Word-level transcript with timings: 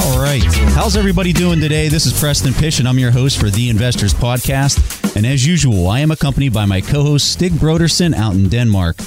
All 0.00 0.22
right. 0.22 0.44
How's 0.74 0.96
everybody 0.96 1.32
doing 1.32 1.58
today? 1.58 1.88
This 1.88 2.06
is 2.06 2.18
Preston 2.18 2.54
Pish, 2.54 2.78
and 2.78 2.86
I'm 2.86 3.00
your 3.00 3.10
host 3.10 3.36
for 3.40 3.50
the 3.50 3.68
Investors 3.68 4.14
Podcast. 4.14 5.16
And 5.16 5.26
as 5.26 5.44
usual, 5.44 5.88
I 5.88 5.98
am 6.00 6.12
accompanied 6.12 6.52
by 6.52 6.66
my 6.66 6.80
co 6.80 7.02
host, 7.02 7.32
Stig 7.32 7.52
Brodersen, 7.54 8.14
out 8.14 8.34
in 8.34 8.48
Denmark. 8.48 8.98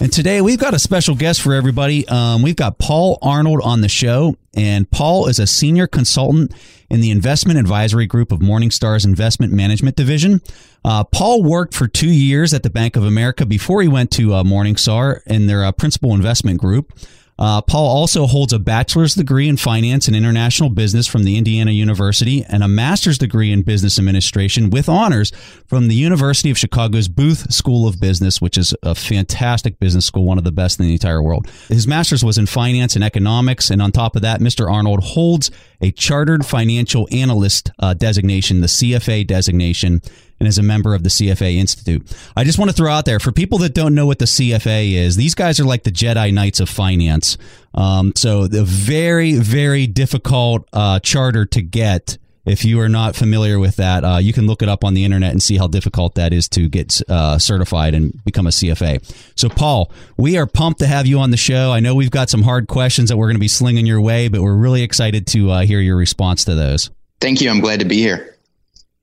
And 0.00 0.10
today 0.10 0.40
we've 0.40 0.58
got 0.58 0.72
a 0.72 0.78
special 0.78 1.14
guest 1.14 1.42
for 1.42 1.52
everybody. 1.52 2.08
Um, 2.08 2.40
we've 2.40 2.56
got 2.56 2.78
Paul 2.78 3.18
Arnold 3.20 3.60
on 3.62 3.82
the 3.82 3.90
show, 3.90 4.36
and 4.54 4.90
Paul 4.90 5.26
is 5.26 5.38
a 5.38 5.46
senior 5.46 5.86
consultant 5.86 6.54
in 6.88 7.02
the 7.02 7.10
investment 7.10 7.58
advisory 7.58 8.06
group 8.06 8.32
of 8.32 8.38
Morningstar's 8.38 9.04
Investment 9.04 9.52
Management 9.52 9.96
Division. 9.96 10.40
Uh, 10.82 11.04
Paul 11.04 11.42
worked 11.42 11.74
for 11.74 11.86
two 11.86 12.10
years 12.10 12.54
at 12.54 12.62
the 12.62 12.70
Bank 12.70 12.96
of 12.96 13.04
America 13.04 13.44
before 13.44 13.82
he 13.82 13.88
went 13.88 14.10
to 14.12 14.32
uh, 14.32 14.42
Morningstar 14.44 15.20
in 15.26 15.46
their 15.46 15.62
uh, 15.62 15.72
principal 15.72 16.14
investment 16.14 16.58
group. 16.58 16.98
Uh, 17.38 17.62
Paul 17.62 17.86
also 17.86 18.26
holds 18.26 18.52
a 18.52 18.58
bachelor's 18.58 19.14
degree 19.14 19.48
in 19.48 19.56
finance 19.56 20.08
and 20.08 20.16
international 20.16 20.70
business 20.70 21.06
from 21.06 21.22
the 21.24 21.36
Indiana 21.36 21.70
University 21.70 22.44
and 22.48 22.64
a 22.64 22.68
master's 22.68 23.16
degree 23.16 23.52
in 23.52 23.62
business 23.62 23.98
administration 23.98 24.70
with 24.70 24.88
honors 24.88 25.30
from 25.66 25.88
the 25.88 25.94
University 25.94 26.50
of 26.50 26.58
Chicago's 26.58 27.06
Booth 27.06 27.52
School 27.52 27.86
of 27.86 28.00
Business, 28.00 28.40
which 28.40 28.58
is 28.58 28.74
a 28.82 28.94
fantastic 28.94 29.78
business 29.78 30.04
school, 30.04 30.24
one 30.24 30.38
of 30.38 30.44
the 30.44 30.52
best 30.52 30.80
in 30.80 30.86
the 30.86 30.92
entire 30.92 31.22
world. 31.22 31.46
His 31.68 31.86
master's 31.86 32.24
was 32.24 32.38
in 32.38 32.46
finance 32.46 32.96
and 32.96 33.04
economics. 33.04 33.70
And 33.70 33.80
on 33.80 33.92
top 33.92 34.16
of 34.16 34.22
that, 34.22 34.40
Mr. 34.40 34.70
Arnold 34.70 35.04
holds 35.04 35.50
a 35.80 35.92
chartered 35.92 36.44
financial 36.44 37.08
analyst 37.12 37.70
uh, 37.78 37.94
designation, 37.94 38.60
the 38.60 38.66
CFA 38.66 39.26
designation 39.26 40.02
and 40.38 40.48
is 40.48 40.58
a 40.58 40.62
member 40.62 40.94
of 40.94 41.02
the 41.02 41.08
CFA 41.08 41.56
Institute. 41.56 42.06
I 42.36 42.44
just 42.44 42.58
want 42.58 42.70
to 42.70 42.76
throw 42.76 42.90
out 42.90 43.04
there 43.04 43.20
for 43.20 43.32
people 43.32 43.58
that 43.58 43.74
don't 43.74 43.94
know 43.94 44.06
what 44.06 44.18
the 44.18 44.24
CFA 44.24 44.94
is, 44.94 45.16
these 45.16 45.34
guys 45.34 45.58
are 45.60 45.64
like 45.64 45.84
the 45.84 45.90
Jedi 45.90 46.32
Knights 46.32 46.60
of 46.60 46.68
finance. 46.68 47.36
Um, 47.74 48.12
so 48.16 48.46
the 48.46 48.64
very, 48.64 49.34
very 49.34 49.86
difficult 49.86 50.68
uh, 50.72 51.00
charter 51.00 51.46
to 51.46 51.62
get. 51.62 52.18
If 52.46 52.64
you 52.64 52.80
are 52.80 52.88
not 52.88 53.14
familiar 53.14 53.58
with 53.58 53.76
that, 53.76 54.04
uh, 54.04 54.16
you 54.16 54.32
can 54.32 54.46
look 54.46 54.62
it 54.62 54.70
up 54.70 54.82
on 54.82 54.94
the 54.94 55.04
internet 55.04 55.32
and 55.32 55.42
see 55.42 55.58
how 55.58 55.66
difficult 55.66 56.14
that 56.14 56.32
is 56.32 56.48
to 56.50 56.66
get 56.70 57.02
uh, 57.06 57.38
certified 57.38 57.92
and 57.92 58.24
become 58.24 58.46
a 58.46 58.50
CFA. 58.50 59.04
So, 59.36 59.50
Paul, 59.50 59.92
we 60.16 60.38
are 60.38 60.46
pumped 60.46 60.80
to 60.80 60.86
have 60.86 61.06
you 61.06 61.18
on 61.18 61.30
the 61.30 61.36
show. 61.36 61.72
I 61.72 61.80
know 61.80 61.94
we've 61.94 62.10
got 62.10 62.30
some 62.30 62.42
hard 62.42 62.66
questions 62.66 63.10
that 63.10 63.18
we're 63.18 63.26
going 63.26 63.36
to 63.36 63.40
be 63.40 63.48
slinging 63.48 63.84
your 63.84 64.00
way, 64.00 64.28
but 64.28 64.40
we're 64.40 64.56
really 64.56 64.82
excited 64.82 65.26
to 65.28 65.50
uh, 65.50 65.60
hear 65.60 65.80
your 65.80 65.96
response 65.96 66.46
to 66.46 66.54
those. 66.54 66.90
Thank 67.20 67.42
you. 67.42 67.50
I'm 67.50 67.60
glad 67.60 67.80
to 67.80 67.84
be 67.84 67.96
here. 67.98 68.37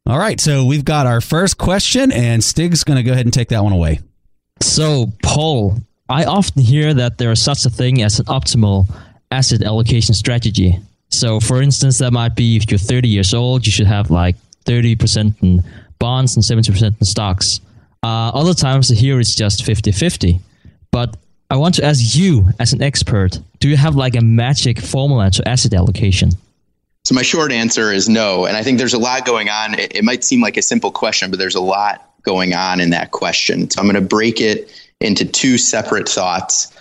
All 0.08 0.20
right, 0.20 0.40
so 0.40 0.66
we've 0.66 0.86
got 0.86 1.08
our 1.08 1.20
first 1.20 1.58
question, 1.58 2.12
and 2.12 2.44
Stig's 2.44 2.84
going 2.84 2.98
to 2.98 3.04
go 3.04 3.14
ahead 3.14 3.26
and 3.26 3.34
take 3.34 3.50
that 3.50 3.64
one 3.64 3.74
away. 3.74 4.02
So, 4.62 5.12
Paul, 5.24 5.78
I 6.08 6.26
often 6.26 6.62
hear 6.62 6.94
that 6.94 7.18
there 7.18 7.32
is 7.32 7.42
such 7.42 7.66
a 7.66 7.72
thing 7.72 8.04
as 8.04 8.20
an 8.20 8.26
optimal 8.26 8.88
asset 9.32 9.64
allocation 9.64 10.14
strategy. 10.14 10.80
So, 11.10 11.40
for 11.40 11.60
instance, 11.60 11.98
that 11.98 12.12
might 12.12 12.36
be 12.36 12.56
if 12.56 12.70
you're 12.70 12.78
30 12.78 13.08
years 13.08 13.34
old, 13.34 13.66
you 13.66 13.72
should 13.72 13.88
have 13.88 14.12
like 14.12 14.36
30% 14.66 15.42
in 15.42 15.64
bonds 15.98 16.36
and 16.36 16.46
70% 16.46 16.84
in 16.84 17.06
stocks. 17.06 17.60
Uh, 18.04 18.30
other 18.30 18.54
times, 18.54 18.90
here 18.90 19.20
it's 19.20 19.34
just 19.34 19.66
50 19.66 19.92
50. 19.92 20.40
But 20.92 21.18
I 21.50 21.58
want 21.58 21.74
to 21.76 21.84
ask 21.84 22.16
you, 22.16 22.50
as 22.60 22.74
an 22.74 22.84
expert, 22.84 23.40
do 23.60 23.68
you 23.68 23.76
have 23.76 23.96
like 23.96 24.16
a 24.16 24.22
magic 24.22 24.80
formula 24.80 25.32
to 25.32 25.48
asset 25.48 25.74
allocation? 25.74 26.30
So 27.06 27.14
my 27.14 27.22
short 27.22 27.52
answer 27.52 27.92
is 27.92 28.10
no. 28.10 28.46
And 28.46 28.58
I 28.58 28.64
think 28.64 28.80
there's 28.80 28.96
a 28.96 29.00
lot 29.00 29.26
going 29.26 29.48
on. 29.48 29.78
It, 29.78 29.96
it 29.96 30.04
might 30.04 30.24
seem 30.24 30.42
like 30.42 30.58
a 30.58 30.62
simple 30.64 30.92
question, 30.92 31.30
but 31.30 31.38
there's 31.38 31.56
a 31.56 31.62
lot 31.62 32.12
going 32.24 32.56
on 32.56 32.82
in 32.82 32.90
that 32.90 33.12
question. 33.12 33.70
So 33.70 33.80
I'm 33.80 33.86
going 33.86 33.94
to 33.96 34.02
break 34.02 34.42
it 34.42 34.72
into 35.00 35.24
two 35.24 35.60
separate 35.60 36.10
thoughts. 36.10 36.76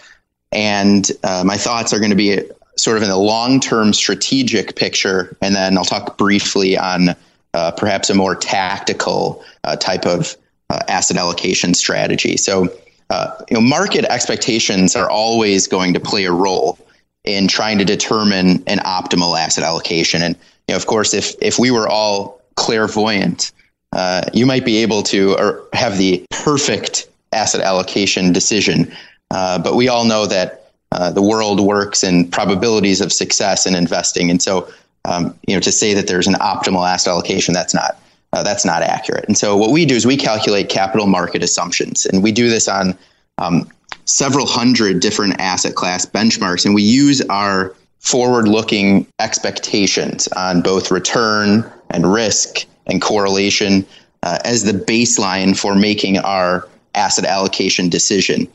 And 0.50 1.10
uh, 1.24 1.44
my 1.44 1.58
thoughts 1.58 1.92
are 1.92 1.98
going 1.98 2.10
to 2.10 2.16
be 2.16 2.40
sort 2.76 2.96
of 2.96 3.02
in 3.02 3.10
the 3.10 3.18
long 3.18 3.60
term 3.60 3.92
strategic 3.92 4.76
picture. 4.76 5.36
And 5.42 5.54
then 5.54 5.76
I'll 5.76 5.84
talk 5.84 6.16
briefly 6.16 6.78
on 6.78 7.10
uh, 7.52 7.72
perhaps 7.72 8.08
a 8.08 8.14
more 8.14 8.34
tactical 8.34 9.44
uh, 9.64 9.76
type 9.76 10.06
of 10.06 10.36
uh, 10.70 10.80
asset 10.88 11.18
allocation 11.18 11.74
strategy. 11.74 12.38
So, 12.38 12.74
uh, 13.10 13.30
you 13.50 13.54
know, 13.54 13.60
market 13.60 14.06
expectations 14.06 14.96
are 14.96 15.10
always 15.10 15.66
going 15.66 15.92
to 15.92 16.00
play 16.00 16.24
a 16.24 16.32
role 16.32 16.78
in 17.24 17.48
trying 17.48 17.78
to 17.78 17.84
determine 17.84 18.62
an 18.66 18.78
optimal 18.78 19.38
asset 19.38 19.64
allocation. 19.64 20.22
And 20.22 20.36
you 20.68 20.72
know, 20.72 20.76
of 20.76 20.86
course, 20.86 21.14
if 21.14 21.34
if 21.40 21.58
we 21.58 21.70
were 21.70 21.88
all 21.88 22.40
clairvoyant, 22.56 23.52
uh, 23.92 24.22
you 24.32 24.46
might 24.46 24.64
be 24.64 24.78
able 24.78 25.02
to 25.04 25.36
have 25.72 25.98
the 25.98 26.24
perfect 26.30 27.08
asset 27.32 27.60
allocation 27.60 28.32
decision. 28.32 28.94
Uh, 29.30 29.58
but 29.58 29.74
we 29.74 29.88
all 29.88 30.04
know 30.04 30.26
that 30.26 30.70
uh, 30.92 31.10
the 31.10 31.22
world 31.22 31.60
works 31.60 32.04
in 32.04 32.28
probabilities 32.28 33.00
of 33.00 33.12
success 33.12 33.66
in 33.66 33.74
investing, 33.74 34.30
and 34.30 34.40
so 34.40 34.68
um, 35.06 35.36
you 35.46 35.54
know 35.54 35.60
to 35.60 35.72
say 35.72 35.94
that 35.94 36.06
there's 36.06 36.26
an 36.26 36.34
optimal 36.34 36.88
asset 36.88 37.10
allocation, 37.10 37.52
that's 37.52 37.74
not 37.74 37.98
uh, 38.32 38.42
that's 38.42 38.64
not 38.64 38.82
accurate. 38.82 39.24
And 39.26 39.36
so 39.36 39.56
what 39.56 39.70
we 39.70 39.86
do 39.86 39.94
is 39.94 40.06
we 40.06 40.16
calculate 40.16 40.68
capital 40.68 41.06
market 41.06 41.42
assumptions, 41.42 42.06
and 42.06 42.22
we 42.22 42.32
do 42.32 42.48
this 42.48 42.68
on 42.68 42.96
um, 43.38 43.68
several 44.04 44.46
hundred 44.46 45.00
different 45.00 45.40
asset 45.40 45.74
class 45.74 46.06
benchmarks, 46.06 46.64
and 46.64 46.74
we 46.74 46.82
use 46.82 47.20
our 47.22 47.74
forward 47.98 48.46
looking 48.46 49.06
expectations 49.18 50.28
on 50.36 50.60
both 50.60 50.90
return 50.90 51.64
and 51.90 52.12
risk 52.12 52.66
and 52.86 53.00
correlation 53.00 53.86
uh, 54.22 54.38
as 54.44 54.64
the 54.64 54.72
baseline 54.72 55.56
for 55.56 55.74
making 55.74 56.18
our 56.18 56.68
asset 56.94 57.24
allocation 57.24 57.88
decision. 57.88 58.46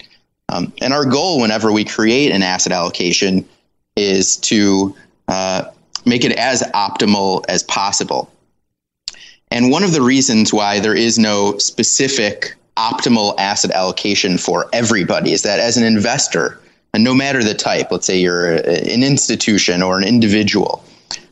Um, 0.50 0.72
and 0.82 0.94
our 0.94 1.06
goal, 1.06 1.42
whenever 1.42 1.72
we 1.72 1.84
create 1.84 2.32
an 2.32 2.44
asset 2.44 2.72
allocation, 2.72 3.48
is 3.96 4.38
to 4.38 4.96
uh, 5.28 5.66
make 6.06 6.24
it 6.26 6.32
as 6.34 6.62
optimal 6.74 7.44
as 7.48 7.64
possible. 7.64 8.32
And 9.52 9.72
one 9.72 9.84
of 9.84 9.94
the 9.94 10.02
reasons 10.02 10.54
why 10.54 10.80
there 10.80 10.96
is 10.96 11.18
no 11.18 11.58
specific 11.58 12.56
optimal 12.80 13.36
asset 13.38 13.72
allocation 13.72 14.38
for 14.38 14.70
everybody 14.72 15.34
is 15.34 15.42
that 15.42 15.60
as 15.60 15.76
an 15.76 15.84
investor, 15.84 16.60
and 16.94 17.04
no 17.04 17.14
matter 17.14 17.44
the 17.44 17.54
type, 17.54 17.92
let's 17.92 18.08
say 18.08 18.18
you're 18.18 18.56
an 18.56 19.04
institution 19.04 19.84
or 19.84 19.98
an 19.98 20.08
individual, 20.08 20.84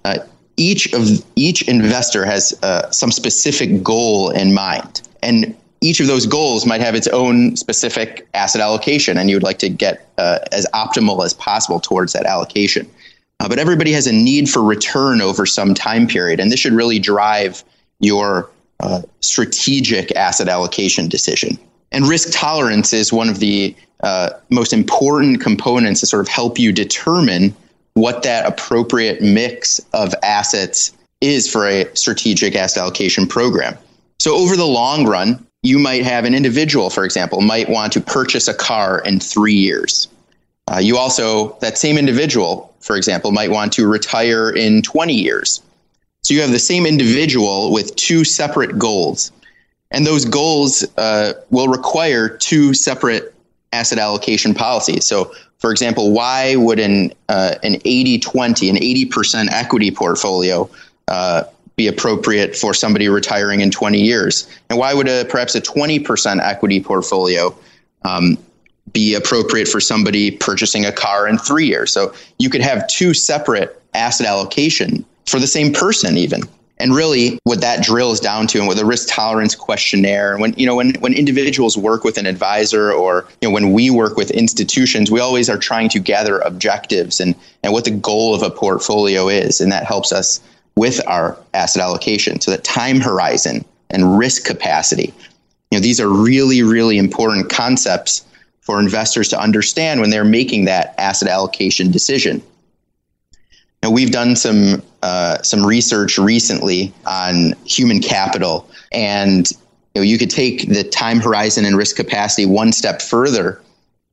uh, 0.04 0.20
each 0.58 0.94
of 0.94 1.24
each 1.36 1.62
investor 1.68 2.26
has 2.26 2.58
uh, 2.64 2.92
some 2.92 3.12
specific 3.12 3.82
goal 3.82 4.30
in 4.32 4.54
mind, 4.54 5.02
and 5.24 5.56
each 5.80 6.00
of 6.00 6.08
those 6.08 6.26
goals 6.26 6.66
might 6.66 6.82
have 6.82 6.96
its 6.96 7.08
own 7.08 7.56
specific 7.56 8.28
asset 8.34 8.62
allocation, 8.62 9.18
and 9.18 9.30
you 9.30 9.36
would 9.36 9.44
like 9.44 9.60
to 9.60 9.70
get 9.70 10.10
uh, 10.18 10.40
as 10.52 10.68
optimal 10.74 11.24
as 11.24 11.34
possible 11.34 11.80
towards 11.80 12.14
that 12.14 12.26
allocation. 12.26 12.90
Uh, 13.40 13.48
but 13.48 13.60
everybody 13.60 13.92
has 13.92 14.08
a 14.08 14.12
need 14.12 14.50
for 14.50 14.64
return 14.64 15.22
over 15.22 15.46
some 15.46 15.74
time 15.74 16.08
period, 16.08 16.40
and 16.40 16.52
this 16.52 16.60
should 16.60 16.74
really 16.74 17.00
drive 17.00 17.64
your 18.00 18.50
uh, 18.80 19.02
strategic 19.22 20.16
asset 20.16 20.48
allocation 20.48 21.08
decision. 21.08 21.58
And 21.92 22.08
risk 22.08 22.30
tolerance 22.32 22.94
is 22.94 23.14
one 23.14 23.30
of 23.30 23.40
the 23.40 23.76
uh, 24.02 24.30
most 24.50 24.74
important 24.74 25.42
components 25.42 26.02
to 26.02 26.06
sort 26.06 26.22
of 26.22 26.28
help 26.28 26.60
you 26.60 26.72
determine 26.72 27.56
what 27.94 28.24
that 28.24 28.46
appropriate 28.46 29.22
mix 29.22 29.80
of 29.94 30.14
assets 30.22 30.92
is 31.22 31.52
for 31.52 31.68
a 31.68 31.94
strategic 31.96 32.56
asset 32.56 32.82
allocation 32.82 33.26
program. 33.26 33.76
So, 34.20 34.36
over 34.36 34.56
the 34.56 34.66
long 34.66 35.08
run, 35.08 35.46
you 35.64 35.80
might 35.80 36.04
have 36.04 36.26
an 36.26 36.36
individual, 36.36 36.90
for 36.90 37.04
example, 37.04 37.42
might 37.42 37.70
want 37.70 37.94
to 37.94 38.02
purchase 38.02 38.48
a 38.48 38.54
car 38.54 39.00
in 39.00 39.20
three 39.20 39.54
years. 39.54 40.08
Uh, 40.72 40.78
you 40.78 40.98
also, 40.98 41.58
that 41.60 41.78
same 41.78 41.98
individual, 41.98 42.74
for 42.82 42.98
example, 42.98 43.32
might 43.32 43.50
want 43.50 43.74
to 43.74 43.88
retire 43.88 44.50
in 44.50 44.82
20 44.82 45.14
years. 45.14 45.62
So 46.28 46.34
you 46.34 46.42
have 46.42 46.52
the 46.52 46.60
same 46.60 46.86
individual 46.86 47.72
with 47.72 47.96
two 47.96 48.26
separate 48.26 48.78
goals. 48.78 49.32
And 49.92 50.06
those 50.06 50.26
goals 50.26 50.86
uh, 50.98 51.32
will 51.52 51.70
require 51.70 52.28
two 52.28 52.74
separate 52.74 53.34
asset 53.72 53.98
allocation 53.98 54.54
policies. 54.54 55.06
So, 55.06 55.32
for 55.60 55.72
example, 55.72 56.12
why 56.12 56.58
would 56.58 56.82
an, 56.82 57.14
uh, 57.30 57.56
an 57.64 57.78
80 57.86 58.20
20, 58.20 58.70
an 58.70 58.76
80% 58.76 59.48
equity 59.52 59.90
portfolio 59.90 60.70
uh, 61.08 61.46
be 61.78 61.88
appropriate 61.88 62.58
for 62.58 62.74
somebody 62.74 63.08
retiring 63.08 63.62
in 63.62 63.72
20 63.72 63.98
years? 63.98 64.50
And 64.70 64.78
why 64.78 64.94
would 64.94 65.08
a, 65.08 65.24
perhaps 65.24 65.56
a 65.56 65.62
20% 65.62 66.42
equity 66.42 66.82
portfolio 66.82 67.58
um, 68.02 68.38
be 68.92 69.14
appropriate 69.14 69.70
for 69.70 69.80
somebody 69.80 70.32
purchasing 70.32 70.86
a 70.86 70.92
car 70.92 71.26
in 71.26 71.38
three 71.38 71.68
years? 71.68 71.94
So 71.94 72.14
you 72.38 72.50
could 72.50 72.60
have 72.60 72.86
two 72.90 73.14
separate 73.14 73.82
asset 73.94 74.28
allocation 74.28 75.06
for 75.28 75.40
the 75.40 75.48
same 75.48 75.74
person 75.74 76.18
even 76.18 76.42
And 76.80 76.96
really 76.96 77.40
what 77.44 77.62
that 77.62 77.84
drills 77.84 78.20
down 78.20 78.48
to 78.48 78.60
and 78.60 78.68
with 78.68 78.80
a 78.80 78.86
risk 78.86 79.08
tolerance 79.10 79.56
questionnaire, 79.56 80.38
when 80.38 80.54
you 80.58 80.66
know 80.66 80.76
when 80.76 80.94
when 81.00 81.14
individuals 81.14 81.76
work 81.76 82.04
with 82.04 82.18
an 82.18 82.28
advisor 82.28 82.92
or 82.92 83.28
you 83.42 83.48
know 83.48 83.54
when 83.54 83.74
we 83.74 83.90
work 83.90 84.16
with 84.16 84.30
institutions, 84.32 85.10
we 85.10 85.20
always 85.20 85.50
are 85.50 85.58
trying 85.58 85.90
to 85.90 86.00
gather 86.00 86.40
objectives 86.40 87.20
and 87.20 87.34
and 87.64 87.74
what 87.74 87.86
the 87.86 87.92
goal 87.92 88.36
of 88.36 88.44
a 88.44 88.52
portfolio 88.52 89.28
is. 89.28 89.60
And 89.60 89.72
that 89.72 89.86
helps 89.86 90.12
us 90.12 90.40
with 90.76 91.02
our 91.08 91.36
asset 91.56 91.82
allocation. 91.82 92.40
So 92.40 92.52
that 92.52 92.64
time 92.64 93.02
horizon 93.02 93.66
and 93.90 94.18
risk 94.18 94.46
capacity. 94.46 95.14
You 95.72 95.80
know, 95.80 95.82
these 95.82 96.00
are 96.00 96.08
really, 96.08 96.62
really 96.62 96.98
important 96.98 97.50
concepts 97.50 98.24
for 98.62 98.80
investors 98.80 99.30
to 99.30 99.40
understand 99.40 100.00
when 100.00 100.12
they're 100.12 100.24
making 100.24 100.66
that 100.66 100.94
asset 100.98 101.28
allocation 101.28 101.92
decision. 101.92 102.44
Now, 103.82 103.92
we've 103.92 104.12
done 104.12 104.36
some 104.36 104.84
uh, 105.04 105.42
some 105.42 105.66
research 105.66 106.18
recently 106.18 106.94
on 107.06 107.54
human 107.66 108.02
capital, 108.02 108.70
and 108.92 109.50
you 109.96 110.02
know, 110.02 110.02
you 110.02 110.18
could 110.18 110.30
take 110.30 110.68
the 110.70 110.84
time 110.84 111.20
horizon 111.20 111.66
and 111.66 111.76
risk 111.76 111.96
capacity 111.96 112.46
one 112.46 112.72
step 112.72 113.02
further 113.02 113.62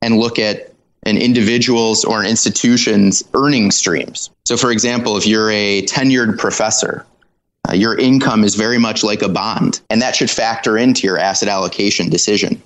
and 0.00 0.18
look 0.18 0.38
at 0.38 0.72
an 1.04 1.18
individual's 1.18 2.04
or 2.04 2.20
an 2.20 2.26
institution's 2.26 3.22
earning 3.34 3.70
streams. 3.70 4.30
So, 4.46 4.56
for 4.56 4.70
example, 4.70 5.16
if 5.16 5.26
you're 5.26 5.50
a 5.50 5.82
tenured 5.82 6.38
professor, 6.38 7.06
uh, 7.68 7.74
your 7.74 7.96
income 7.98 8.44
is 8.44 8.54
very 8.54 8.78
much 8.78 9.02
like 9.02 9.22
a 9.22 9.28
bond, 9.28 9.80
and 9.90 10.02
that 10.02 10.16
should 10.16 10.30
factor 10.30 10.76
into 10.76 11.06
your 11.06 11.18
asset 11.18 11.48
allocation 11.48 12.08
decision. 12.08 12.62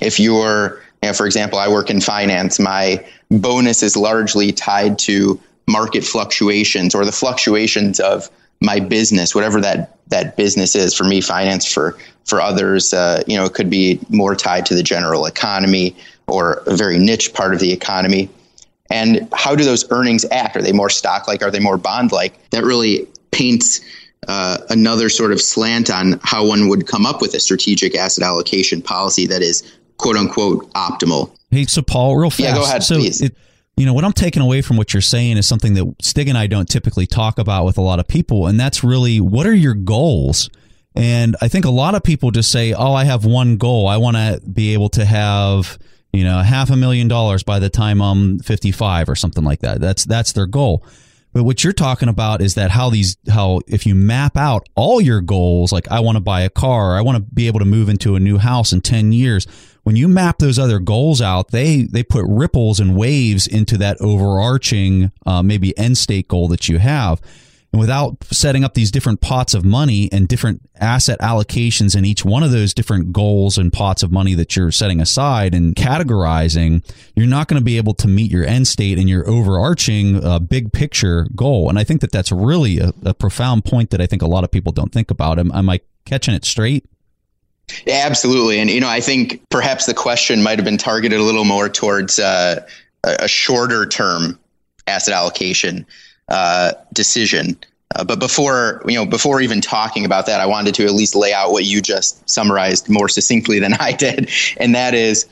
If 0.00 0.18
you're, 0.18 0.82
you 1.02 1.08
know, 1.08 1.12
for 1.12 1.26
example, 1.26 1.58
I 1.58 1.68
work 1.68 1.90
in 1.90 2.00
finance, 2.00 2.58
my 2.58 3.04
bonus 3.30 3.82
is 3.82 3.96
largely 3.96 4.52
tied 4.52 4.98
to 5.00 5.40
market 5.66 6.04
fluctuations 6.04 6.94
or 6.94 7.04
the 7.04 7.12
fluctuations 7.12 8.00
of 8.00 8.28
my 8.60 8.80
business, 8.80 9.34
whatever 9.34 9.60
that 9.60 9.96
that 10.08 10.36
business 10.36 10.74
is. 10.74 10.94
For 10.94 11.04
me, 11.04 11.20
finance. 11.20 11.70
For 11.70 11.96
for 12.24 12.40
others, 12.40 12.94
uh, 12.94 13.22
you 13.26 13.36
know, 13.36 13.44
it 13.44 13.54
could 13.54 13.70
be 13.70 14.00
more 14.08 14.34
tied 14.34 14.66
to 14.66 14.74
the 14.74 14.82
general 14.82 15.26
economy 15.26 15.96
or 16.28 16.62
a 16.66 16.76
very 16.76 16.98
niche 16.98 17.34
part 17.34 17.52
of 17.52 17.60
the 17.60 17.72
economy. 17.72 18.28
And 18.90 19.28
how 19.32 19.54
do 19.54 19.64
those 19.64 19.90
earnings 19.90 20.24
act? 20.30 20.56
Are 20.56 20.62
they 20.62 20.72
more 20.72 20.90
stock 20.90 21.26
like? 21.26 21.42
Are 21.42 21.50
they 21.50 21.60
more 21.60 21.78
bond 21.78 22.12
like? 22.12 22.50
That 22.50 22.62
really 22.62 23.08
paints 23.30 23.80
uh, 24.28 24.58
another 24.68 25.08
sort 25.08 25.32
of 25.32 25.40
slant 25.40 25.90
on 25.90 26.20
how 26.22 26.46
one 26.46 26.68
would 26.68 26.86
come 26.86 27.06
up 27.06 27.20
with 27.20 27.34
a 27.34 27.40
strategic 27.40 27.96
asset 27.96 28.22
allocation 28.22 28.82
policy 28.82 29.26
that 29.26 29.42
is 29.42 29.62
quote 29.96 30.16
unquote 30.16 30.70
optimal. 30.74 31.34
Hey, 31.50 31.64
so 31.66 31.82
Paul, 31.82 32.16
real 32.16 32.30
fast. 32.30 32.40
Yeah, 32.40 32.54
go 32.54 32.64
ahead, 32.64 32.82
so 32.82 32.96
please. 32.96 33.20
It, 33.20 33.34
you 33.76 33.86
know, 33.86 33.94
what 33.94 34.04
I'm 34.04 34.12
taking 34.12 34.42
away 34.42 34.62
from 34.62 34.76
what 34.76 34.92
you're 34.92 35.00
saying 35.00 35.38
is 35.38 35.46
something 35.46 35.74
that 35.74 35.94
Stig 36.02 36.28
and 36.28 36.36
I 36.36 36.46
don't 36.46 36.68
typically 36.68 37.06
talk 37.06 37.38
about 37.38 37.64
with 37.64 37.78
a 37.78 37.82
lot 37.82 37.98
of 37.98 38.08
people, 38.08 38.46
and 38.46 38.58
that's 38.60 38.84
really 38.84 39.20
what 39.20 39.46
are 39.46 39.54
your 39.54 39.74
goals? 39.74 40.50
And 40.94 41.36
I 41.40 41.48
think 41.48 41.64
a 41.64 41.70
lot 41.70 41.94
of 41.94 42.02
people 42.02 42.30
just 42.30 42.50
say, 42.50 42.74
"Oh, 42.74 42.92
I 42.92 43.04
have 43.04 43.24
one 43.24 43.56
goal. 43.56 43.88
I 43.88 43.96
want 43.96 44.16
to 44.16 44.40
be 44.48 44.74
able 44.74 44.88
to 44.90 45.04
have." 45.04 45.78
you 46.12 46.24
know, 46.24 46.40
half 46.40 46.70
a 46.70 46.76
million 46.76 47.08
dollars 47.08 47.42
by 47.42 47.58
the 47.58 47.70
time 47.70 48.02
I'm 48.02 48.38
55 48.40 49.08
or 49.08 49.16
something 49.16 49.44
like 49.44 49.60
that. 49.60 49.80
That's 49.80 50.04
that's 50.04 50.32
their 50.32 50.46
goal. 50.46 50.84
But 51.32 51.44
what 51.44 51.64
you're 51.64 51.72
talking 51.72 52.10
about 52.10 52.42
is 52.42 52.54
that 52.56 52.70
how 52.70 52.90
these 52.90 53.16
how 53.30 53.60
if 53.66 53.86
you 53.86 53.94
map 53.94 54.36
out 54.36 54.68
all 54.74 55.00
your 55.00 55.22
goals, 55.22 55.72
like 55.72 55.90
I 55.90 56.00
want 56.00 56.16
to 56.16 56.20
buy 56.20 56.42
a 56.42 56.50
car, 56.50 56.96
I 56.96 57.00
want 57.00 57.16
to 57.16 57.34
be 57.34 57.46
able 57.46 57.60
to 57.60 57.64
move 57.64 57.88
into 57.88 58.14
a 58.14 58.20
new 58.20 58.36
house 58.36 58.72
in 58.72 58.82
10 58.82 59.12
years. 59.12 59.46
When 59.82 59.96
you 59.96 60.06
map 60.06 60.38
those 60.38 60.58
other 60.58 60.78
goals 60.78 61.20
out, 61.20 61.50
they 61.50 61.82
they 61.82 62.02
put 62.02 62.24
ripples 62.28 62.78
and 62.78 62.96
waves 62.96 63.46
into 63.46 63.76
that 63.78 64.00
overarching 64.00 65.10
uh, 65.26 65.42
maybe 65.42 65.76
end 65.76 65.98
state 65.98 66.28
goal 66.28 66.48
that 66.48 66.68
you 66.68 66.78
have. 66.78 67.20
And 67.72 67.80
without 67.80 68.22
setting 68.24 68.64
up 68.64 68.74
these 68.74 68.90
different 68.90 69.22
pots 69.22 69.54
of 69.54 69.64
money 69.64 70.10
and 70.12 70.28
different 70.28 70.60
asset 70.78 71.18
allocations 71.20 71.96
in 71.96 72.04
each 72.04 72.22
one 72.22 72.42
of 72.42 72.50
those 72.50 72.74
different 72.74 73.14
goals 73.14 73.56
and 73.56 73.72
pots 73.72 74.02
of 74.02 74.12
money 74.12 74.34
that 74.34 74.54
you're 74.54 74.70
setting 74.70 75.00
aside 75.00 75.54
and 75.54 75.74
categorizing, 75.74 76.84
you're 77.16 77.26
not 77.26 77.48
going 77.48 77.58
to 77.58 77.64
be 77.64 77.78
able 77.78 77.94
to 77.94 78.08
meet 78.08 78.30
your 78.30 78.44
end 78.44 78.68
state 78.68 78.98
and 78.98 79.08
your 79.08 79.26
overarching 79.28 80.22
uh, 80.22 80.38
big 80.38 80.70
picture 80.72 81.26
goal. 81.34 81.70
And 81.70 81.78
I 81.78 81.84
think 81.84 82.02
that 82.02 82.12
that's 82.12 82.30
really 82.30 82.78
a, 82.78 82.92
a, 83.06 83.14
profound 83.14 83.64
point 83.64 83.88
that 83.90 84.02
I 84.02 84.06
think 84.06 84.20
a 84.20 84.26
lot 84.26 84.44
of 84.44 84.50
people 84.50 84.72
don't 84.72 84.92
think 84.92 85.10
about. 85.10 85.38
Am, 85.38 85.50
am 85.52 85.70
I 85.70 85.80
catching 86.04 86.34
it 86.34 86.44
straight? 86.44 86.84
Yeah, 87.86 88.02
absolutely. 88.04 88.58
And, 88.60 88.70
you 88.70 88.80
know, 88.80 88.88
I 88.88 89.00
think 89.00 89.42
perhaps 89.50 89.86
the 89.86 89.94
question 89.94 90.42
might 90.42 90.58
have 90.58 90.64
been 90.64 90.78
targeted 90.78 91.18
a 91.18 91.22
little 91.22 91.44
more 91.44 91.68
towards 91.68 92.18
uh, 92.18 92.66
a 93.04 93.28
shorter 93.28 93.86
term 93.86 94.38
asset 94.86 95.14
allocation 95.14 95.86
uh, 96.28 96.72
decision. 96.92 97.56
Uh, 97.94 98.04
but 98.04 98.18
before 98.18 98.82
you 98.86 98.94
know, 98.94 99.04
before 99.04 99.40
even 99.40 99.60
talking 99.60 100.04
about 100.04 100.26
that, 100.26 100.40
I 100.40 100.46
wanted 100.46 100.74
to 100.76 100.84
at 100.84 100.92
least 100.92 101.14
lay 101.14 101.32
out 101.32 101.52
what 101.52 101.64
you 101.64 101.82
just 101.82 102.28
summarized 102.28 102.88
more 102.88 103.08
succinctly 103.08 103.58
than 103.58 103.74
I 103.80 103.92
did, 103.92 104.30
and 104.56 104.74
that 104.74 104.94
is, 104.94 105.26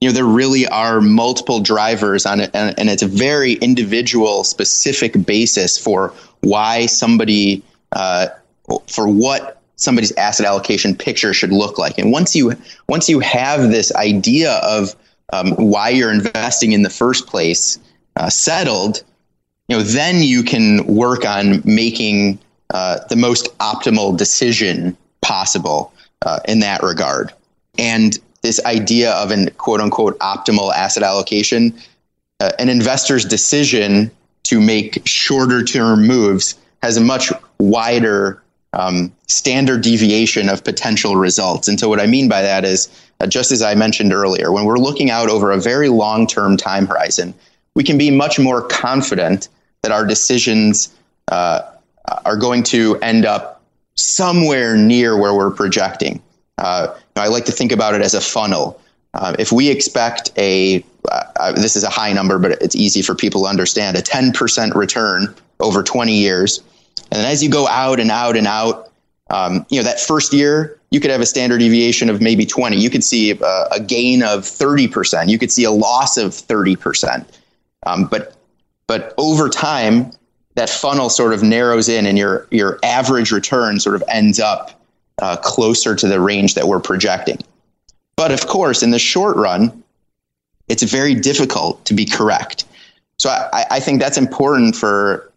you 0.00 0.08
know, 0.08 0.14
there 0.14 0.24
really 0.24 0.66
are 0.66 1.00
multiple 1.00 1.60
drivers 1.60 2.24
on 2.24 2.40
it, 2.40 2.50
and, 2.54 2.78
and 2.78 2.88
it's 2.88 3.02
a 3.02 3.08
very 3.08 3.54
individual, 3.54 4.44
specific 4.44 5.26
basis 5.26 5.78
for 5.78 6.14
why 6.40 6.86
somebody, 6.86 7.62
uh, 7.92 8.28
for 8.86 9.08
what 9.08 9.55
somebody's 9.76 10.12
asset 10.12 10.46
allocation 10.46 10.94
picture 10.94 11.32
should 11.32 11.52
look 11.52 11.78
like. 11.78 11.98
And 11.98 12.12
once 12.12 12.34
you 12.34 12.52
once 12.88 13.08
you 13.08 13.20
have 13.20 13.70
this 13.70 13.94
idea 13.94 14.54
of 14.62 14.94
um, 15.32 15.52
why 15.52 15.90
you're 15.90 16.12
investing 16.12 16.72
in 16.72 16.82
the 16.82 16.90
first 16.90 17.26
place 17.26 17.78
uh, 18.16 18.28
settled 18.30 19.02
you 19.68 19.76
know, 19.76 19.82
then 19.82 20.22
you 20.22 20.42
can 20.42 20.86
work 20.86 21.24
on 21.24 21.62
making 21.64 22.38
uh, 22.70 23.00
the 23.08 23.16
most 23.16 23.56
optimal 23.58 24.16
decision 24.16 24.96
possible 25.22 25.92
uh, 26.24 26.40
in 26.46 26.60
that 26.60 26.82
regard. 26.82 27.32
And 27.78 28.18
this 28.42 28.64
idea 28.64 29.12
of 29.12 29.30
an 29.30 29.50
quote 29.58 29.80
unquote 29.80 30.18
optimal 30.20 30.72
asset 30.72 31.02
allocation, 31.02 31.74
uh, 32.40 32.52
an 32.58 32.68
investor's 32.68 33.24
decision 33.24 34.10
to 34.44 34.60
make 34.60 35.02
shorter 35.04 35.64
term 35.64 36.06
moves 36.06 36.56
has 36.82 36.96
a 36.96 37.00
much 37.00 37.32
wider 37.58 38.40
um, 38.76 39.10
standard 39.26 39.80
deviation 39.80 40.48
of 40.48 40.62
potential 40.62 41.16
results. 41.16 41.66
And 41.66 41.80
so, 41.80 41.88
what 41.88 41.98
I 41.98 42.06
mean 42.06 42.28
by 42.28 42.42
that 42.42 42.64
is, 42.64 42.88
uh, 43.20 43.26
just 43.26 43.50
as 43.50 43.62
I 43.62 43.74
mentioned 43.74 44.12
earlier, 44.12 44.52
when 44.52 44.66
we're 44.66 44.78
looking 44.78 45.10
out 45.10 45.30
over 45.30 45.50
a 45.50 45.58
very 45.58 45.88
long 45.88 46.26
term 46.26 46.56
time 46.56 46.86
horizon, 46.86 47.34
we 47.74 47.82
can 47.82 47.96
be 47.98 48.10
much 48.10 48.38
more 48.38 48.62
confident 48.62 49.48
that 49.82 49.92
our 49.92 50.06
decisions 50.06 50.94
uh, 51.28 51.62
are 52.24 52.36
going 52.36 52.62
to 52.64 52.96
end 52.96 53.24
up 53.24 53.62
somewhere 53.94 54.76
near 54.76 55.18
where 55.18 55.34
we're 55.34 55.50
projecting. 55.50 56.22
Uh, 56.58 56.94
I 57.16 57.28
like 57.28 57.46
to 57.46 57.52
think 57.52 57.72
about 57.72 57.94
it 57.94 58.02
as 58.02 58.14
a 58.14 58.20
funnel. 58.20 58.80
Uh, 59.14 59.34
if 59.38 59.50
we 59.50 59.70
expect 59.70 60.30
a, 60.36 60.84
uh, 61.10 61.22
uh, 61.36 61.52
this 61.52 61.76
is 61.76 61.82
a 61.82 61.88
high 61.88 62.12
number, 62.12 62.38
but 62.38 62.52
it's 62.62 62.76
easy 62.76 63.00
for 63.00 63.14
people 63.14 63.42
to 63.42 63.48
understand, 63.48 63.96
a 63.96 64.02
10% 64.02 64.74
return 64.74 65.34
over 65.60 65.82
20 65.82 66.14
years, 66.14 66.60
and 67.10 67.26
as 67.26 67.42
you 67.42 67.50
go 67.50 67.66
out 67.68 68.00
and 68.00 68.10
out 68.10 68.36
and 68.36 68.46
out, 68.46 68.90
um, 69.30 69.66
you 69.70 69.78
know 69.78 69.84
that 69.84 70.00
first 70.00 70.32
year 70.32 70.78
you 70.90 71.00
could 71.00 71.10
have 71.10 71.20
a 71.20 71.26
standard 71.26 71.58
deviation 71.58 72.08
of 72.08 72.20
maybe 72.20 72.46
20. 72.46 72.76
You 72.76 72.90
could 72.90 73.04
see 73.04 73.32
a, 73.32 73.66
a 73.72 73.80
gain 73.80 74.22
of 74.22 74.42
30%. 74.42 75.28
You 75.28 75.38
could 75.38 75.50
see 75.50 75.64
a 75.64 75.70
loss 75.70 76.16
of 76.16 76.30
30%. 76.30 77.26
Um, 77.86 78.04
but 78.04 78.36
but 78.86 79.14
over 79.18 79.48
time, 79.48 80.12
that 80.54 80.70
funnel 80.70 81.10
sort 81.10 81.32
of 81.32 81.42
narrows 81.42 81.88
in, 81.88 82.06
and 82.06 82.16
your 82.16 82.46
your 82.50 82.78
average 82.82 83.32
return 83.32 83.80
sort 83.80 83.94
of 83.94 84.02
ends 84.08 84.40
up 84.40 84.80
uh, 85.20 85.36
closer 85.36 85.94
to 85.96 86.08
the 86.08 86.20
range 86.20 86.54
that 86.54 86.66
we're 86.66 86.80
projecting. 86.80 87.38
But 88.16 88.32
of 88.32 88.46
course, 88.46 88.82
in 88.82 88.90
the 88.90 88.98
short 88.98 89.36
run, 89.36 89.82
it's 90.68 90.82
very 90.82 91.14
difficult 91.14 91.84
to 91.84 91.94
be 91.94 92.04
correct. 92.04 92.64
So 93.18 93.30
I, 93.30 93.64
I 93.70 93.80
think 93.80 94.00
that's 94.00 94.18
important 94.18 94.76
for 94.76 95.30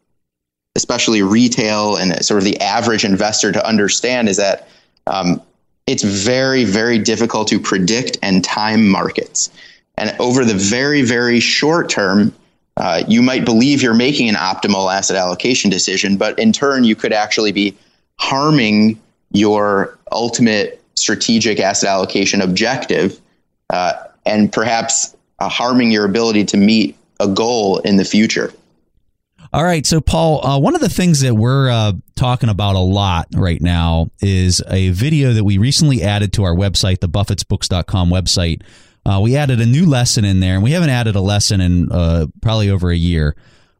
especially 0.79 1.21
retail 1.21 1.97
and 1.97 2.25
sort 2.25 2.37
of 2.37 2.45
the 2.45 2.57
average 2.61 3.03
investor 3.03 3.51
to 3.51 3.67
understand 3.67 4.29
is 4.29 4.37
that 4.37 4.69
um, 5.07 5.41
it's 5.87 6.03
very, 6.03 6.63
very 6.63 6.97
difficult 6.97 7.49
to 7.49 7.59
predict 7.59 8.17
and 8.23 8.45
time 8.45 8.87
markets. 8.87 9.49
And 9.97 10.15
over 10.21 10.45
the 10.45 10.53
very, 10.53 11.01
very 11.01 11.41
short 11.41 11.89
term, 11.89 12.33
uh, 12.77 13.03
you 13.09 13.21
might 13.21 13.43
believe 13.43 13.81
you're 13.81 13.93
making 13.93 14.29
an 14.29 14.35
optimal 14.35 14.89
asset 14.89 15.17
allocation 15.17 15.69
decision, 15.69 16.15
but 16.15 16.39
in 16.39 16.53
turn, 16.53 16.85
you 16.85 16.95
could 16.95 17.11
actually 17.11 17.51
be 17.51 17.75
harming 18.17 18.97
your 19.31 19.99
ultimate 20.13 20.81
strategic 20.95 21.59
asset 21.59 21.89
allocation 21.89 22.39
objective 22.39 23.19
uh, 23.69 23.93
and 24.25 24.53
perhaps 24.53 25.13
uh, 25.39 25.49
harming 25.49 25.91
your 25.91 26.05
ability 26.05 26.45
to 26.45 26.55
meet 26.55 26.95
a 27.19 27.27
goal 27.27 27.79
in 27.79 27.97
the 27.97 28.05
future. 28.05 28.53
All 29.51 29.63
right. 29.63 29.85
So, 29.85 29.99
Paul, 29.99 30.45
uh, 30.45 30.59
one 30.59 30.75
of 30.75 30.81
the 30.81 30.89
things 30.89 31.21
that 31.21 31.33
we're 31.33 31.69
uh, 31.69 31.93
talking 32.15 32.49
about 32.49 32.75
a 32.75 32.79
lot 32.79 33.27
right 33.33 33.61
now 33.61 34.11
is 34.21 34.61
a 34.67 34.89
video 34.91 35.33
that 35.33 35.43
we 35.43 35.57
recently 35.57 36.03
added 36.03 36.33
to 36.33 36.43
our 36.43 36.53
website, 36.53 36.99
the 36.99 37.09
buffettsbooks.com 37.09 38.09
website, 38.09 38.61
uh, 39.05 39.19
we 39.19 39.35
added 39.35 39.59
a 39.59 39.65
new 39.65 39.85
lesson 39.85 40.25
in 40.25 40.39
there, 40.39 40.53
and 40.55 40.63
we 40.63 40.71
haven't 40.71 40.89
added 40.89 41.15
a 41.15 41.21
lesson 41.21 41.61
in 41.61 41.91
uh, 41.91 42.27
probably 42.41 42.69
over 42.69 42.91
a 42.91 42.95
year. 42.95 43.35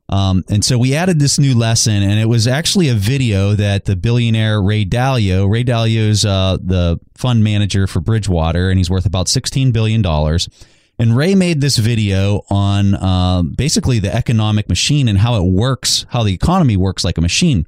Um, 0.07 0.43
and 0.49 0.65
so 0.65 0.79
we 0.79 0.95
added 0.95 1.19
this 1.19 1.37
new 1.37 1.55
lesson, 1.55 2.01
and 2.01 2.19
it 2.19 2.25
was 2.25 2.47
actually 2.47 2.89
a 2.89 2.95
video 2.95 3.53
that 3.53 3.85
the 3.85 3.95
billionaire 3.95 4.59
Ray 4.59 4.85
Dalio, 4.85 5.47
Ray 5.47 5.63
Dalio 5.63 6.09
is 6.09 6.25
uh, 6.25 6.57
the 6.59 6.99
fund 7.15 7.43
manager 7.43 7.85
for 7.85 7.99
Bridgewater, 7.99 8.71
and 8.71 8.79
he's 8.79 8.89
worth 8.89 9.05
about 9.05 9.27
$16 9.27 9.71
billion. 9.71 10.01
And 10.99 11.15
Ray 11.15 11.33
made 11.33 11.61
this 11.61 11.77
video 11.77 12.43
on 12.49 13.01
um, 13.01 13.51
basically 13.51 13.99
the 13.99 14.13
economic 14.13 14.67
machine 14.67 15.07
and 15.07 15.17
how 15.17 15.35
it 15.35 15.49
works, 15.49 16.05
how 16.09 16.23
the 16.23 16.33
economy 16.33 16.75
works 16.75 17.05
like 17.05 17.17
a 17.17 17.21
machine. 17.21 17.65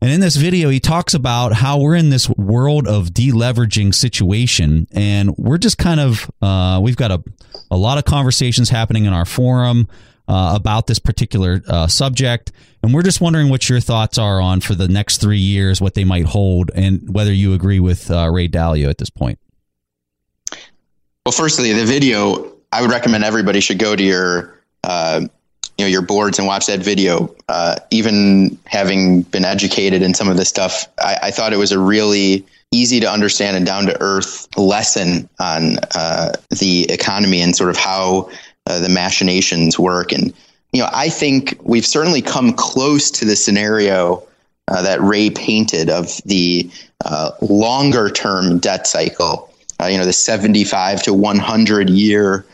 And 0.00 0.10
in 0.10 0.20
this 0.20 0.34
video, 0.34 0.68
he 0.68 0.80
talks 0.80 1.14
about 1.14 1.52
how 1.52 1.78
we're 1.78 1.94
in 1.94 2.10
this 2.10 2.28
world 2.28 2.88
of 2.88 3.10
deleveraging 3.10 3.94
situation. 3.94 4.88
And 4.90 5.36
we're 5.36 5.58
just 5.58 5.78
kind 5.78 6.00
of, 6.00 6.28
uh, 6.42 6.80
we've 6.82 6.96
got 6.96 7.12
a, 7.12 7.22
a 7.70 7.76
lot 7.76 7.98
of 7.98 8.04
conversations 8.04 8.68
happening 8.68 9.04
in 9.04 9.12
our 9.12 9.24
forum 9.24 9.86
uh, 10.26 10.54
about 10.56 10.88
this 10.88 10.98
particular 10.98 11.62
uh, 11.68 11.86
subject. 11.86 12.50
And 12.82 12.92
we're 12.92 13.02
just 13.02 13.20
wondering 13.20 13.48
what 13.48 13.68
your 13.68 13.78
thoughts 13.78 14.18
are 14.18 14.40
on 14.40 14.60
for 14.60 14.74
the 14.74 14.88
next 14.88 15.20
three 15.20 15.38
years, 15.38 15.80
what 15.80 15.94
they 15.94 16.02
might 16.02 16.26
hold, 16.26 16.72
and 16.74 17.14
whether 17.14 17.32
you 17.32 17.54
agree 17.54 17.78
with 17.78 18.10
uh, 18.10 18.28
Ray 18.28 18.48
Dalio 18.48 18.90
at 18.90 18.98
this 18.98 19.10
point. 19.10 19.38
Well, 21.24 21.32
firstly, 21.32 21.72
the 21.72 21.84
video, 21.84 22.51
I 22.72 22.80
would 22.80 22.90
recommend 22.90 23.22
everybody 23.22 23.60
should 23.60 23.78
go 23.78 23.94
to 23.94 24.02
your 24.02 24.58
uh, 24.82 25.20
you 25.78 25.84
know 25.84 25.88
your 25.88 26.02
boards 26.02 26.38
and 26.38 26.48
watch 26.48 26.66
that 26.66 26.80
video. 26.80 27.34
Uh, 27.48 27.76
even 27.90 28.58
having 28.66 29.22
been 29.22 29.44
educated 29.44 30.02
in 30.02 30.14
some 30.14 30.28
of 30.28 30.36
this 30.36 30.48
stuff, 30.48 30.86
I, 30.98 31.18
I, 31.24 31.30
thought 31.30 31.52
it 31.52 31.58
was 31.58 31.72
a 31.72 31.78
really 31.78 32.44
easy 32.72 33.00
to 33.00 33.10
understand 33.10 33.56
and 33.56 33.66
down 33.66 33.86
to 33.86 34.00
earth 34.00 34.48
lesson 34.56 35.28
on 35.38 35.76
uh, 35.94 36.32
the 36.50 36.86
economy 36.90 37.40
and 37.42 37.54
sort 37.54 37.70
of 37.70 37.76
how 37.76 38.30
uh, 38.66 38.80
the 38.80 38.88
machinations 38.88 39.78
work. 39.78 40.12
And 40.12 40.32
you 40.72 40.80
know, 40.80 40.88
I 40.92 41.10
think 41.10 41.58
we've 41.62 41.86
certainly 41.86 42.22
come 42.22 42.52
close 42.54 43.10
to 43.12 43.24
the 43.24 43.36
scenario 43.36 44.26
uh, 44.68 44.82
that 44.82 45.00
Ray 45.00 45.30
painted 45.30 45.90
of 45.90 46.20
the 46.24 46.70
uh, 47.04 47.32
longer 47.42 48.08
term 48.08 48.58
debt 48.58 48.86
cycle. 48.86 49.48
You 49.84 49.98
know, 49.98 50.04
the 50.04 50.12
75 50.12 51.02
to 51.02 51.12
100 51.12 51.90
year 51.90 52.46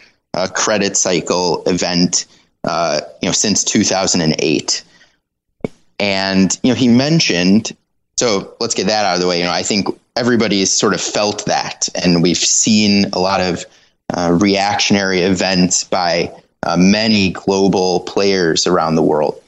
credit 0.55 0.97
cycle 0.97 1.63
event 1.67 2.27
uh, 2.65 3.01
you 3.23 3.29
know, 3.29 3.33
since 3.33 3.65
2008. 3.65 4.85
And, 6.01 6.59
you 6.63 6.71
know, 6.71 6.75
he 6.75 6.89
mentioned, 6.89 7.77
so 8.17 8.55
let's 8.61 8.75
get 8.75 8.87
that 8.87 9.05
out 9.05 9.15
of 9.15 9.21
the 9.21 9.27
way. 9.27 9.39
You 9.39 9.45
know, 9.45 9.53
I 9.53 9.63
think 9.63 9.89
everybody's 10.17 10.73
sort 10.73 10.95
of 10.95 11.01
felt 11.01 11.47
that, 11.47 11.89
and 11.95 12.23
we've 12.23 12.37
seen 12.37 13.07
a 13.13 13.19
lot 13.19 13.41
of 13.41 13.65
uh, 14.11 14.37
reactionary 14.41 15.21
events 15.21 15.85
by 15.85 16.33
uh, 16.63 16.77
many 16.79 17.31
global 17.31 18.01
players 18.01 18.67
around 18.67 18.95
the 18.95 19.03
world. 19.03 19.41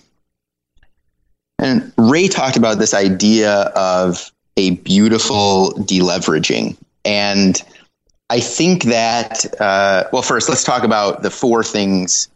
And 1.58 1.92
Ray 1.98 2.28
talked 2.28 2.56
about 2.56 2.78
this 2.78 2.94
idea 2.94 3.52
of 3.76 4.32
a 4.56 4.70
beautiful 4.70 5.72
deleveraging. 5.72 6.76
And 7.04 7.62
I 8.30 8.38
think 8.38 8.84
that, 8.84 9.44
uh, 9.60 10.04
well, 10.12 10.22
first, 10.22 10.48
let's 10.48 10.62
talk 10.62 10.84
about 10.84 11.22
the 11.22 11.30
four 11.30 11.64
things 11.64 12.28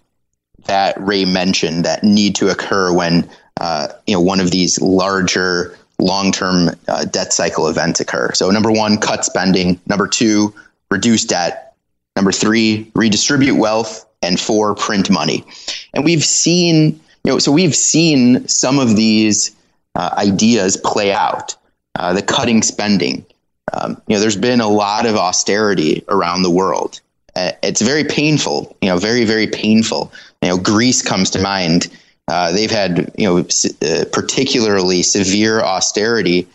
that 0.66 0.96
Ray 0.98 1.24
mentioned 1.24 1.84
that 1.84 2.02
need 2.02 2.34
to 2.36 2.50
occur 2.50 2.92
when 2.92 3.30
uh, 3.60 3.88
you 4.06 4.14
know 4.14 4.20
one 4.20 4.40
of 4.40 4.50
these 4.50 4.80
larger 4.80 5.78
long-term 6.00 6.70
uh, 6.88 7.04
debt 7.04 7.32
cycle 7.32 7.68
events 7.68 8.00
occur. 8.00 8.32
So 8.34 8.50
number 8.50 8.72
one, 8.72 8.98
cut 8.98 9.24
spending. 9.24 9.80
Number 9.86 10.08
two, 10.08 10.52
reduce 10.90 11.24
debt. 11.24 11.76
Number 12.16 12.32
three, 12.32 12.90
redistribute 12.94 13.56
wealth. 13.56 14.04
And 14.22 14.40
four, 14.40 14.74
print 14.74 15.10
money. 15.10 15.44
And 15.92 16.02
we've 16.02 16.24
seen, 16.24 16.98
you 17.24 17.32
know, 17.32 17.38
so 17.38 17.52
we've 17.52 17.74
seen 17.74 18.48
some 18.48 18.78
of 18.78 18.96
these 18.96 19.54
uh, 19.96 20.14
ideas 20.16 20.78
play 20.78 21.12
out. 21.12 21.54
Uh, 21.94 22.14
the 22.14 22.22
cutting 22.22 22.62
spending. 22.62 23.26
Um, 23.72 24.00
you 24.06 24.16
know, 24.16 24.20
there's 24.20 24.36
been 24.36 24.60
a 24.60 24.68
lot 24.68 25.06
of 25.06 25.16
austerity 25.16 26.04
around 26.08 26.42
the 26.42 26.50
world. 26.50 27.00
Uh, 27.34 27.52
it's 27.62 27.80
very 27.80 28.04
painful. 28.04 28.76
You 28.80 28.90
know, 28.90 28.98
very 28.98 29.24
very 29.24 29.46
painful 29.46 30.12
you 30.44 30.50
know, 30.50 30.58
Greece 30.58 31.00
comes 31.00 31.30
to 31.30 31.40
mind. 31.40 31.88
Uh, 32.28 32.52
they've 32.52 32.70
had 32.70 33.10
you 33.16 33.26
know 33.26 33.38
uh, 33.38 34.04
particularly 34.12 35.02
severe 35.02 35.62
austerity, 35.62 36.46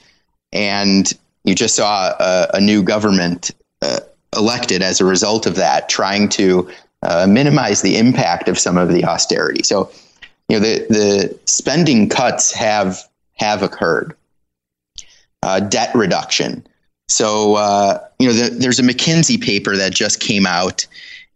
and 0.53 1.11
you 1.43 1.55
just 1.55 1.75
saw 1.75 2.13
a, 2.19 2.47
a 2.55 2.61
new 2.61 2.83
government 2.83 3.49
uh, 3.81 3.99
elected 4.37 4.83
as 4.83 5.01
a 5.01 5.05
result 5.05 5.47
of 5.47 5.55
that, 5.55 5.89
trying 5.89 6.29
to 6.29 6.69
uh, 7.01 7.25
minimize 7.27 7.81
the 7.81 7.97
impact 7.97 8.47
of 8.47 8.59
some 8.59 8.77
of 8.77 8.89
the 8.89 9.05
austerity. 9.05 9.63
So, 9.63 9.91
you 10.49 10.59
know, 10.59 10.65
the 10.65 10.85
the 10.89 11.39
spending 11.45 12.09
cuts 12.09 12.51
have 12.51 12.99
have 13.33 13.63
occurred. 13.63 14.15
Uh, 15.41 15.61
debt 15.61 15.89
reduction. 15.95 16.67
So, 17.09 17.55
uh, 17.55 17.99
you 18.19 18.27
know, 18.27 18.33
the, 18.33 18.49
there's 18.49 18.79
a 18.79 18.83
McKinsey 18.83 19.41
paper 19.41 19.75
that 19.75 19.93
just 19.93 20.19
came 20.19 20.45
out 20.45 20.85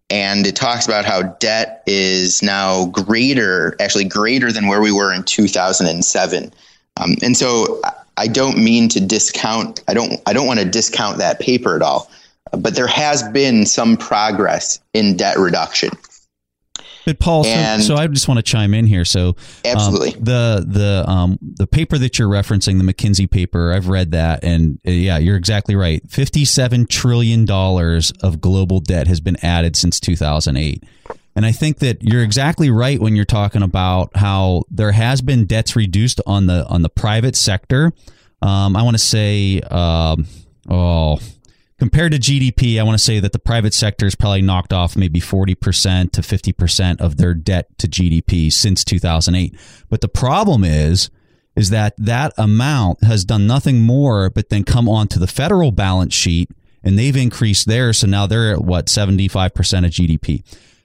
and 0.09 0.45
it 0.45 0.55
talks 0.55 0.85
about 0.85 1.05
how 1.05 1.23
debt 1.39 1.83
is 1.87 2.43
now 2.43 2.85
greater, 2.87 3.75
actually 3.79 4.05
greater 4.05 4.51
than 4.51 4.67
where 4.67 4.81
we 4.81 4.91
were 4.91 5.11
in 5.11 5.23
2007. 5.23 6.53
Um, 6.97 7.15
and 7.23 7.35
so 7.35 7.81
I 8.17 8.27
don't 8.27 8.57
mean 8.57 8.89
to 8.89 8.99
discount. 8.99 9.81
I 9.87 9.93
don't. 9.93 10.21
I 10.27 10.33
don't 10.33 10.45
want 10.45 10.59
to 10.59 10.65
discount 10.65 11.17
that 11.17 11.39
paper 11.39 11.75
at 11.75 11.81
all. 11.81 12.11
But 12.51 12.75
there 12.75 12.87
has 12.87 13.23
been 13.29 13.65
some 13.65 13.97
progress 13.97 14.79
in 14.93 15.17
debt 15.17 15.39
reduction. 15.39 15.89
But 17.05 17.19
Paul, 17.19 17.43
so, 17.43 17.77
so, 17.79 17.95
I 17.95 18.07
just 18.07 18.27
want 18.27 18.37
to 18.37 18.43
chime 18.43 18.73
in 18.73 18.85
here. 18.85 19.05
So, 19.05 19.29
um, 19.29 19.35
absolutely, 19.65 20.15
um, 20.15 20.23
the 20.23 20.65
the 20.67 21.05
um, 21.07 21.39
the 21.41 21.67
paper 21.67 21.97
that 21.97 22.17
you're 22.17 22.29
referencing, 22.29 22.77
the 22.77 22.93
McKinsey 22.93 23.29
paper, 23.29 23.73
I've 23.73 23.89
read 23.89 24.11
that, 24.11 24.43
and 24.43 24.79
uh, 24.87 24.91
yeah, 24.91 25.17
you're 25.17 25.37
exactly 25.37 25.75
right. 25.75 26.01
Fifty-seven 26.09 26.87
trillion 26.87 27.45
dollars 27.45 28.11
of 28.21 28.39
global 28.39 28.79
debt 28.79 29.07
has 29.07 29.19
been 29.19 29.37
added 29.43 29.75
since 29.75 29.99
2008. 29.99 30.83
And 31.35 31.45
I 31.45 31.51
think 31.51 31.79
that 31.79 32.03
you're 32.03 32.23
exactly 32.23 32.69
right 32.69 32.99
when 32.99 33.15
you're 33.15 33.25
talking 33.25 33.63
about 33.63 34.15
how 34.15 34.63
there 34.69 34.91
has 34.91 35.21
been 35.21 35.45
debts 35.45 35.75
reduced 35.75 36.21
on 36.27 36.45
the 36.45 36.65
on 36.67 36.83
the 36.83 36.89
private 36.89 37.35
sector. 37.35 37.91
Um, 38.41 38.75
I 38.75 38.83
want 38.83 38.95
to 38.95 39.03
say, 39.03 39.61
um, 39.61 40.27
oh, 40.69 41.19
compared 41.83 42.13
to 42.13 42.17
GDP, 42.17 42.79
I 42.79 42.83
want 42.83 42.97
to 42.97 43.03
say 43.03 43.19
that 43.19 43.33
the 43.33 43.39
private 43.39 43.73
sector 43.73 44.05
has 44.05 44.15
probably 44.15 44.41
knocked 44.41 44.71
off 44.71 44.95
maybe 44.95 45.19
40% 45.19 46.11
to 46.13 46.21
50% 46.21 47.01
of 47.01 47.17
their 47.17 47.33
debt 47.33 47.77
to 47.79 47.89
GDP 47.89 48.53
since 48.53 48.85
2008. 48.85 49.53
But 49.89 49.99
the 49.99 50.07
problem 50.07 50.63
is, 50.63 51.09
is 51.57 51.71
that 51.71 51.93
that 51.97 52.31
amount 52.37 53.03
has 53.03 53.25
done 53.25 53.47
nothing 53.47 53.81
more 53.81 54.29
but 54.29 54.47
then 54.47 54.63
come 54.63 54.87
onto 54.87 55.19
the 55.19 55.27
federal 55.27 55.73
balance 55.73 56.13
sheet 56.13 56.49
and 56.85 56.97
they've 56.97 57.17
increased 57.17 57.67
theirs. 57.67 57.97
So 57.97 58.07
now 58.07 58.27
they're 58.27 58.53
at 58.53 58.63
what, 58.63 58.85
75% 58.85 59.47
of 59.85 59.91
GDP. 59.91 60.41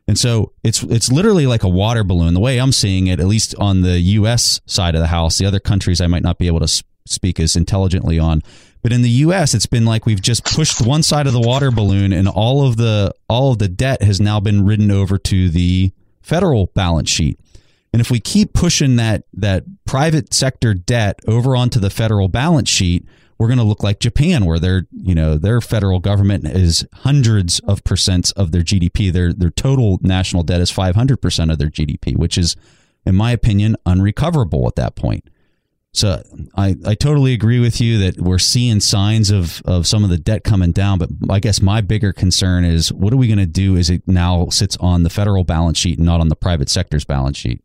And 0.09 0.19
so 0.19 0.53
it's 0.65 0.83
it's 0.83 1.13
literally 1.13 1.47
like 1.47 1.63
a 1.63 1.69
water 1.69 2.03
balloon. 2.03 2.35
The 2.35 2.41
way 2.41 2.59
I'm 2.59 2.73
seeing 2.73 3.07
it, 3.07 3.21
at 3.21 3.27
least 3.29 3.55
on 3.57 3.83
the 3.83 4.01
U.S. 4.01 4.61
side 4.67 4.97
of 4.97 5.01
the 5.01 5.07
house, 5.07 5.39
the 5.39 5.47
other 5.47 5.61
countries 5.61 6.01
I 6.01 6.09
might 6.09 6.25
not 6.25 6.39
be 6.39 6.49
able 6.49 6.61
to 6.61 6.85
speak 7.07 7.39
as 7.39 7.55
intelligently 7.55 8.19
on. 8.19 8.43
But 8.83 8.93
in 8.93 9.03
the 9.03 9.11
U.S., 9.11 9.55
it's 9.55 9.67
been 9.67 9.85
like 9.85 10.07
we've 10.07 10.23
just 10.23 10.45
pushed 10.45 10.81
one 10.81 11.03
side 11.03 11.27
of 11.27 11.33
the 11.33 11.41
water 11.41 11.71
balloon, 11.71 12.13
and 12.13 12.29
all 12.29 12.67
of 12.67 12.77
the 12.77 13.13
all 13.29 13.53
of 13.53 13.59
the 13.59 13.69
debt 13.69 14.03
has 14.03 14.21
now 14.21 14.41
been 14.41 14.65
ridden 14.65 14.91
over 14.91 15.19
to 15.19 15.49
the 15.49 15.93
federal 16.23 16.67
balance 16.75 17.11
sheet. 17.11 17.39
And 17.93 18.01
if 18.01 18.11
we 18.11 18.21
keep 18.21 18.53
pushing 18.53 18.97
that 18.97 19.25
that 19.33 19.65
private 19.85 20.33
sector 20.33 20.75
debt 20.75 21.21
over 21.27 21.57
onto 21.57 21.81
the 21.81 21.91
federal 21.91 22.29
balance 22.29 22.69
sheet, 22.69 23.07
we're 23.39 23.49
going 23.49 23.59
to 23.59 23.65
look 23.65 23.83
like 23.83 24.01
Japan, 24.01 24.45
where 24.45 24.59
their 24.59 24.87
you 24.93 25.15
know 25.15 25.37
their 25.37 25.61
federal 25.61 26.01
government 26.01 26.47
is 26.47 26.87
hundreds 26.93 27.61
of 27.61 27.85
percents 27.85 28.33
of 28.35 28.53
their 28.53 28.63
GDP. 28.63 29.13
Their 29.13 29.33
their 29.33 29.51
total 29.51 29.99
national 30.03 30.43
debt 30.43 30.61
is 30.61 30.71
five 30.71 30.95
hundred 30.95 31.23
percent 31.23 31.51
of 31.51 31.59
their 31.59 31.71
GDP, 31.71 32.17
which 32.17 32.37
is, 32.37 32.57
in 33.07 33.15
my 33.15 33.33
opinion, 33.33 33.77
unrecoverable 33.87 34.67
at 34.69 34.77
that 34.77 34.95
point. 34.97 35.29
So 35.95 36.23
I, 36.55 36.77
I 36.87 36.95
totally 36.95 37.33
agree 37.33 37.61
with 37.61 37.81
you 37.81 37.99
that 37.99 38.21
we're 38.21 38.39
seeing 38.39 38.79
signs 38.81 39.31
of, 39.31 39.63
of 39.65 39.87
some 39.87 40.05
of 40.05 40.11
the 40.11 40.19
debt 40.19 40.45
coming 40.45 40.71
down. 40.71 40.99
But 40.99 41.09
I 41.31 41.41
guess 41.41 41.63
my 41.63 41.81
bigger 41.81 42.13
concern 42.13 42.65
is 42.65 42.93
what 42.93 43.13
are 43.13 43.17
we 43.17 43.27
going 43.27 43.39
to 43.39 43.47
do 43.47 43.77
as 43.77 43.91
it 43.91 44.07
now 44.07 44.49
sits 44.51 44.77
on 44.79 45.03
the 45.03 45.11
federal 45.11 45.45
balance 45.45 45.79
sheet 45.79 45.99
and 45.99 46.07
not 46.07 46.21
on 46.21 46.29
the 46.29 46.37
private 46.37 46.69
sector's 46.69 47.05
balance 47.05 47.39
sheet? 47.39 47.63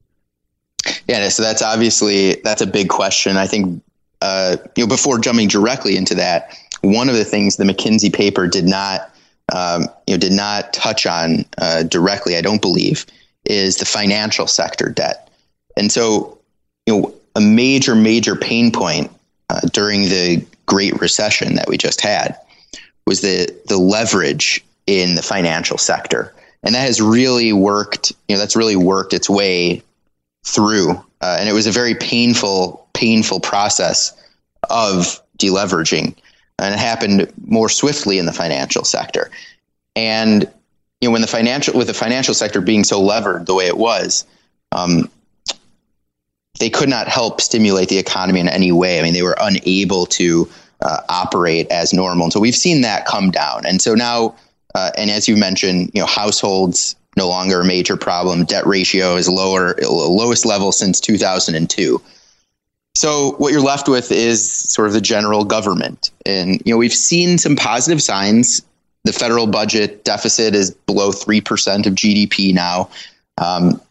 Yeah, 1.08 1.28
so 1.30 1.44
that's 1.44 1.62
obviously 1.62 2.36
that's 2.44 2.62
a 2.62 2.68
big 2.68 2.90
question. 2.90 3.38
I 3.38 3.48
think 3.48 3.84
uh, 4.22 4.58
you 4.76 4.84
know 4.84 4.88
before 4.88 5.20
jumping 5.20 5.48
directly 5.48 5.96
into 5.96 6.16
that, 6.16 6.58
one 6.82 7.10
of 7.10 7.16
the 7.16 7.26
things 7.26 7.56
the 7.56 7.64
McKinsey 7.64 8.14
paper 8.14 8.48
did 8.48 8.66
not 8.66 9.14
um, 9.54 9.84
you 10.08 10.16
know 10.16 10.18
did 10.18 10.34
not 10.34 10.74
touch 10.74 11.06
on 11.06 11.46
uh, 11.58 11.84
directly, 11.84 12.36
I 12.36 12.42
don't 12.42 12.62
believe, 12.62 13.06
is 13.46 13.78
the 13.78 13.86
financial 13.86 14.48
sector 14.48 14.90
debt. 14.90 15.30
And 15.78 15.92
so 15.92 16.38
you 16.86 17.02
know 17.02 17.14
a 17.36 17.42
major, 17.42 17.96
major 17.96 18.36
pain 18.36 18.72
point 18.72 19.12
uh, 19.50 19.62
during 19.72 20.04
the 20.04 20.46
Great 20.66 21.00
Recession 21.00 21.56
that 21.56 21.68
we 21.68 21.78
just 21.78 22.02
had 22.02 22.38
was 23.06 23.22
the 23.22 23.54
the 23.68 23.78
leverage 23.78 24.64
in 24.88 25.16
the 25.16 25.22
financial 25.22 25.78
sector, 25.78 26.34
and 26.64 26.74
that 26.76 26.82
has 26.82 27.02
really 27.02 27.54
worked. 27.54 28.14
You 28.28 28.36
know, 28.36 28.40
that's 28.40 28.56
really 28.56 28.76
worked 28.76 29.14
its 29.14 29.30
way 29.30 29.84
through, 30.46 30.92
uh, 31.22 31.38
and 31.40 31.50
it 31.50 31.54
was 31.54 31.68
a 31.68 31.72
very 31.72 31.96
painful, 31.96 32.88
painful 32.94 33.40
process 33.40 34.14
of 34.70 35.22
deleveraging, 35.38 36.16
and 36.60 36.74
it 36.74 36.80
happened 36.80 37.32
more 37.46 37.70
swiftly 37.70 38.20
in 38.20 38.26
the 38.26 38.34
financial 38.34 38.84
sector. 38.84 39.30
And 39.96 40.50
you 41.02 41.10
know, 41.10 41.12
when 41.12 41.22
the 41.22 41.28
financial 41.28 41.78
with 41.78 41.88
the 41.88 41.94
financial 41.94 42.34
sector 42.34 42.62
being 42.62 42.86
so 42.86 43.02
levered 43.02 43.46
the 43.46 43.54
way 43.54 43.68
it 43.68 43.78
was, 43.78 44.26
um, 44.72 45.10
they 46.64 46.70
could 46.70 46.88
not 46.88 47.10
help 47.10 47.42
stimulate 47.42 47.90
the 47.90 47.98
economy 47.98 48.40
in 48.40 48.48
any 48.48 48.72
way. 48.72 48.98
I 48.98 49.04
mean, 49.04 49.12
they 49.12 49.22
were 49.22 49.36
unable 49.42 50.06
to 50.06 50.50
uh, 50.80 51.02
operate 51.10 51.68
as 51.70 51.92
normal. 51.92 52.28
And 52.28 52.32
so 52.32 52.40
we've 52.40 52.56
seen 52.56 52.80
that 52.84 53.06
come 53.06 53.32
down. 53.32 53.66
And 53.66 53.82
so 53.82 53.96
now, 53.96 54.34
uh, 54.74 54.92
and 54.98 55.12
as 55.12 55.28
you 55.28 55.36
mentioned, 55.36 55.92
you 55.94 56.00
know, 56.00 56.08
households 56.08 56.96
no 57.18 57.28
longer 57.28 57.60
a 57.60 57.66
major 57.66 57.98
problem. 57.98 58.46
Debt 58.46 58.66
ratio 58.66 59.18
is 59.18 59.28
lower, 59.28 59.76
lowest 59.82 60.46
level 60.46 60.72
since 60.72 61.02
2002. 61.02 62.02
So 62.96 63.34
what 63.40 63.52
you're 63.52 63.60
left 63.60 63.90
with 63.90 64.10
is 64.10 64.50
sort 64.50 64.88
of 64.88 64.94
the 64.94 65.02
general 65.02 65.44
government. 65.44 66.12
And 66.26 66.62
you 66.66 66.74
know, 66.74 66.78
we've 66.78 66.94
seen 66.94 67.40
some 67.40 67.58
positive 67.58 68.02
signs. 68.02 68.62
The 69.04 69.12
federal 69.12 69.48
budget 69.48 70.06
deficit 70.06 70.56
is 70.56 70.72
below 70.72 71.12
3% 71.12 71.86
of 71.86 71.94
GDP 71.94 72.54
now. 72.54 72.90
Um, 73.38 73.82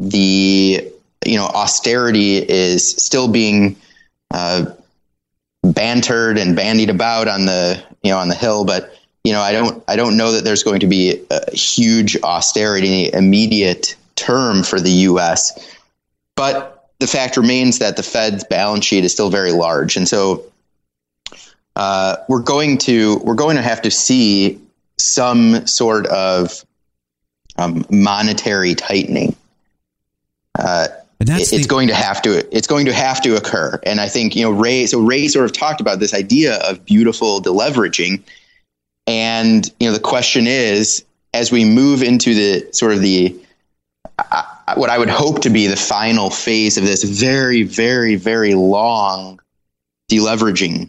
the 0.00 0.90
you 1.24 1.36
know 1.36 1.46
austerity 1.46 2.36
is 2.36 2.88
still 2.96 3.28
being 3.28 3.76
uh, 4.30 4.66
bantered 5.62 6.38
and 6.38 6.56
bandied 6.56 6.90
about 6.90 7.28
on 7.28 7.46
the 7.46 7.82
you 8.02 8.10
know 8.10 8.18
on 8.18 8.28
the 8.28 8.34
hill, 8.34 8.64
but 8.64 8.94
you 9.24 9.32
know 9.32 9.40
I 9.40 9.52
don't 9.52 9.82
I 9.88 9.96
don't 9.96 10.16
know 10.16 10.32
that 10.32 10.44
there's 10.44 10.62
going 10.62 10.80
to 10.80 10.86
be 10.86 11.24
a 11.30 11.54
huge 11.54 12.20
austerity 12.22 13.12
immediate 13.12 13.96
term 14.16 14.62
for 14.62 14.80
the 14.80 14.90
U.S. 14.90 15.76
But 16.36 16.88
the 16.98 17.06
fact 17.06 17.36
remains 17.36 17.78
that 17.78 17.96
the 17.96 18.02
Fed's 18.02 18.44
balance 18.44 18.84
sheet 18.84 19.04
is 19.04 19.12
still 19.12 19.30
very 19.30 19.52
large, 19.52 19.96
and 19.96 20.08
so 20.08 20.44
uh, 21.76 22.16
we're 22.28 22.42
going 22.42 22.78
to 22.78 23.18
we're 23.18 23.34
going 23.34 23.56
to 23.56 23.62
have 23.62 23.82
to 23.82 23.90
see 23.90 24.60
some 24.98 25.66
sort 25.66 26.06
of 26.06 26.64
um, 27.56 27.84
monetary 27.90 28.74
tightening. 28.74 29.34
Uh, 30.58 30.88
it's 31.20 31.50
the- 31.50 31.68
going 31.68 31.88
to 31.88 31.94
have 31.94 32.22
to 32.22 32.56
it's 32.56 32.66
going 32.66 32.86
to 32.86 32.92
have 32.92 33.20
to 33.22 33.36
occur. 33.36 33.78
And 33.84 34.00
I 34.00 34.08
think 34.08 34.34
you 34.34 34.42
know 34.42 34.50
Ray. 34.50 34.86
So 34.86 35.00
Ray 35.00 35.28
sort 35.28 35.44
of 35.44 35.52
talked 35.52 35.80
about 35.80 36.00
this 36.00 36.14
idea 36.14 36.56
of 36.56 36.84
beautiful 36.84 37.40
deleveraging, 37.40 38.22
and 39.06 39.70
you 39.78 39.88
know 39.88 39.92
the 39.92 40.00
question 40.00 40.46
is 40.46 41.04
as 41.34 41.52
we 41.52 41.64
move 41.64 42.02
into 42.02 42.34
the 42.34 42.72
sort 42.72 42.92
of 42.92 43.00
the 43.00 43.36
uh, 44.18 44.42
what 44.76 44.90
I 44.90 44.98
would 44.98 45.10
hope 45.10 45.42
to 45.42 45.50
be 45.50 45.66
the 45.66 45.76
final 45.76 46.30
phase 46.30 46.78
of 46.78 46.84
this 46.84 47.04
very 47.04 47.62
very 47.64 48.16
very 48.16 48.54
long 48.54 49.40
deleveraging 50.10 50.88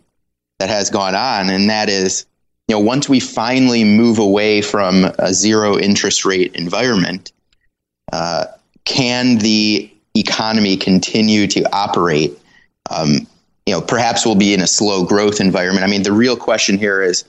that 0.60 0.70
has 0.70 0.90
gone 0.90 1.16
on, 1.16 1.50
and 1.50 1.70
that 1.70 1.90
is 1.90 2.26
you 2.70 2.76
know 2.76 2.80
once 2.80 3.10
we 3.10 3.20
finally 3.20 3.84
move 3.84 4.18
away 4.18 4.62
from 4.62 5.06
a 5.20 5.34
zero 5.34 5.78
interest 5.78 6.24
rate 6.24 6.56
environment. 6.56 7.34
Uh, 8.14 8.46
can 8.84 9.38
the 9.38 9.92
economy 10.16 10.78
continue 10.78 11.48
to 11.48 11.64
operate, 11.74 12.38
um, 12.90 13.28
you 13.66 13.74
know, 13.74 13.82
perhaps 13.82 14.26
we'll 14.26 14.36
be 14.36 14.54
in 14.54 14.62
a 14.62 14.68
slow 14.68 15.06
growth 15.06 15.40
environment. 15.40 15.86
I 15.86 15.90
mean, 15.90 16.04
the 16.04 16.12
real 16.12 16.36
question 16.36 16.78
here 16.78 17.02
is, 17.02 17.24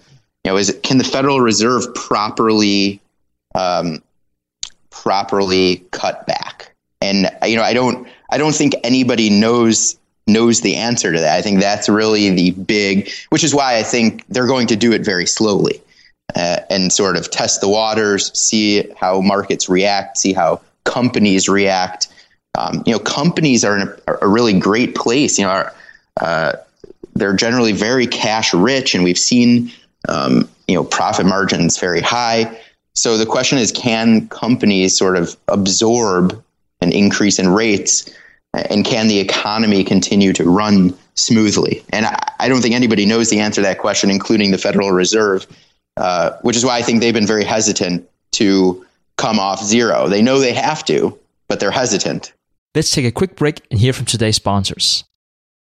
you 0.45 0.51
know, 0.51 0.57
is 0.57 0.71
it, 0.71 0.83
can 0.83 0.99
the 0.99 1.05
Federal 1.05 1.41
Reserve 1.41 1.95
properly 1.95 3.01
um, 3.55 4.03
properly 4.91 5.85
cut 5.91 6.27
back? 6.27 6.75
And 7.01 7.31
you 7.45 7.57
know, 7.57 7.63
I 7.63 7.73
don't 7.73 8.09
I 8.31 8.39
don't 8.39 8.55
think 8.55 8.75
anybody 8.83 9.31
knows 9.31 9.97
knows 10.27 10.61
the 10.61 10.77
answer 10.77 11.13
to 11.13 11.21
that. 11.21 11.37
I 11.37 11.43
think 11.43 11.61
that's 11.61 11.89
really 11.89 12.31
the 12.31 12.53
big, 12.53 13.11
which 13.31 13.45
is 13.45 13.55
why 13.55 13.77
I 13.77 13.83
think 13.83 14.25
they're 14.29 14.47
going 14.47 14.69
to 14.69 14.77
do 14.77 14.93
it 14.93 15.05
very 15.05 15.27
slowly 15.27 15.83
uh, 16.37 16.59
and 16.71 16.93
sort 16.93 17.17
of 17.17 17.31
test 17.31 17.61
the 17.61 17.69
waters, 17.69 18.37
see 18.39 18.89
how 18.97 19.21
markets 19.21 19.69
react, 19.69 20.19
see 20.19 20.33
how 20.33 20.61
companies 20.85 21.49
react, 21.49 22.09
um, 22.59 22.83
you 22.87 22.93
know, 22.93 22.99
companies 22.99 23.65
are 23.65 23.77
in 23.77 23.89
a, 24.07 24.15
a, 24.23 24.29
really 24.29 24.59
great 24.59 24.95
place. 24.95 25.39
You 25.39 25.47
know, 25.47 25.69
uh, 26.21 26.53
they're 27.15 27.35
generally 27.35 27.73
very 27.73 28.07
cash 28.07 28.53
rich, 28.53 28.95
and 28.95 29.03
we've 29.05 29.19
seen 29.19 29.73
um, 30.09 30.49
you 30.69 30.75
know 30.75 30.85
profit 30.85 31.27
margins 31.27 31.79
very 31.79 32.01
high. 32.01 32.59
So 32.95 33.17
the 33.17 33.27
question 33.27 33.59
is, 33.59 33.73
can 33.73 34.29
companies 34.29 34.97
sort 34.97 35.17
of 35.17 35.35
absorb 35.49 36.43
an 36.83 36.93
increase 36.93 37.39
in 37.39 37.49
rates, 37.49 38.11
and 38.53 38.85
can 38.85 39.09
the 39.09 39.19
economy 39.19 39.83
continue 39.83 40.35
to 40.35 40.45
run 40.45 40.95
smoothly? 41.15 41.83
And 41.91 42.05
I, 42.05 42.19
I 42.39 42.49
don't 42.49 42.61
think 42.61 42.75
anybody 42.75 43.07
knows 43.07 43.31
the 43.31 43.41
answer 43.41 43.63
to 43.63 43.67
that 43.67 43.79
question, 43.79 44.11
including 44.11 44.51
the 44.51 44.59
Federal 44.59 44.93
Reserve, 44.93 45.47
uh, 45.97 46.33
which 46.43 46.57
is 46.57 46.67
why 46.67 46.77
I 46.77 46.83
think 46.83 47.01
they've 47.01 47.15
been 47.15 47.27
very 47.27 47.45
hesitant 47.45 48.07
to 48.33 48.85
come 49.17 49.39
off 49.39 49.65
zero. 49.65 50.09
They 50.09 50.21
know 50.21 50.39
they 50.39 50.53
have 50.53 50.85
to, 50.87 51.19
but 51.49 51.61
they're 51.61 51.71
hesitant. 51.71 52.33
Let's 52.75 52.91
take 52.91 53.05
a 53.05 53.13
quick 53.13 53.37
break 53.37 53.61
and 53.71 53.79
hear 53.79 53.93
from 53.93 54.07
today's 54.07 54.37
sponsors. 54.37 55.05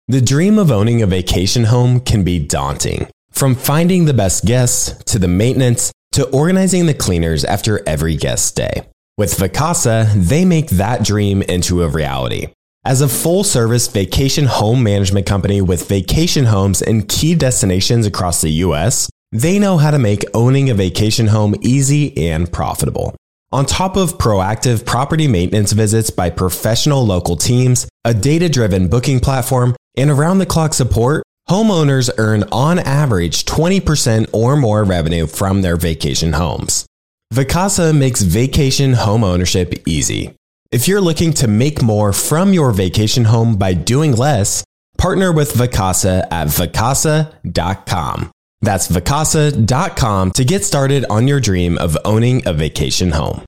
The 0.08 0.22
dream 0.22 0.58
of 0.58 0.70
owning 0.70 1.02
a 1.02 1.06
vacation 1.06 1.64
home 1.64 2.00
can 2.00 2.24
be 2.24 2.38
daunting. 2.38 3.06
From 3.30 3.54
finding 3.54 4.06
the 4.06 4.14
best 4.14 4.46
guests 4.46 5.04
to 5.12 5.18
the 5.18 5.28
maintenance 5.28 5.92
to 6.12 6.26
organizing 6.30 6.86
the 6.86 6.94
cleaners 6.94 7.44
after 7.44 7.86
every 7.86 8.16
guest 8.16 8.46
stay. 8.46 8.88
With 9.18 9.36
Vacasa, 9.36 10.10
they 10.14 10.46
make 10.46 10.70
that 10.70 11.04
dream 11.04 11.42
into 11.42 11.82
a 11.82 11.88
reality. 11.88 12.48
As 12.82 13.02
a 13.02 13.08
full 13.08 13.44
service 13.44 13.88
vacation 13.88 14.46
home 14.46 14.82
management 14.82 15.26
company 15.26 15.60
with 15.60 15.88
vacation 15.88 16.46
homes 16.46 16.80
in 16.80 17.06
key 17.06 17.34
destinations 17.34 18.06
across 18.06 18.40
the 18.40 18.50
US, 18.66 19.10
they 19.32 19.58
know 19.58 19.76
how 19.76 19.90
to 19.90 19.98
make 19.98 20.24
owning 20.32 20.70
a 20.70 20.74
vacation 20.74 21.26
home 21.26 21.56
easy 21.60 22.16
and 22.16 22.50
profitable. 22.50 23.14
On 23.52 23.66
top 23.66 23.96
of 23.98 24.16
proactive 24.16 24.86
property 24.86 25.28
maintenance 25.28 25.72
visits 25.72 26.08
by 26.08 26.30
professional 26.30 27.04
local 27.04 27.36
teams, 27.36 27.86
a 28.02 28.14
data 28.14 28.48
driven 28.48 28.88
booking 28.88 29.20
platform, 29.20 29.76
and 29.94 30.08
around 30.08 30.38
the 30.38 30.46
clock 30.46 30.72
support, 30.72 31.22
homeowners 31.50 32.08
earn 32.16 32.44
on 32.50 32.78
average 32.78 33.44
20% 33.44 34.30
or 34.32 34.56
more 34.56 34.84
revenue 34.84 35.26
from 35.26 35.60
their 35.60 35.76
vacation 35.76 36.32
homes. 36.32 36.86
Vacasa 37.34 37.94
makes 37.94 38.22
vacation 38.22 38.94
home 38.94 39.22
ownership 39.22 39.74
easy. 39.86 40.34
If 40.70 40.88
you're 40.88 41.02
looking 41.02 41.34
to 41.34 41.46
make 41.46 41.82
more 41.82 42.14
from 42.14 42.54
your 42.54 42.72
vacation 42.72 43.24
home 43.24 43.56
by 43.56 43.74
doing 43.74 44.12
less, 44.12 44.64
partner 44.96 45.30
with 45.30 45.52
Vacasa 45.52 46.26
at 46.30 46.48
vacasa.com. 46.48 48.30
That's 48.62 48.88
vacasa.com 48.88 50.30
to 50.32 50.44
get 50.44 50.64
started 50.64 51.04
on 51.10 51.28
your 51.28 51.40
dream 51.40 51.76
of 51.78 51.98
owning 52.04 52.46
a 52.46 52.52
vacation 52.52 53.10
home. 53.10 53.42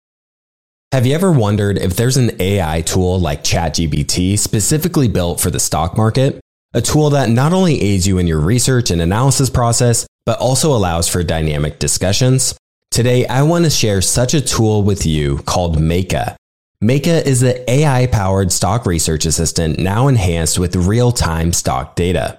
Have 0.93 1.07
you 1.07 1.15
ever 1.15 1.33
wondered 1.33 1.79
if 1.79 1.97
there's 1.97 2.17
an 2.17 2.31
AI 2.41 2.83
tool 2.83 3.19
like 3.19 3.43
ChatGPT 3.43 4.39
specifically 4.39 5.09
built 5.09 5.41
for 5.41 5.51
the 5.51 5.59
stock 5.59 5.97
market? 5.97 6.41
A 6.73 6.81
tool 6.81 7.11
that 7.11 7.31
not 7.31 7.53
only 7.53 7.81
aids 7.81 8.07
you 8.07 8.19
in 8.19 8.27
your 8.27 8.41
research 8.41 8.91
and 8.91 9.01
analysis 9.01 9.51
process, 9.51 10.07
but 10.27 10.39
also 10.39 10.75
allows 10.75 11.09
for 11.09 11.23
dynamic 11.23 11.79
discussions? 11.79 12.57
Today, 12.91 13.27
I 13.27 13.43
want 13.43 13.65
to 13.65 13.71
share 13.71 14.01
such 14.01 14.35
a 14.35 14.41
tool 14.41 14.83
with 14.85 15.05
you 15.05 15.39
called 15.39 15.79
Meyka. 15.79 16.37
Meyka 16.83 17.25
is 17.25 17.41
the 17.41 17.69
AI 17.71 18.07
powered 18.07 18.53
stock 18.53 18.87
research 18.87 19.25
assistant 19.25 19.79
now 19.79 20.07
enhanced 20.07 20.59
with 20.59 20.77
real 20.77 21.11
time 21.11 21.53
stock 21.53 21.97
data. 21.97 22.39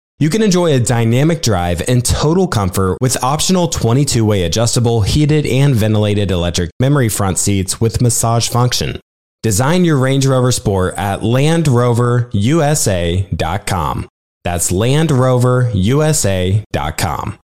You 0.21 0.29
can 0.29 0.41
enjoy 0.43 0.75
a 0.75 0.79
dynamic 0.79 1.41
drive 1.41 1.81
and 1.87 2.05
total 2.05 2.47
comfort 2.47 2.99
with 3.01 3.23
optional 3.23 3.67
22 3.67 4.23
way 4.23 4.43
adjustable, 4.43 5.01
heated, 5.01 5.47
and 5.47 5.73
ventilated 5.73 6.29
electric 6.29 6.69
memory 6.79 7.09
front 7.09 7.39
seats 7.39 7.81
with 7.81 8.01
massage 8.01 8.47
function. 8.47 9.01
Design 9.41 9.83
your 9.83 9.97
Range 9.97 10.23
Rover 10.27 10.51
Sport 10.51 10.93
at 10.95 11.21
LandRoverUSA.com. 11.21 14.09
That's 14.43 14.71
LandRoverUSA.com. 14.71 17.39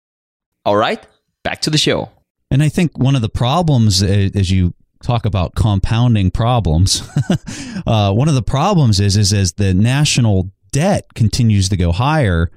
All 0.64 0.76
right, 0.76 1.06
back 1.42 1.60
to 1.60 1.68
the 1.68 1.76
show. 1.76 2.08
And 2.50 2.62
I 2.62 2.70
think 2.70 2.96
one 2.96 3.14
of 3.14 3.20
the 3.20 3.28
problems, 3.28 4.02
as 4.02 4.50
you 4.50 4.72
talk 5.02 5.26
about 5.26 5.54
compounding 5.54 6.30
problems, 6.30 7.06
uh, 7.86 8.14
one 8.14 8.30
of 8.30 8.34
the 8.34 8.40
problems 8.40 8.98
is, 8.98 9.18
is 9.18 9.34
as 9.34 9.52
the 9.52 9.74
national 9.74 10.50
debt 10.70 11.12
continues 11.14 11.68
to 11.68 11.76
go 11.76 11.92
higher, 11.92 12.50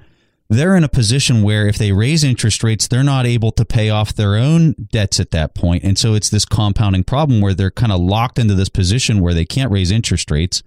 they're 0.50 0.76
in 0.76 0.84
a 0.84 0.90
position 0.90 1.42
where 1.42 1.68
if 1.68 1.78
they 1.78 1.92
raise 1.92 2.24
interest 2.24 2.64
rates, 2.64 2.88
they're 2.88 3.04
not 3.04 3.26
able 3.26 3.52
to 3.54 3.66
pay 3.66 3.90
off 3.90 4.14
their 4.14 4.36
own 4.36 4.76
debts 4.92 5.20
at 5.20 5.32
that 5.32 5.56
point. 5.56 5.84
And 5.84 5.98
so 5.98 6.14
it's 6.14 6.30
this 6.30 6.46
compounding 6.46 7.04
problem 7.04 7.42
where 7.42 7.54
they're 7.54 7.72
kind 7.72 7.92
of 7.92 8.00
locked 8.00 8.38
into 8.38 8.54
this 8.54 8.70
position 8.70 9.22
where 9.22 9.34
they 9.34 9.46
can't 9.46 9.72
raise 9.72 9.90
interest 9.90 10.30
rates. 10.30 10.62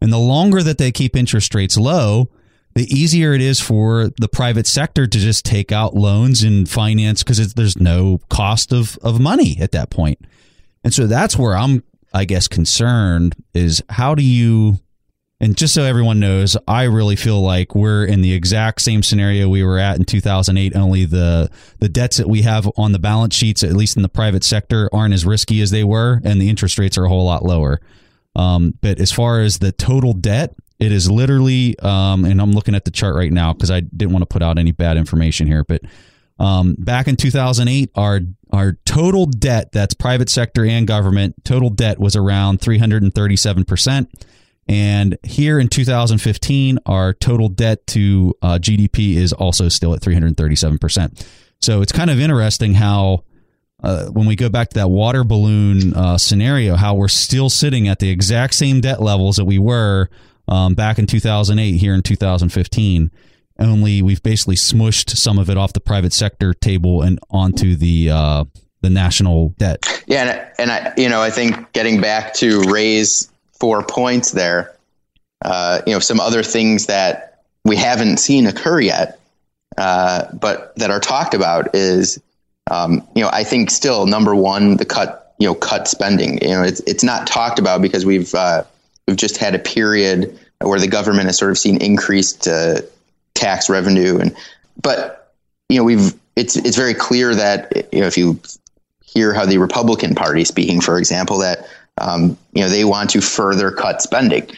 And 0.00 0.12
the 0.12 0.18
longer 0.18 0.62
that 0.62 0.78
they 0.78 0.92
keep 0.92 1.16
interest 1.16 1.54
rates 1.54 1.76
low, 1.76 2.30
the 2.76 2.84
easier 2.94 3.32
it 3.32 3.40
is 3.40 3.58
for 3.58 4.10
the 4.18 4.28
private 4.28 4.66
sector 4.66 5.06
to 5.06 5.18
just 5.18 5.44
take 5.44 5.72
out 5.72 5.94
loans 5.94 6.42
and 6.42 6.68
finance 6.68 7.22
because 7.22 7.54
there's 7.54 7.78
no 7.78 8.20
cost 8.28 8.72
of, 8.72 8.98
of 9.02 9.18
money 9.18 9.56
at 9.60 9.72
that 9.72 9.90
point. 9.90 10.20
And 10.84 10.92
so 10.94 11.06
that's 11.06 11.36
where 11.36 11.56
I'm, 11.56 11.82
I 12.12 12.26
guess, 12.26 12.46
concerned 12.46 13.34
is 13.54 13.82
how 13.88 14.14
do 14.14 14.22
you, 14.22 14.78
and 15.38 15.56
just 15.56 15.74
so 15.74 15.82
everyone 15.82 16.18
knows, 16.18 16.56
I 16.66 16.84
really 16.84 17.16
feel 17.16 17.42
like 17.42 17.74
we're 17.74 18.06
in 18.06 18.22
the 18.22 18.32
exact 18.32 18.80
same 18.80 19.02
scenario 19.02 19.48
we 19.48 19.62
were 19.62 19.78
at 19.78 19.96
in 19.96 20.04
2008. 20.04 20.74
Only 20.74 21.04
the 21.04 21.50
the 21.78 21.90
debts 21.90 22.16
that 22.16 22.28
we 22.28 22.42
have 22.42 22.70
on 22.76 22.92
the 22.92 22.98
balance 22.98 23.34
sheets, 23.34 23.62
at 23.62 23.74
least 23.74 23.96
in 23.96 24.02
the 24.02 24.08
private 24.08 24.44
sector, 24.44 24.88
aren't 24.94 25.12
as 25.12 25.26
risky 25.26 25.60
as 25.60 25.70
they 25.70 25.84
were, 25.84 26.22
and 26.24 26.40
the 26.40 26.48
interest 26.48 26.78
rates 26.78 26.96
are 26.96 27.04
a 27.04 27.08
whole 27.08 27.26
lot 27.26 27.44
lower. 27.44 27.80
Um, 28.34 28.74
but 28.80 28.98
as 28.98 29.12
far 29.12 29.40
as 29.40 29.58
the 29.58 29.72
total 29.72 30.14
debt, 30.14 30.54
it 30.78 30.92
is 30.92 31.10
literally, 31.10 31.78
um, 31.80 32.24
and 32.24 32.40
I'm 32.40 32.52
looking 32.52 32.74
at 32.74 32.84
the 32.84 32.90
chart 32.90 33.14
right 33.14 33.32
now 33.32 33.52
because 33.52 33.70
I 33.70 33.80
didn't 33.80 34.12
want 34.12 34.22
to 34.22 34.26
put 34.26 34.42
out 34.42 34.58
any 34.58 34.72
bad 34.72 34.96
information 34.96 35.46
here, 35.46 35.64
but 35.64 35.82
um, 36.38 36.76
back 36.78 37.08
in 37.08 37.16
2008, 37.16 37.90
our 37.94 38.20
our 38.52 38.78
total 38.86 39.26
debt, 39.26 39.72
that's 39.72 39.92
private 39.92 40.30
sector 40.30 40.64
and 40.64 40.86
government, 40.86 41.34
total 41.44 41.68
debt 41.68 41.98
was 41.98 42.16
around 42.16 42.62
337 42.62 43.64
percent. 43.64 44.26
And 44.68 45.16
here 45.22 45.58
in 45.58 45.68
2015, 45.68 46.78
our 46.86 47.12
total 47.14 47.48
debt 47.48 47.86
to 47.88 48.34
uh, 48.42 48.58
GDP 48.60 49.14
is 49.14 49.32
also 49.32 49.68
still 49.68 49.94
at 49.94 50.02
337 50.02 50.78
percent. 50.78 51.28
So 51.60 51.82
it's 51.82 51.92
kind 51.92 52.10
of 52.10 52.18
interesting 52.18 52.74
how 52.74 53.24
uh, 53.82 54.06
when 54.06 54.26
we 54.26 54.36
go 54.36 54.48
back 54.48 54.70
to 54.70 54.74
that 54.74 54.88
water 54.88 55.24
balloon 55.24 55.94
uh, 55.94 56.18
scenario, 56.18 56.76
how 56.76 56.94
we're 56.94 57.08
still 57.08 57.48
sitting 57.48 57.88
at 57.88 58.00
the 58.00 58.10
exact 58.10 58.54
same 58.54 58.80
debt 58.80 59.00
levels 59.00 59.36
that 59.36 59.44
we 59.44 59.58
were 59.58 60.08
um, 60.48 60.74
back 60.74 60.98
in 60.98 61.06
2008 61.06 61.72
here 61.72 61.94
in 61.94 62.02
2015 62.02 63.10
only 63.58 64.02
we've 64.02 64.22
basically 64.22 64.56
smushed 64.56 65.10
some 65.16 65.38
of 65.38 65.48
it 65.50 65.56
off 65.56 65.72
the 65.72 65.80
private 65.80 66.12
sector 66.12 66.52
table 66.52 67.02
and 67.02 67.18
onto 67.30 67.74
the 67.76 68.10
uh, 68.10 68.44
the 68.82 68.90
national 68.90 69.50
debt. 69.58 69.84
Yeah, 70.06 70.22
and, 70.58 70.70
and 70.70 70.70
I, 70.70 70.92
you 70.96 71.08
know, 71.08 71.20
I 71.20 71.30
think 71.30 71.72
getting 71.72 72.00
back 72.00 72.34
to 72.34 72.62
Ray's 72.70 73.30
four 73.58 73.82
points 73.82 74.32
there, 74.32 74.74
uh, 75.44 75.82
you 75.86 75.92
know, 75.92 75.98
some 75.98 76.20
other 76.20 76.42
things 76.42 76.86
that 76.86 77.42
we 77.64 77.76
haven't 77.76 78.18
seen 78.18 78.46
occur 78.46 78.80
yet, 78.80 79.20
uh, 79.76 80.24
but 80.32 80.74
that 80.76 80.90
are 80.90 81.00
talked 81.00 81.34
about 81.34 81.74
is, 81.74 82.20
um, 82.70 83.06
you 83.14 83.22
know, 83.22 83.30
I 83.32 83.44
think 83.44 83.70
still 83.70 84.06
number 84.06 84.34
one, 84.34 84.76
the 84.76 84.84
cut, 84.84 85.34
you 85.38 85.46
know, 85.46 85.54
cut 85.54 85.88
spending. 85.88 86.38
You 86.42 86.50
know, 86.50 86.62
it's 86.62 86.80
it's 86.80 87.04
not 87.04 87.26
talked 87.26 87.58
about 87.58 87.82
because 87.82 88.06
we've 88.06 88.34
uh, 88.34 88.64
we've 89.06 89.16
just 89.16 89.36
had 89.36 89.54
a 89.54 89.58
period 89.58 90.38
where 90.60 90.80
the 90.80 90.88
government 90.88 91.26
has 91.26 91.38
sort 91.38 91.50
of 91.50 91.58
seen 91.58 91.76
increased 91.82 92.48
uh, 92.48 92.80
tax 93.34 93.68
revenue, 93.68 94.18
and 94.18 94.34
but 94.80 95.32
you 95.68 95.76
know 95.76 95.84
we've 95.84 96.14
it's 96.36 96.56
it's 96.56 96.76
very 96.76 96.94
clear 96.94 97.34
that 97.34 97.92
you 97.92 98.00
know 98.00 98.06
if 98.06 98.16
you 98.16 98.40
hear 99.02 99.32
how 99.32 99.46
the 99.46 99.58
Republican 99.58 100.14
Party 100.14 100.44
speaking, 100.44 100.80
for 100.80 100.98
example, 100.98 101.38
that 101.38 101.66
um, 101.98 102.36
you 102.52 102.62
know 102.62 102.68
they 102.68 102.84
want 102.84 103.10
to 103.10 103.20
further 103.20 103.70
cut 103.70 104.02
spending. 104.02 104.48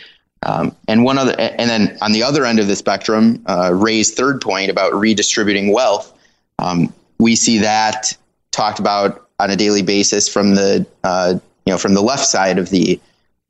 Um, 0.45 0.75
and 0.87 1.03
one 1.03 1.19
other, 1.19 1.35
and 1.39 1.69
then 1.69 1.99
on 2.01 2.13
the 2.13 2.23
other 2.23 2.45
end 2.45 2.61
of 2.61 2.69
the 2.69 2.77
spectrum, 2.77 3.43
uh, 3.47 3.73
Ray's 3.75 4.15
third 4.15 4.41
point 4.41 4.71
about 4.71 4.95
redistributing 4.95 5.73
wealth, 5.73 6.17
um, 6.61 6.93
we 7.19 7.35
see 7.35 7.59
that 7.59 8.17
talked 8.53 8.79
about 8.79 9.29
on 9.41 9.51
a 9.51 9.57
daily 9.57 9.83
basis 9.83 10.29
from 10.29 10.55
the 10.55 10.87
uh, 11.03 11.39
you 11.67 11.73
know 11.73 11.79
from 11.79 11.95
the 11.95 12.03
left 12.03 12.25
side 12.25 12.59
of 12.59 12.71
the 12.71 13.01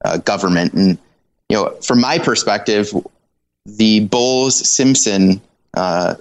uh, 0.05 0.18
government. 0.18 0.72
And 0.72 0.98
you 1.48 1.57
know, 1.57 1.70
from 1.83 2.01
my 2.01 2.18
perspective, 2.18 2.90
the 3.66 4.01
Bowles 4.01 4.68
Simpson 4.68 5.40
uh, 5.74 6.14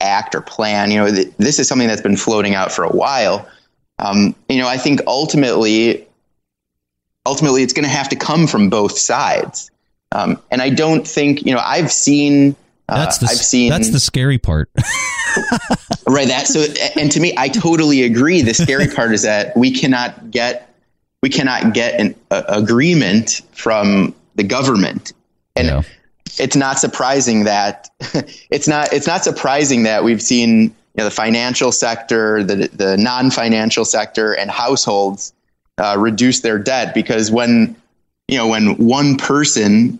act 0.00 0.34
or 0.34 0.40
plan, 0.40 0.90
you 0.90 0.98
know, 0.98 1.10
th- 1.10 1.32
this 1.38 1.58
is 1.58 1.68
something 1.68 1.88
that's 1.88 2.02
been 2.02 2.16
floating 2.16 2.54
out 2.54 2.72
for 2.72 2.84
a 2.84 2.90
while. 2.90 3.48
Um, 3.98 4.34
you 4.48 4.58
know, 4.58 4.68
I 4.68 4.78
think 4.78 5.00
ultimately, 5.06 6.06
ultimately, 7.26 7.62
it's 7.62 7.72
going 7.72 7.84
to 7.84 7.90
have 7.90 8.08
to 8.10 8.16
come 8.16 8.46
from 8.46 8.70
both 8.70 8.98
sides. 8.98 9.70
Um, 10.12 10.40
and 10.50 10.60
I 10.60 10.70
don't 10.70 11.06
think, 11.06 11.44
you 11.44 11.52
know, 11.52 11.62
I've 11.64 11.92
seen. 11.92 12.56
Uh, 12.88 12.96
that's 12.96 13.18
the, 13.18 13.26
I've 13.26 13.36
seen 13.36 13.70
that's 13.70 13.90
the 13.90 14.00
scary 14.00 14.38
part. 14.38 14.68
right. 16.08 16.26
That 16.26 16.48
so, 16.48 16.66
and 17.00 17.10
to 17.12 17.20
me, 17.20 17.32
I 17.36 17.48
totally 17.48 18.02
agree. 18.02 18.42
The 18.42 18.54
scary 18.54 18.88
part 18.94 19.12
is 19.12 19.22
that 19.22 19.56
we 19.56 19.70
cannot 19.70 20.30
get 20.32 20.74
we 21.22 21.28
cannot 21.28 21.72
get 21.72 22.00
an 22.00 22.16
a, 22.32 22.44
agreement 22.48 23.42
from 23.52 24.12
the 24.34 24.42
government, 24.42 25.12
and 25.54 25.68
yeah. 25.68 25.82
it's 26.38 26.56
not 26.56 26.80
surprising 26.80 27.44
that 27.44 27.88
it's 28.50 28.66
not 28.66 28.92
it's 28.92 29.06
not 29.06 29.22
surprising 29.22 29.84
that 29.84 30.02
we've 30.02 30.22
seen 30.22 30.62
you 30.62 30.72
know 30.96 31.04
the 31.04 31.12
financial 31.12 31.70
sector, 31.70 32.42
the 32.42 32.68
the 32.72 32.96
non 32.96 33.30
financial 33.30 33.84
sector, 33.84 34.32
and 34.32 34.50
households 34.50 35.32
uh, 35.78 35.96
reduce 35.98 36.40
their 36.40 36.58
debt 36.58 36.94
because 36.94 37.30
when 37.30 37.76
you 38.28 38.36
know 38.36 38.48
when 38.48 38.76
one 38.76 39.16
person 39.16 39.98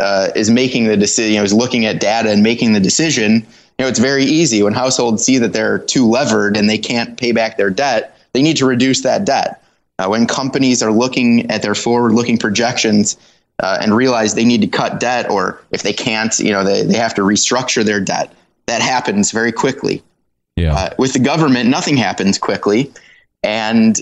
uh, 0.00 0.30
is 0.34 0.50
making 0.50 0.86
the 0.86 0.96
decision, 0.96 1.32
you 1.32 1.38
know, 1.38 1.44
is 1.44 1.52
looking 1.52 1.84
at 1.84 2.00
data 2.00 2.30
and 2.30 2.42
making 2.42 2.72
the 2.72 2.80
decision. 2.80 3.46
You 3.78 3.84
know, 3.84 3.88
it's 3.88 3.98
very 3.98 4.24
easy 4.24 4.62
when 4.62 4.72
households 4.72 5.24
see 5.24 5.38
that 5.38 5.52
they're 5.52 5.78
too 5.78 6.08
levered 6.08 6.56
and 6.56 6.68
they 6.68 6.78
can't 6.78 7.18
pay 7.18 7.32
back 7.32 7.56
their 7.56 7.70
debt. 7.70 8.16
They 8.32 8.42
need 8.42 8.56
to 8.58 8.66
reduce 8.66 9.02
that 9.02 9.24
debt. 9.24 9.62
Uh, 9.98 10.08
when 10.08 10.26
companies 10.26 10.82
are 10.82 10.92
looking 10.92 11.50
at 11.50 11.60
their 11.60 11.74
forward-looking 11.74 12.38
projections 12.38 13.18
uh, 13.62 13.78
and 13.82 13.94
realize 13.94 14.34
they 14.34 14.44
need 14.44 14.62
to 14.62 14.66
cut 14.66 14.98
debt, 14.98 15.30
or 15.30 15.60
if 15.72 15.82
they 15.82 15.92
can't, 15.92 16.38
you 16.38 16.50
know, 16.50 16.64
they, 16.64 16.82
they 16.82 16.96
have 16.96 17.14
to 17.14 17.20
restructure 17.20 17.84
their 17.84 18.00
debt. 18.00 18.32
That 18.66 18.80
happens 18.80 19.30
very 19.30 19.52
quickly. 19.52 20.02
Yeah. 20.56 20.74
Uh, 20.74 20.94
with 20.98 21.12
the 21.12 21.18
government, 21.18 21.68
nothing 21.68 21.98
happens 21.98 22.38
quickly, 22.38 22.90
and 23.42 24.00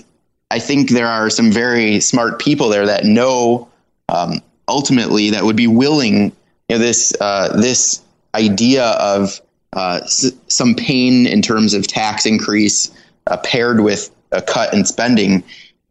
I 0.51 0.59
think 0.59 0.89
there 0.89 1.07
are 1.07 1.29
some 1.29 1.51
very 1.51 1.99
smart 1.99 2.39
people 2.39 2.69
there 2.69 2.85
that 2.85 3.03
know 3.03 3.67
um, 4.09 4.41
ultimately 4.67 5.29
that 5.31 5.43
would 5.43 5.55
be 5.55 5.67
willing. 5.67 6.31
You 6.67 6.75
know, 6.75 6.77
this 6.79 7.13
uh, 7.19 7.55
this 7.59 8.01
idea 8.35 8.85
of 8.85 9.39
uh, 9.73 10.01
s- 10.03 10.31
some 10.47 10.75
pain 10.75 11.27
in 11.27 11.41
terms 11.41 11.73
of 11.73 11.87
tax 11.87 12.25
increase 12.25 12.91
uh, 13.27 13.37
paired 13.37 13.81
with 13.81 14.09
a 14.31 14.41
cut 14.41 14.73
in 14.73 14.85
spending 14.85 15.43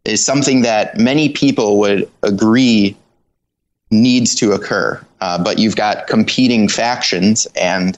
is 0.05 0.25
something 0.25 0.61
that 0.61 0.97
many 0.97 1.29
people 1.29 1.77
would 1.79 2.09
agree 2.23 2.95
needs 3.91 4.35
to 4.35 4.51
occur. 4.51 5.03
Uh, 5.21 5.41
but 5.41 5.59
you've 5.59 5.75
got 5.75 6.07
competing 6.07 6.69
factions 6.69 7.45
and 7.59 7.97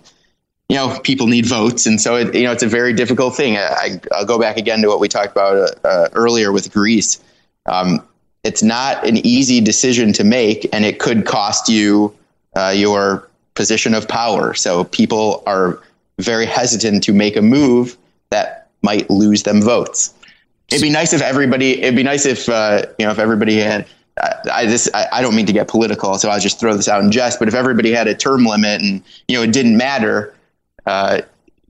you 0.71 0.77
know 0.77 0.97
people 1.03 1.27
need 1.27 1.45
votes 1.45 1.85
and 1.85 1.99
so 1.99 2.15
it, 2.15 2.33
you 2.33 2.43
know 2.43 2.51
it's 2.53 2.63
a 2.63 2.67
very 2.67 2.93
difficult 2.93 3.35
thing 3.35 3.57
I, 3.57 3.99
will 4.11 4.25
go 4.25 4.39
back 4.39 4.55
again 4.55 4.81
to 4.81 4.87
what 4.87 5.01
we 5.01 5.09
talked 5.09 5.31
about 5.31 5.75
uh, 5.83 6.07
earlier 6.13 6.53
with 6.53 6.71
greece 6.71 7.21
um, 7.65 8.01
it's 8.43 8.63
not 8.63 9.05
an 9.05 9.17
easy 9.17 9.59
decision 9.59 10.13
to 10.13 10.23
make 10.23 10.67
and 10.73 10.85
it 10.85 10.97
could 10.99 11.25
cost 11.25 11.67
you 11.67 12.15
uh, 12.55 12.73
your 12.73 13.29
position 13.53 13.93
of 13.93 14.07
power 14.07 14.53
so 14.53 14.85
people 14.85 15.43
are 15.45 15.77
very 16.19 16.45
hesitant 16.45 17.03
to 17.03 17.11
make 17.11 17.35
a 17.35 17.41
move 17.41 17.97
that 18.29 18.69
might 18.81 19.09
lose 19.09 19.43
them 19.43 19.61
votes 19.61 20.13
it'd 20.71 20.81
be 20.81 20.89
nice 20.89 21.11
if 21.13 21.21
everybody. 21.21 21.81
It'd 21.81 21.95
be 21.95 22.03
nice 22.03 22.25
if 22.25 22.49
uh, 22.49 22.85
you 22.97 23.05
know 23.05 23.11
if 23.11 23.19
everybody 23.19 23.57
had. 23.57 23.85
I, 24.21 24.33
I 24.51 24.65
this 24.65 24.89
I, 24.93 25.07
I 25.13 25.21
don't 25.21 25.35
mean 25.35 25.45
to 25.45 25.53
get 25.53 25.67
political, 25.67 26.15
so 26.15 26.29
I'll 26.29 26.39
just 26.39 26.59
throw 26.59 26.75
this 26.75 26.87
out 26.87 27.03
in 27.03 27.11
jest. 27.11 27.39
But 27.39 27.47
if 27.47 27.53
everybody 27.53 27.91
had 27.91 28.07
a 28.07 28.15
term 28.15 28.45
limit 28.45 28.81
and 28.81 29.03
you 29.27 29.37
know 29.37 29.43
it 29.43 29.53
didn't 29.53 29.77
matter, 29.77 30.33
uh, 30.85 31.21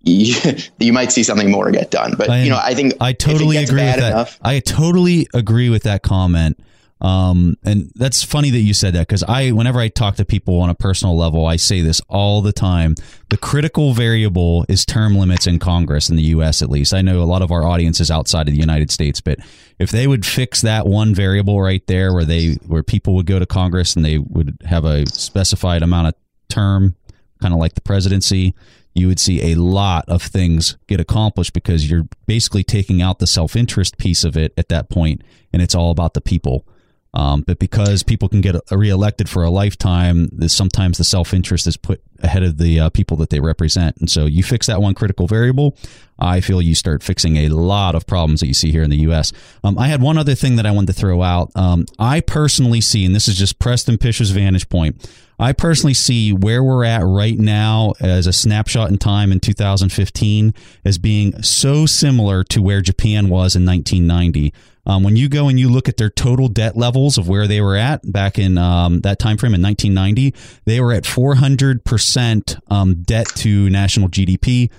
you, 0.04 0.36
you 0.80 0.94
might 0.94 1.12
see 1.12 1.24
something 1.24 1.52
more 1.52 1.72
get 1.72 1.92
done. 1.92 2.16
But 2.18 2.30
I- 2.30 2.42
you 2.44 2.50
know, 2.50 2.60
I 2.62 2.74
think 2.74 2.94
I 3.02 3.14
totally 3.14 3.58
agree 3.58 3.84
with 3.84 3.96
that. 3.98 4.12
enough- 4.12 4.40
I 4.42 4.60
totally 4.60 5.28
agree 5.34 5.70
with 5.70 5.84
that 5.84 6.04
comment. 6.04 6.60
Um, 7.02 7.58
and 7.64 7.92
that's 7.96 8.22
funny 8.22 8.52
that 8.52 8.60
you 8.60 8.76
said 8.76 8.94
that 8.94 9.08
because 9.08 9.24
I, 9.24 9.50
whenever 9.54 9.80
I 9.80 9.88
talk 9.88 10.18
to 10.18 10.26
people 10.26 10.60
on 10.62 10.70
a 10.70 10.76
personal 10.76 11.18
level, 11.18 11.48
I 11.48 11.56
say 11.56 11.82
this 11.82 12.00
all 12.10 12.44
the 12.44 12.54
time. 12.54 12.94
The 13.32 13.38
critical 13.38 13.94
variable 13.94 14.66
is 14.70 14.86
term 14.86 15.16
limits 15.16 15.48
in 15.48 15.58
Congress 15.58 16.12
in 16.12 16.16
the 16.16 16.22
U.S. 16.26 16.62
At 16.62 16.70
least 16.70 16.94
I 16.94 17.02
know 17.02 17.24
a 17.24 17.26
lot 17.26 17.42
of 17.42 17.52
our 17.52 17.64
audience 17.64 18.00
is 18.00 18.12
outside 18.12 18.48
of 18.48 18.54
the 18.54 18.60
United 18.60 18.92
States, 18.92 19.20
but 19.20 19.40
if 19.80 19.90
they 19.90 20.06
would 20.06 20.28
fix 20.28 20.62
that 20.62 20.86
one 20.86 21.16
variable 21.16 21.60
right 21.60 21.82
there, 21.88 22.14
where 22.14 22.24
they 22.26 22.52
where 22.68 22.84
people 22.84 23.16
would 23.16 23.26
go 23.26 23.40
to 23.40 23.48
Congress 23.48 23.96
and 23.96 24.06
they 24.06 24.20
would 24.20 24.60
have 24.66 24.86
a 24.86 25.08
specified 25.08 25.82
amount 25.82 26.10
of 26.10 26.14
term, 26.50 26.94
kind 27.42 27.52
of 27.52 27.60
like 27.60 27.74
the 27.74 27.82
presidency, 27.82 28.54
you 28.94 29.08
would 29.08 29.20
see 29.20 29.52
a 29.52 29.56
lot 29.56 30.04
of 30.08 30.22
things 30.22 30.78
get 30.88 31.00
accomplished 31.00 31.54
because 31.54 31.90
you're 31.90 32.08
basically 32.28 32.64
taking 32.64 33.02
out 33.02 33.20
the 33.20 33.28
self 33.28 33.56
interest 33.56 33.98
piece 33.98 34.24
of 34.24 34.36
it 34.36 34.54
at 34.58 34.70
that 34.70 34.90
point, 34.90 35.22
and 35.54 35.62
it's 35.62 35.76
all 35.76 35.92
about 35.92 36.14
the 36.14 36.22
people. 36.22 36.66
Um, 37.14 37.42
but 37.42 37.60
because 37.60 38.04
people 38.04 38.30
can 38.30 38.40
get 38.40 38.56
reelected 38.72 39.28
for 39.28 39.44
a 39.44 39.50
lifetime, 39.50 40.30
sometimes 40.48 40.98
the 40.98 41.04
self 41.04 41.34
interest 41.34 41.68
is 41.68 41.76
put 41.76 42.02
ahead 42.20 42.44
of 42.44 42.58
the 42.58 42.80
uh, 42.80 42.90
people 42.90 43.18
that 43.18 43.30
they 43.30 43.40
represent. 43.40 43.98
And 43.98 44.10
so 44.10 44.26
you 44.26 44.44
fix 44.44 44.68
that 44.68 44.82
one 44.82 44.94
critical 44.94 45.28
variable, 45.28 45.76
I 46.20 46.40
feel 46.40 46.62
you 46.62 46.76
start 46.76 47.04
fixing 47.04 47.38
a 47.38 47.50
lot 47.50 47.96
of 47.96 48.06
problems 48.06 48.40
that 48.40 48.48
you 48.48 48.54
see 48.54 48.72
here 48.72 48.84
in 48.84 48.90
the 48.90 48.98
U.S. 48.98 49.34
Um, 49.64 49.78
I 49.78 49.88
had 49.88 50.02
one 50.02 50.18
other 50.18 50.36
thing 50.36 50.56
that 50.56 50.66
I 50.66 50.72
wanted 50.72 50.94
to 50.94 51.00
throw 51.00 51.22
out. 51.22 51.52
Um, 51.56 51.86
I 52.00 52.22
personally 52.22 52.80
see, 52.80 53.06
and 53.06 53.16
this 53.16 53.28
is 53.28 53.36
just 53.36 53.60
Preston 53.60 53.98
Pish's 53.98 54.30
vantage 54.30 54.70
point. 54.70 55.10
I 55.40 55.54
personally 55.54 55.96
see 55.96 56.32
where 56.32 56.64
we're 56.64 56.86
at 56.86 57.02
right 57.04 57.38
now 57.38 57.94
as 58.00 58.28
a 58.28 58.34
snapshot 58.34 58.92
in 58.92 59.00
time 59.00 59.32
in 59.32 59.40
2015 59.40 60.54
as 60.86 61.00
being 61.00 61.42
so 61.42 61.88
similar 61.88 62.44
to 62.46 62.62
where 62.62 62.82
Japan 62.82 63.28
was 63.28 63.56
in 63.56 63.66
1990. 63.66 64.54
Um, 64.86 65.04
when 65.04 65.16
you 65.16 65.30
go 65.30 65.48
and 65.48 65.60
you 65.60 65.70
look 65.70 65.88
at 65.88 65.98
their 65.98 66.10
total 66.10 66.48
debt 66.48 66.76
levels 66.76 67.18
of 67.18 67.28
where 67.28 67.48
they 67.48 67.62
were 67.62 67.76
at 67.76 68.12
back 68.12 68.40
in 68.40 68.58
um, 68.58 69.02
that 69.02 69.20
time 69.20 69.38
frame 69.38 69.54
in 69.54 69.62
1990, 69.62 70.34
they 70.66 70.80
were 70.82 70.94
at 70.94 71.06
400 71.06 71.86
percent 71.86 72.58
um, 72.68 73.04
debt 73.04 73.28
to 73.38 73.70
national 73.70 74.10
GDP. 74.10 74.72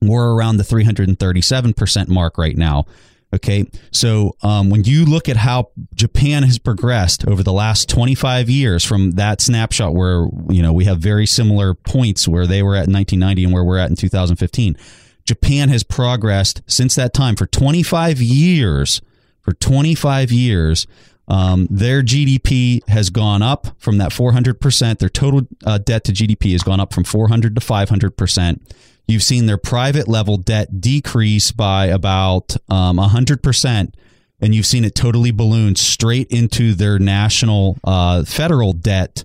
We're 0.00 0.34
around 0.34 0.58
the 0.58 0.64
337 0.64 1.74
percent 1.74 2.08
mark 2.08 2.38
right 2.38 2.56
now. 2.56 2.86
Okay, 3.34 3.66
so 3.90 4.36
um, 4.42 4.70
when 4.70 4.84
you 4.84 5.04
look 5.04 5.28
at 5.28 5.36
how 5.36 5.70
Japan 5.92 6.44
has 6.44 6.56
progressed 6.56 7.26
over 7.26 7.42
the 7.42 7.52
last 7.52 7.88
25 7.88 8.48
years 8.48 8.84
from 8.84 9.12
that 9.12 9.40
snapshot, 9.40 9.92
where 9.92 10.28
you 10.48 10.62
know 10.62 10.72
we 10.72 10.84
have 10.84 11.00
very 11.00 11.26
similar 11.26 11.74
points 11.74 12.28
where 12.28 12.46
they 12.46 12.62
were 12.62 12.76
at 12.76 12.86
in 12.86 12.92
1990 12.92 13.44
and 13.44 13.52
where 13.52 13.64
we're 13.64 13.78
at 13.78 13.90
in 13.90 13.96
2015, 13.96 14.76
Japan 15.24 15.68
has 15.68 15.82
progressed 15.82 16.62
since 16.68 16.94
that 16.94 17.12
time 17.12 17.34
for 17.34 17.46
25 17.46 18.22
years. 18.22 19.00
For 19.44 19.52
25 19.52 20.32
years, 20.32 20.86
um, 21.28 21.66
their 21.70 22.02
GDP 22.02 22.86
has 22.88 23.10
gone 23.10 23.42
up 23.42 23.68
from 23.78 23.98
that 23.98 24.10
400%. 24.10 24.98
Their 24.98 25.08
total 25.08 25.42
uh, 25.64 25.78
debt 25.78 26.04
to 26.04 26.12
GDP 26.12 26.52
has 26.52 26.62
gone 26.62 26.80
up 26.80 26.92
from 26.92 27.04
400 27.04 27.54
to 27.54 27.60
500%. 27.60 28.60
You've 29.06 29.22
seen 29.22 29.46
their 29.46 29.58
private 29.58 30.08
level 30.08 30.36
debt 30.36 30.80
decrease 30.80 31.52
by 31.52 31.86
about 31.86 32.56
um, 32.68 32.96
100%. 32.98 33.94
And 34.40 34.54
you've 34.54 34.66
seen 34.66 34.84
it 34.84 34.94
totally 34.94 35.30
balloon 35.30 35.76
straight 35.76 36.28
into 36.28 36.74
their 36.74 36.98
national 36.98 37.78
uh, 37.84 38.24
federal 38.24 38.72
debt. 38.72 39.22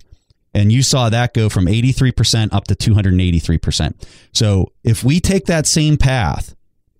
And 0.54 0.72
you 0.72 0.82
saw 0.82 1.08
that 1.10 1.34
go 1.34 1.48
from 1.48 1.66
83% 1.66 2.52
up 2.52 2.64
to 2.64 2.74
283%. 2.74 3.94
So 4.32 4.72
if 4.82 5.04
we 5.04 5.20
take 5.20 5.46
that 5.46 5.66
same 5.66 5.96
path, 5.96 6.54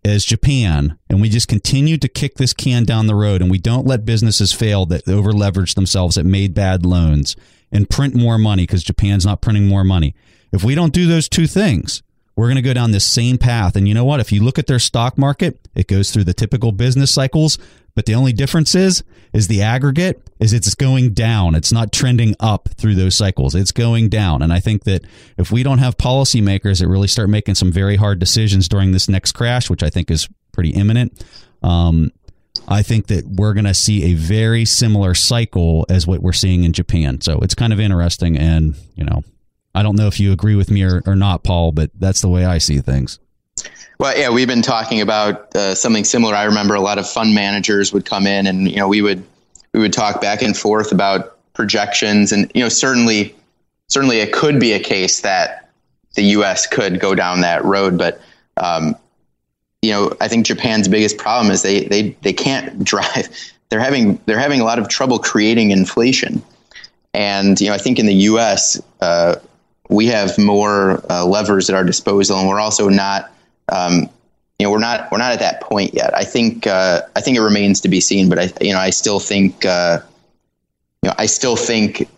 as 0.04 0.24
Japan, 0.24 0.98
and 1.08 1.20
we 1.20 1.28
just 1.28 1.48
continue 1.48 1.98
to 1.98 2.08
kick 2.08 2.36
this 2.36 2.52
can 2.54 2.84
down 2.84 3.06
the 3.06 3.14
road, 3.14 3.42
and 3.42 3.50
we 3.50 3.58
don't 3.58 3.86
let 3.86 4.04
businesses 4.04 4.52
fail 4.52 4.86
that 4.86 5.06
over 5.08 5.32
leverage 5.32 5.74
themselves, 5.74 6.16
that 6.16 6.24
made 6.24 6.54
bad 6.54 6.86
loans, 6.86 7.36
and 7.70 7.90
print 7.90 8.14
more 8.14 8.38
money 8.38 8.62
because 8.62 8.82
Japan's 8.82 9.26
not 9.26 9.40
printing 9.42 9.66
more 9.68 9.84
money. 9.84 10.14
If 10.52 10.64
we 10.64 10.74
don't 10.74 10.92
do 10.92 11.06
those 11.06 11.28
two 11.28 11.46
things, 11.46 12.02
we're 12.34 12.46
going 12.46 12.56
to 12.56 12.62
go 12.62 12.72
down 12.72 12.90
this 12.90 13.06
same 13.06 13.36
path. 13.36 13.76
And 13.76 13.86
you 13.86 13.94
know 13.94 14.04
what? 14.04 14.20
If 14.20 14.32
you 14.32 14.42
look 14.42 14.58
at 14.58 14.66
their 14.66 14.78
stock 14.78 15.18
market, 15.18 15.68
it 15.74 15.86
goes 15.86 16.10
through 16.10 16.24
the 16.24 16.32
typical 16.32 16.72
business 16.72 17.12
cycles, 17.12 17.58
but 17.94 18.06
the 18.06 18.14
only 18.14 18.32
difference 18.32 18.74
is 18.74 19.02
is 19.32 19.48
the 19.48 19.62
aggregate 19.62 20.28
is 20.40 20.52
it's 20.52 20.74
going 20.74 21.12
down. 21.12 21.54
It's 21.54 21.72
not 21.72 21.92
trending 21.92 22.34
up 22.40 22.68
through 22.76 22.94
those 22.94 23.14
cycles. 23.14 23.54
It's 23.54 23.72
going 23.72 24.08
down. 24.08 24.42
And 24.42 24.52
I 24.52 24.60
think 24.60 24.84
that 24.84 25.04
if 25.36 25.52
we 25.52 25.62
don't 25.62 25.78
have 25.78 25.96
policymakers 25.96 26.80
that 26.80 26.88
really 26.88 27.08
start 27.08 27.28
making 27.28 27.54
some 27.54 27.70
very 27.70 27.96
hard 27.96 28.18
decisions 28.18 28.68
during 28.68 28.92
this 28.92 29.08
next 29.08 29.32
crash, 29.32 29.70
which 29.70 29.82
I 29.82 29.90
think 29.90 30.10
is 30.10 30.28
pretty 30.52 30.70
imminent, 30.70 31.24
um, 31.62 32.10
I 32.66 32.82
think 32.82 33.06
that 33.08 33.26
we're 33.26 33.54
going 33.54 33.66
to 33.66 33.74
see 33.74 34.12
a 34.12 34.14
very 34.14 34.64
similar 34.64 35.14
cycle 35.14 35.86
as 35.88 36.06
what 36.06 36.20
we're 36.20 36.32
seeing 36.32 36.64
in 36.64 36.72
Japan. 36.72 37.20
So 37.20 37.38
it's 37.40 37.54
kind 37.54 37.72
of 37.72 37.80
interesting. 37.80 38.36
And, 38.36 38.74
you 38.96 39.04
know, 39.04 39.22
I 39.74 39.82
don't 39.82 39.96
know 39.96 40.06
if 40.06 40.18
you 40.18 40.32
agree 40.32 40.56
with 40.56 40.70
me 40.70 40.82
or, 40.82 41.02
or 41.06 41.14
not, 41.14 41.44
Paul, 41.44 41.72
but 41.72 41.90
that's 41.94 42.20
the 42.20 42.28
way 42.28 42.44
I 42.44 42.58
see 42.58 42.80
things. 42.80 43.18
Well, 44.00 44.16
yeah, 44.16 44.30
we've 44.30 44.48
been 44.48 44.62
talking 44.62 45.02
about 45.02 45.54
uh, 45.54 45.74
something 45.74 46.04
similar. 46.04 46.34
I 46.34 46.44
remember 46.44 46.74
a 46.74 46.80
lot 46.80 46.96
of 46.96 47.06
fund 47.06 47.34
managers 47.34 47.92
would 47.92 48.06
come 48.06 48.26
in, 48.26 48.46
and 48.46 48.66
you 48.66 48.76
know, 48.76 48.88
we 48.88 49.02
would 49.02 49.22
we 49.74 49.80
would 49.80 49.92
talk 49.92 50.22
back 50.22 50.40
and 50.40 50.56
forth 50.56 50.90
about 50.90 51.36
projections, 51.52 52.32
and 52.32 52.50
you 52.54 52.62
know, 52.62 52.70
certainly, 52.70 53.34
certainly, 53.88 54.20
it 54.20 54.32
could 54.32 54.58
be 54.58 54.72
a 54.72 54.80
case 54.80 55.20
that 55.20 55.68
the 56.14 56.22
U.S. 56.22 56.66
could 56.66 56.98
go 56.98 57.14
down 57.14 57.42
that 57.42 57.62
road, 57.62 57.98
but 57.98 58.22
um, 58.56 58.96
you 59.82 59.90
know, 59.90 60.16
I 60.18 60.28
think 60.28 60.46
Japan's 60.46 60.88
biggest 60.88 61.18
problem 61.18 61.52
is 61.52 61.60
they 61.60 61.84
they 61.84 62.16
they 62.22 62.32
can't 62.32 62.82
drive. 62.82 63.28
They're 63.68 63.80
having 63.80 64.18
they're 64.24 64.38
having 64.38 64.62
a 64.62 64.64
lot 64.64 64.78
of 64.78 64.88
trouble 64.88 65.18
creating 65.18 65.72
inflation, 65.72 66.42
and 67.12 67.60
you 67.60 67.66
know, 67.66 67.74
I 67.74 67.78
think 67.78 67.98
in 67.98 68.06
the 68.06 68.14
U.S. 68.14 68.80
Uh, 69.02 69.36
we 69.90 70.06
have 70.06 70.38
more 70.38 71.04
uh, 71.10 71.26
levers 71.26 71.68
at 71.68 71.76
our 71.76 71.84
disposal, 71.84 72.38
and 72.38 72.48
we're 72.48 72.60
also 72.60 72.88
not 72.88 73.30
um, 73.70 74.08
you 74.58 74.66
know, 74.66 74.70
we're 74.70 74.78
not 74.78 75.10
we're 75.10 75.18
not 75.18 75.32
at 75.32 75.38
that 75.38 75.62
point 75.62 75.94
yet. 75.94 76.14
I 76.14 76.24
think 76.24 76.66
uh, 76.66 77.00
I 77.16 77.20
think 77.20 77.36
it 77.36 77.40
remains 77.40 77.80
to 77.80 77.88
be 77.88 78.00
seen, 78.00 78.28
but 78.28 78.38
I 78.38 78.52
you 78.60 78.72
know 78.72 78.78
I 78.78 78.90
still 78.90 79.18
think 79.18 79.64
uh, 79.64 80.00
you 81.02 81.08
know 81.08 81.14
I 81.16 81.26
still 81.26 81.56
think 81.56 82.08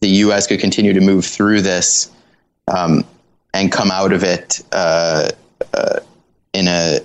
the 0.00 0.08
U.S. 0.08 0.46
could 0.46 0.60
continue 0.60 0.92
to 0.92 1.00
move 1.00 1.24
through 1.24 1.62
this 1.62 2.10
um, 2.68 3.02
and 3.54 3.72
come 3.72 3.90
out 3.90 4.12
of 4.12 4.22
it 4.22 4.62
uh, 4.72 5.30
uh 5.72 6.00
in 6.52 6.68
a 6.68 7.00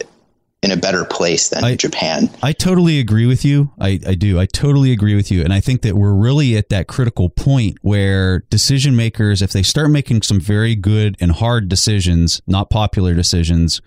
in 0.61 0.69
a 0.71 0.77
better 0.77 1.03
place 1.05 1.49
than 1.49 1.63
I- 1.63 1.75
Japan. 1.75 2.29
I 2.43 2.53
totally 2.53 2.99
agree 2.99 3.25
with 3.25 3.43
you. 3.43 3.71
I, 3.79 3.99
I 4.05 4.13
do. 4.13 4.39
I 4.39 4.45
totally 4.45 4.91
agree 4.91 5.15
with 5.15 5.31
you. 5.31 5.41
And 5.43 5.51
I 5.51 5.59
think 5.59 5.81
that 5.81 5.95
we're 5.95 6.13
really 6.13 6.55
at 6.55 6.69
that 6.69 6.87
critical 6.87 7.29
point 7.29 7.77
where 7.81 8.39
decision 8.49 8.95
makers, 8.95 9.41
if 9.41 9.51
they 9.51 9.63
start 9.63 9.89
making 9.89 10.21
some 10.21 10.39
very 10.39 10.75
good 10.75 11.17
and 11.19 11.31
hard 11.31 11.67
decisions, 11.67 12.41
not 12.45 12.69
popular 12.69 13.15
decisions, 13.15 13.81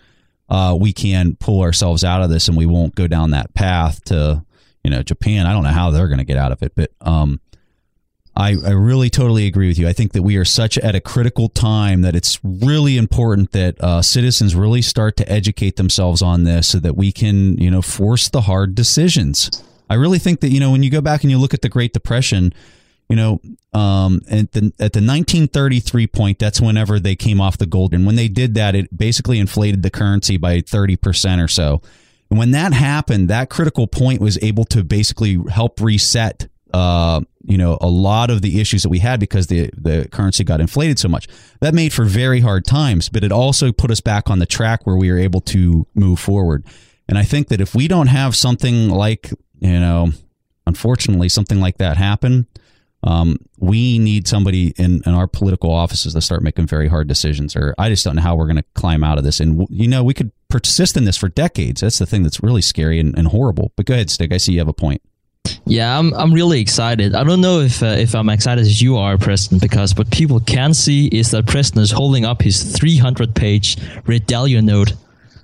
uh, 0.49 0.77
we 0.79 0.93
can 0.93 1.37
pull 1.37 1.61
ourselves 1.61 2.03
out 2.03 2.23
of 2.23 2.31
this 2.31 2.49
and 2.49 2.57
we 2.57 2.67
won't 2.67 2.97
go 2.97 3.07
down 3.07 3.31
that 3.31 3.55
path 3.55 4.03
to, 4.05 4.45
you 4.83 4.91
know, 4.91 5.03
Japan. 5.03 5.47
I 5.47 5.53
don't 5.53 5.63
know 5.63 5.71
how 5.71 5.91
they're 5.91 6.09
going 6.09 6.19
to 6.19 6.25
get 6.25 6.37
out 6.37 6.51
of 6.51 6.63
it, 6.63 6.73
but 6.75 6.91
um, 7.01 7.41
I, 8.37 8.57
I 8.65 8.71
really 8.71 9.11
totally 9.11 9.47
agree 9.47 9.69
with 9.69 9.79
you. 9.79 9.87
I 9.87 9.93
think 9.93 10.13
that 10.13 10.23
we 10.23 10.37
are 10.37 10.45
such 10.45 10.77
at 10.79 10.97
a 10.97 11.01
critical 11.01 11.49
time 11.49 12.01
that 12.03 12.17
it's 12.17 12.41
really 12.43 12.97
important 12.97 13.53
that 13.53 13.81
uh, 13.81 14.03
citizens 14.03 14.57
really 14.57 14.83
start 14.83 15.17
to 15.19 15.31
educate 15.31 15.77
themselves 15.77 16.21
on 16.21 16.43
this 16.43 16.69
so 16.69 16.81
that 16.81 16.97
we 16.97 17.13
can, 17.13 17.57
you 17.59 17.71
know, 17.71 17.81
force 17.81 18.29
the 18.29 18.43
hard 18.43 18.75
decisions. 18.75 19.63
I 19.89 19.95
really 19.95 20.19
think 20.19 20.41
that, 20.41 20.49
you 20.49 20.59
know, 20.59 20.73
when 20.73 20.83
you 20.83 20.91
go 20.91 21.01
back 21.01 21.23
and 21.23 21.31
you 21.31 21.39
look 21.39 21.55
at 21.55 21.63
the 21.63 21.69
Great 21.69 21.93
Depression, 21.93 22.53
you 23.09 23.15
know, 23.15 23.41
um, 23.73 24.21
at 24.29 24.51
the 24.53 24.73
at 24.81 24.93
the 24.95 25.01
1933 25.01 26.07
point, 26.09 26.39
that's 26.39 26.61
whenever 26.61 26.99
they 26.99 27.15
came 27.15 27.41
off 27.41 27.59
the 27.59 27.67
gold. 27.67 27.95
And 27.95 28.07
when 28.07 28.17
they 28.17 28.29
did 28.29 28.55
that, 28.55 28.75
it 28.75 28.97
basically 28.97 29.39
inflated 29.39 29.83
the 29.83 29.91
currency 29.91 30.39
by 30.39 30.61
30 30.61 30.97
percent 30.97 31.41
or 31.41 31.49
so. 31.49 31.83
And 32.31 32.39
when 32.39 32.53
that 32.53 32.73
happened, 32.73 33.29
that 33.29 33.51
critical 33.51 33.87
point 33.87 34.21
was 34.21 34.43
able 34.43 34.65
to 34.67 34.83
basically 34.83 35.39
help 35.51 35.81
reset 35.81 36.49
uh, 36.75 37.21
you 37.45 37.57
know, 37.57 37.79
a 37.81 37.87
lot 37.87 38.31
of 38.31 38.43
the 38.43 38.61
issues 38.61 38.83
that 38.83 38.89
we 38.89 38.99
had 38.99 39.21
because 39.21 39.47
the 39.47 39.71
the 39.77 40.09
currency 40.11 40.43
got 40.43 40.61
inflated 40.61 40.99
so 40.99 41.09
much. 41.09 41.29
That 41.61 41.73
made 41.73 41.93
for 41.93 42.05
very 42.05 42.41
hard 42.41 42.65
times, 42.65 43.09
but 43.09 43.23
it 43.23 43.31
also 43.31 43.71
put 43.71 43.93
us 43.93 44.01
back 44.01 44.29
on 44.29 44.41
the 44.41 44.47
track 44.47 44.85
where 44.85 44.97
we 44.97 45.09
were 45.09 45.19
able 45.19 45.41
to 45.43 45.87
move 45.95 46.19
forward. 46.19 46.65
And 47.09 47.17
I 47.17 47.23
think 47.23 47.47
that 47.49 47.61
if 47.61 47.77
we 47.77 47.87
don't 47.87 48.09
have 48.09 48.35
something 48.35 48.89
like, 48.89 49.31
you 49.61 49.79
know, 49.79 50.11
unfortunately, 50.67 51.29
something 51.29 51.61
like 51.61 51.79
that 51.79 51.97
happen, 51.97 52.49
um, 53.05 53.37
we 53.59 54.01
need 54.01 54.27
somebody 54.27 54.75
in, 54.77 55.01
in 55.07 55.15
our 55.15 55.29
political 55.29 55.71
offices 55.71 56.15
to 56.15 56.21
start 56.21 56.43
making 56.43 56.67
very 56.67 56.89
hard 56.89 57.07
decisions. 57.07 57.55
Or 57.55 57.77
I 57.79 57.89
just 57.89 58.05
don't 58.05 58.17
know 58.17 58.23
how 58.23 58.35
we're 58.35 58.47
going 58.47 58.57
to 58.57 58.65
climb 58.75 59.05
out 59.05 59.19
of 59.19 59.23
this. 59.23 59.39
And 59.39 59.65
you 59.71 59.87
know, 59.87 60.03
we 60.03 60.15
could 60.15 60.33
persist 60.49 60.97
in 60.97 61.05
this 61.05 61.17
for 61.17 61.29
decades. 61.29 61.83
That's 61.83 62.01
the 62.01 62.07
thing 62.07 62.25
that's 62.25 62.43
really 62.43 62.63
scary 62.63 62.99
and, 62.99 63.17
and 63.17 63.29
horrible. 63.29 63.71
But 63.77 63.87
go 63.87 63.95
ahead, 63.95 64.11
Stig. 64.11 64.33
I 64.33 64.39
see 64.39 64.55
you 64.55 64.59
have 64.59 64.67
a 64.67 64.73
point. 64.73 65.03
Yeah, 65.67 65.99
I'm 65.99 66.13
I'm 66.15 66.33
really 66.33 66.61
excited. 66.61 67.15
I 67.15 67.25
don't 67.25 67.41
know 67.41 67.61
if 67.61 67.83
uh, 67.83 67.87
if 67.87 68.15
I'm 68.15 68.29
excited 68.29 68.61
as 68.63 68.83
you 68.83 68.97
are, 68.99 69.17
Preston, 69.17 69.59
because 69.59 69.97
what 69.97 70.11
people 70.11 70.41
can 70.41 70.75
see 70.75 71.07
is 71.07 71.31
that 71.31 71.47
Preston 71.47 71.81
is 71.81 71.91
holding 71.91 72.25
up 72.25 72.43
his 72.43 72.77
300 72.77 73.35
page 73.35 73.79
Ray 74.07 74.21
Dalio 74.21 74.63
note. 74.63 74.93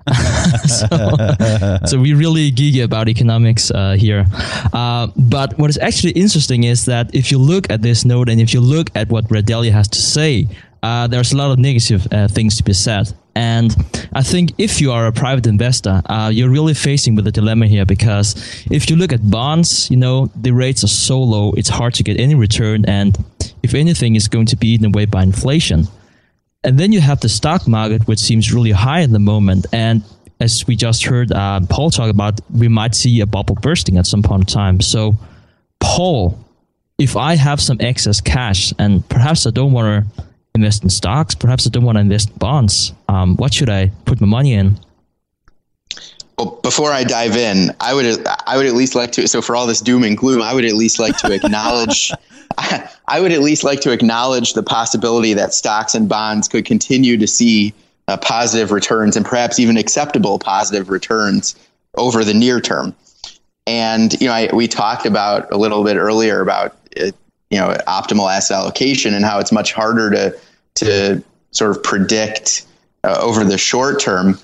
so, 0.67 0.87
so 1.85 1.99
we 1.99 2.13
really 2.13 2.51
geeky 2.51 2.83
about 2.83 3.07
economics 3.07 3.71
uh, 3.71 3.93
here. 3.93 4.25
Uh, 4.73 5.07
but 5.15 5.57
what 5.57 5.69
is 5.69 5.77
actually 5.79 6.11
interesting 6.13 6.63
is 6.65 6.85
that 6.85 7.13
if 7.15 7.31
you 7.31 7.37
look 7.37 7.69
at 7.71 7.81
this 7.81 8.05
note 8.05 8.29
and 8.29 8.39
if 8.39 8.53
you 8.53 8.61
look 8.61 8.89
at 8.95 9.09
what 9.09 9.29
Ray 9.29 9.41
Dalio 9.41 9.71
has 9.71 9.87
to 9.89 10.01
say, 10.01 10.47
uh, 10.83 11.07
there's 11.07 11.33
a 11.33 11.37
lot 11.37 11.51
of 11.51 11.59
negative 11.59 12.07
uh, 12.11 12.27
things 12.27 12.57
to 12.57 12.63
be 12.63 12.73
said. 12.73 13.13
And 13.35 13.75
I 14.13 14.23
think 14.23 14.53
if 14.57 14.81
you 14.81 14.91
are 14.91 15.07
a 15.07 15.11
private 15.11 15.47
investor, 15.47 16.01
uh, 16.07 16.29
you're 16.33 16.49
really 16.49 16.73
facing 16.73 17.15
with 17.15 17.25
a 17.27 17.31
dilemma 17.31 17.67
here 17.67 17.85
because 17.85 18.35
if 18.69 18.89
you 18.89 18.97
look 18.97 19.13
at 19.13 19.29
bonds, 19.29 19.89
you 19.89 19.97
know, 19.97 20.29
the 20.35 20.51
rates 20.51 20.83
are 20.83 20.87
so 20.87 21.21
low, 21.21 21.53
it's 21.53 21.69
hard 21.69 21.93
to 21.95 22.03
get 22.03 22.19
any 22.19 22.35
return. 22.35 22.83
And 22.85 23.17
if 23.63 23.73
anything, 23.73 24.15
is 24.15 24.27
going 24.27 24.47
to 24.47 24.57
be 24.57 24.69
eaten 24.69 24.87
away 24.87 25.05
by 25.05 25.23
inflation. 25.23 25.87
And 26.63 26.77
then 26.77 26.91
you 26.91 26.99
have 26.99 27.21
the 27.21 27.29
stock 27.29 27.67
market, 27.67 28.07
which 28.07 28.19
seems 28.19 28.53
really 28.53 28.71
high 28.71 29.01
at 29.01 29.11
the 29.11 29.19
moment. 29.19 29.65
And 29.71 30.03
as 30.39 30.67
we 30.67 30.75
just 30.75 31.05
heard 31.05 31.31
uh, 31.31 31.61
Paul 31.69 31.89
talk 31.89 32.09
about, 32.09 32.41
we 32.51 32.67
might 32.67 32.95
see 32.95 33.21
a 33.21 33.25
bubble 33.25 33.55
bursting 33.55 33.97
at 33.97 34.05
some 34.05 34.23
point 34.23 34.41
in 34.41 34.45
time. 34.47 34.81
So, 34.81 35.15
Paul, 35.79 36.37
if 36.97 37.15
I 37.15 37.35
have 37.35 37.61
some 37.61 37.77
excess 37.79 38.21
cash 38.21 38.73
and 38.77 39.07
perhaps 39.09 39.47
I 39.47 39.51
don't 39.51 39.71
want 39.71 40.15
to 40.17 40.23
invest 40.55 40.83
in 40.83 40.89
stocks. 40.89 41.35
Perhaps 41.35 41.67
I 41.67 41.69
don't 41.69 41.83
want 41.83 41.97
to 41.97 42.01
invest 42.01 42.29
in 42.29 42.35
bonds. 42.37 42.93
Um, 43.11 43.35
what 43.35 43.53
should 43.53 43.69
I 43.69 43.91
put 44.05 44.21
my 44.21 44.27
money 44.27 44.53
in? 44.53 44.79
Well, 46.37 46.57
before 46.63 46.91
I 46.91 47.03
dive 47.03 47.35
in, 47.35 47.75
I 47.81 47.93
would 47.93 48.25
I 48.47 48.55
would 48.55 48.65
at 48.65 48.73
least 48.73 48.95
like 48.95 49.11
to. 49.13 49.27
So 49.27 49.41
for 49.41 49.53
all 49.53 49.67
this 49.67 49.81
doom 49.81 50.05
and 50.05 50.17
gloom, 50.17 50.41
I 50.41 50.53
would 50.53 50.63
at 50.63 50.75
least 50.75 50.97
like 50.97 51.17
to 51.17 51.33
acknowledge. 51.33 52.11
I, 52.57 53.19
would 53.19 53.31
at 53.31 53.39
least 53.39 53.63
like 53.63 53.79
to 53.81 53.91
acknowledge 53.91 54.53
the 54.53 54.63
possibility 54.63 55.33
that 55.33 55.53
stocks 55.53 55.95
and 55.95 56.07
bonds 56.07 56.47
could 56.47 56.65
continue 56.65 57.17
to 57.17 57.27
see 57.27 57.73
uh, 58.07 58.17
positive 58.17 58.71
returns 58.71 59.15
and 59.15 59.25
perhaps 59.25 59.57
even 59.57 59.77
acceptable 59.77 60.37
positive 60.37 60.89
returns 60.89 61.55
over 61.95 62.25
the 62.25 62.33
near 62.33 62.59
term. 62.59 62.93
And 63.67 64.19
you 64.21 64.27
know, 64.27 64.33
I, 64.33 64.53
we 64.53 64.67
talked 64.67 65.05
about 65.05 65.51
a 65.51 65.57
little 65.57 65.83
bit 65.83 65.97
earlier 65.97 66.41
about 66.41 66.77
uh, 66.99 67.11
you 67.49 67.59
know 67.59 67.75
optimal 67.87 68.33
asset 68.33 68.55
allocation 68.55 69.13
and 69.13 69.25
how 69.25 69.39
it's 69.39 69.51
much 69.51 69.73
harder 69.73 70.09
to 70.11 70.39
to 70.75 71.23
sort 71.51 71.71
of 71.71 71.83
predict 71.83 72.65
uh, 73.03 73.17
over 73.21 73.43
the 73.43 73.57
short 73.57 73.99
term. 73.99 74.37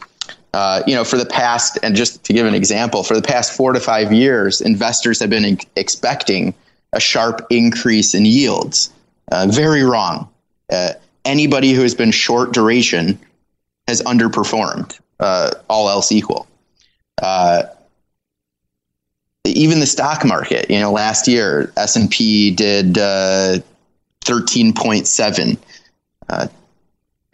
Uh, 0.53 0.81
you 0.87 0.95
know, 0.95 1.03
for 1.03 1.17
the 1.17 1.25
past, 1.25 1.77
and 1.83 1.95
just 1.95 2.23
to 2.23 2.33
give 2.33 2.45
an 2.45 2.55
example, 2.55 3.03
for 3.03 3.15
the 3.15 3.21
past 3.21 3.55
four 3.55 3.73
to 3.73 3.79
five 3.79 4.11
years, 4.11 4.61
investors 4.61 5.19
have 5.19 5.29
been 5.29 5.59
expecting 5.75 6.53
a 6.93 6.99
sharp 6.99 7.45
increase 7.49 8.15
in 8.15 8.25
yields. 8.25 8.89
Uh, 9.31 9.45
very 9.49 9.83
wrong. 9.83 10.27
Uh, 10.71 10.93
anybody 11.25 11.73
who 11.73 11.81
has 11.81 11.93
been 11.93 12.11
short 12.11 12.53
duration 12.53 13.19
has 13.87 14.01
underperformed, 14.03 14.99
uh, 15.19 15.51
all 15.69 15.89
else 15.89 16.11
equal. 16.11 16.47
Uh, 17.21 17.63
even 19.45 19.79
the 19.79 19.85
stock 19.85 20.25
market, 20.25 20.69
you 20.69 20.79
know, 20.79 20.91
last 20.91 21.27
year 21.27 21.71
S&P 21.77 22.51
did 22.51 22.97
uh, 22.97 23.57
13.7. 24.25 25.57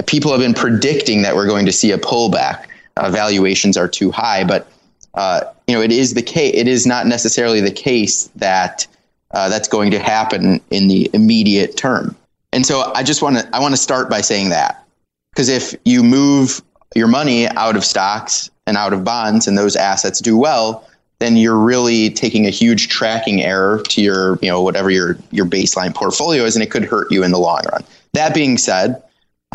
People 0.07 0.31
have 0.31 0.39
been 0.39 0.53
predicting 0.53 1.21
that 1.21 1.35
we're 1.35 1.47
going 1.47 1.65
to 1.65 1.71
see 1.71 1.91
a 1.91 1.97
pullback. 1.97 2.65
Uh, 2.97 3.09
valuations 3.09 3.77
are 3.77 3.87
too 3.87 4.11
high, 4.11 4.43
but 4.43 4.67
uh, 5.15 5.41
you 5.67 5.75
know, 5.75 5.81
it 5.81 5.91
is 5.91 6.13
the 6.13 6.21
case. 6.21 6.53
It 6.55 6.67
is 6.67 6.85
not 6.85 7.07
necessarily 7.07 7.61
the 7.61 7.71
case 7.71 8.27
that 8.35 8.87
uh, 9.31 9.49
that's 9.49 9.67
going 9.67 9.91
to 9.91 9.99
happen 9.99 10.61
in 10.69 10.87
the 10.87 11.09
immediate 11.13 11.77
term. 11.77 12.15
And 12.51 12.65
so, 12.65 12.91
I 12.93 13.03
just 13.03 13.21
want 13.21 13.37
to 13.37 13.49
I 13.55 13.59
want 13.59 13.73
to 13.73 13.81
start 13.81 14.09
by 14.09 14.21
saying 14.21 14.49
that 14.49 14.85
because 15.31 15.49
if 15.49 15.75
you 15.85 16.03
move 16.03 16.61
your 16.95 17.07
money 17.07 17.47
out 17.47 17.75
of 17.75 17.83
stocks 17.83 18.49
and 18.67 18.77
out 18.77 18.93
of 18.93 19.03
bonds, 19.03 19.47
and 19.47 19.57
those 19.57 19.75
assets 19.75 20.19
do 20.19 20.37
well, 20.37 20.87
then 21.19 21.37
you're 21.37 21.57
really 21.57 22.09
taking 22.09 22.45
a 22.45 22.49
huge 22.49 22.89
tracking 22.89 23.41
error 23.41 23.81
to 23.89 24.01
your, 24.01 24.37
you 24.41 24.49
know, 24.49 24.61
whatever 24.61 24.89
your 24.89 25.17
your 25.31 25.45
baseline 25.45 25.93
portfolio 25.93 26.43
is, 26.43 26.55
and 26.55 26.63
it 26.63 26.69
could 26.69 26.85
hurt 26.85 27.11
you 27.11 27.23
in 27.23 27.31
the 27.31 27.39
long 27.39 27.61
run. 27.71 27.83
That 28.13 28.33
being 28.33 28.57
said, 28.57 29.01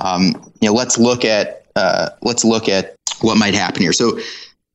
um, 0.02 0.52
you 0.60 0.68
know, 0.68 0.74
let's 0.74 0.98
look 0.98 1.24
at 1.24 1.66
uh, 1.76 2.10
let's 2.22 2.44
look 2.44 2.68
at 2.68 2.96
what 3.20 3.36
might 3.36 3.54
happen 3.54 3.82
here. 3.82 3.92
So, 3.92 4.18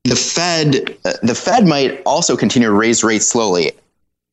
the 0.04 0.16
Fed 0.16 0.98
uh, 1.06 1.14
the 1.24 1.36
Fed 1.36 1.66
might 1.68 2.02
also 2.06 2.36
continue 2.36 2.68
to 2.68 2.74
raise 2.74 3.04
rates 3.04 3.28
slowly, 3.28 3.72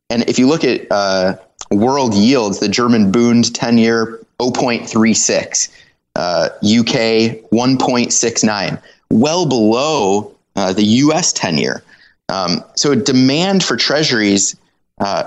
and 0.09 0.29
if 0.29 0.39
you 0.39 0.49
look 0.49 0.65
at 0.65 0.87
uh, 0.91 1.37
world 1.71 2.15
yields, 2.15 2.59
the 2.59 2.69
German 2.69 3.13
Bund 3.13 3.55
ten 3.55 3.79
year 3.79 4.21
0.36, 4.41 5.69
UK 6.17 7.51
1.69, 7.53 8.83
well 9.11 9.47
below 9.47 10.35
uh, 10.57 10.73
the 10.73 10.83
U.S. 10.83 11.33
ten 11.33 11.59
year. 11.59 11.83
Um, 12.29 12.65
so 12.77 12.95
demand 12.95 13.65
for 13.65 13.77
treasuries, 13.77 14.57
uh, 14.99 15.25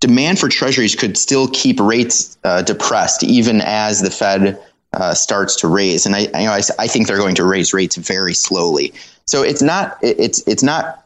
demand 0.00 0.38
for 0.38 0.48
treasuries 0.48 0.94
could 0.94 1.16
still 1.16 1.48
keep 1.48 1.80
rates 1.80 2.38
uh, 2.44 2.62
depressed 2.62 3.24
even 3.24 3.60
as 3.60 4.00
the 4.00 4.10
Fed 4.10 4.60
uh, 4.94 5.14
starts 5.14 5.56
to 5.56 5.68
raise. 5.68 6.06
And 6.06 6.14
I, 6.14 6.20
you 6.20 6.46
know, 6.46 6.52
I, 6.52 6.62
I, 6.78 6.86
think 6.86 7.06
they're 7.06 7.18
going 7.18 7.34
to 7.36 7.44
raise 7.44 7.74
rates 7.74 7.96
very 7.96 8.34
slowly. 8.34 8.92
So 9.26 9.42
it's 9.42 9.62
not 9.62 9.98
it's 10.02 10.46
it's 10.46 10.62
not 10.62 11.04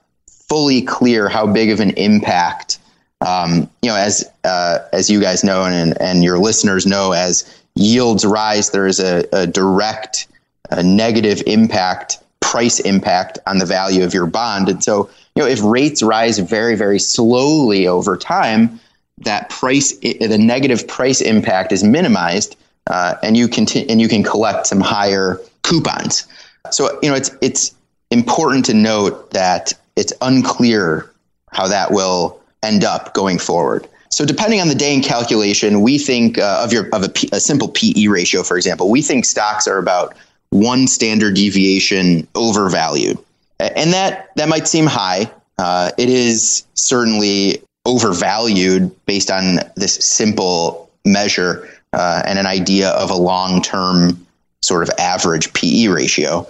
fully 0.49 0.83
clear 0.83 1.29
how 1.29 1.47
big 1.47 1.71
of 1.71 1.81
an 1.81 1.91
impact. 1.91 2.79
Um, 3.27 3.69
you 3.83 3.91
know, 3.91 3.97
as 3.97 4.29
uh, 4.45 4.79
as 4.93 5.11
you 5.11 5.21
guys 5.21 5.43
know 5.43 5.65
and 5.65 6.01
and 6.01 6.23
your 6.23 6.39
listeners 6.39 6.87
know, 6.87 7.13
as 7.13 7.63
yields 7.75 8.25
rise, 8.25 8.71
there 8.71 8.87
is 8.87 9.01
a, 9.01 9.25
a 9.33 9.47
direct 9.47 10.27
a 10.71 10.83
negative 10.83 11.43
impact, 11.47 12.19
price 12.41 12.79
impact 12.81 13.39
on 13.47 13.59
the 13.59 13.67
value 13.67 14.05
of 14.05 14.13
your 14.13 14.27
bond, 14.27 14.69
and 14.69 14.85
so 14.85 15.09
you 15.39 15.45
know, 15.45 15.49
if 15.49 15.63
rates 15.63 16.03
rise 16.03 16.41
very, 16.41 16.75
very 16.75 16.99
slowly 16.99 17.87
over 17.87 18.17
time, 18.17 18.81
that 19.19 19.49
price, 19.51 19.97
the 19.99 20.37
negative 20.37 20.89
price 20.89 21.21
impact 21.21 21.71
is 21.71 21.85
minimized, 21.85 22.57
uh, 22.89 23.15
and 23.23 23.37
you 23.37 23.49
can 23.49 23.67
and 23.89 24.01
you 24.01 24.09
can 24.09 24.23
collect 24.23 24.67
some 24.67 24.81
higher 24.81 25.41
coupons. 25.63 26.27
So 26.71 26.99
you 27.03 27.09
know, 27.09 27.15
it's 27.15 27.31
it's 27.41 27.75
important 28.11 28.65
to 28.67 28.75
note 28.75 29.31
that 29.31 29.73
it's 29.97 30.13
unclear 30.21 31.11
how 31.53 31.69
that 31.69 31.93
will 31.93 32.41
end 32.63 32.85
up 32.85 33.15
going 33.15 33.39
forward. 33.39 33.87
So 34.11 34.25
depending 34.25 34.61
on 34.61 34.69
the 34.69 34.75
day 34.75 34.95
in 34.95 35.03
calculation, 35.03 35.83
we 35.83 35.99
think 35.99 36.39
uh, 36.39 36.63
of 36.65 36.73
your 36.73 36.89
of 36.95 37.05
a, 37.05 37.09
P, 37.09 37.29
a 37.33 37.41
simple 37.41 37.69
PE 37.69 38.07
ratio, 38.09 38.43
for 38.43 38.57
example, 38.57 38.91
we 38.91 39.03
think 39.03 39.25
stocks 39.25 39.67
are 39.69 39.79
about 39.79 40.17
one 40.51 40.87
standard 40.87 41.35
deviation 41.35 42.27
overvalued 42.35 43.19
and 43.61 43.93
that 43.93 44.31
that 44.37 44.49
might 44.49 44.69
seem 44.69 44.87
high. 44.87 45.31
Uh, 45.59 45.91
it 45.99 46.09
is 46.09 46.65
certainly 46.75 47.63
overvalued 47.85 48.95
based 49.07 49.31
on 49.31 49.59
this 49.75 49.95
simple 49.95 50.91
measure 51.05 51.69
uh, 51.93 52.23
and 52.25 52.39
an 52.39 52.47
idea 52.47 52.91
of 52.91 53.11
a 53.11 53.17
long-term 53.17 54.27
sort 54.63 54.83
of 54.83 54.91
average 54.99 55.53
PE 55.53 55.89
ratio. 55.89 56.47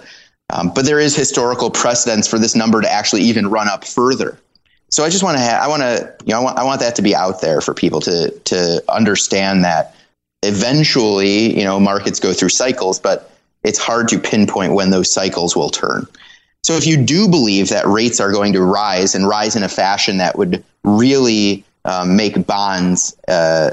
Um, 0.51 0.71
but 0.73 0.85
there 0.85 0.99
is 0.99 1.15
historical 1.15 1.69
precedence 1.69 2.27
for 2.27 2.39
this 2.39 2.55
number 2.55 2.81
to 2.81 2.91
actually 2.91 3.21
even 3.21 3.49
run 3.49 3.67
up 3.67 3.85
further. 3.85 4.37
So 4.89 5.03
I 5.03 5.09
just 5.09 5.23
want 5.23 5.37
to 5.37 5.43
ha- 5.43 5.59
I 5.61 5.67
want 5.67 5.83
to 5.83 6.13
you 6.25 6.33
know 6.33 6.39
I 6.39 6.43
want, 6.43 6.57
I 6.57 6.63
want 6.63 6.79
that 6.81 6.95
to 6.95 7.01
be 7.01 7.15
out 7.15 7.41
there 7.41 7.61
for 7.61 7.73
people 7.73 7.99
to 8.01 8.31
to 8.31 8.83
understand 8.89 9.63
that 9.63 9.95
eventually 10.41 11.55
you 11.55 11.63
know 11.63 11.79
markets 11.79 12.19
go 12.19 12.33
through 12.33 12.49
cycles, 12.49 12.99
but 12.99 13.31
it's 13.63 13.77
hard 13.77 14.07
to 14.07 14.19
pinpoint 14.19 14.73
when 14.73 14.89
those 14.89 15.11
cycles 15.11 15.55
will 15.55 15.69
turn. 15.69 16.07
So 16.63 16.73
if 16.73 16.87
you 16.87 16.97
do 16.97 17.27
believe 17.27 17.69
that 17.69 17.85
rates 17.85 18.19
are 18.19 18.31
going 18.31 18.53
to 18.53 18.61
rise 18.61 19.15
and 19.15 19.27
rise 19.27 19.55
in 19.55 19.63
a 19.63 19.69
fashion 19.69 20.17
that 20.17 20.37
would 20.37 20.63
really 20.83 21.63
um, 21.85 22.15
make 22.15 22.45
bonds 22.45 23.15
uh, 23.27 23.71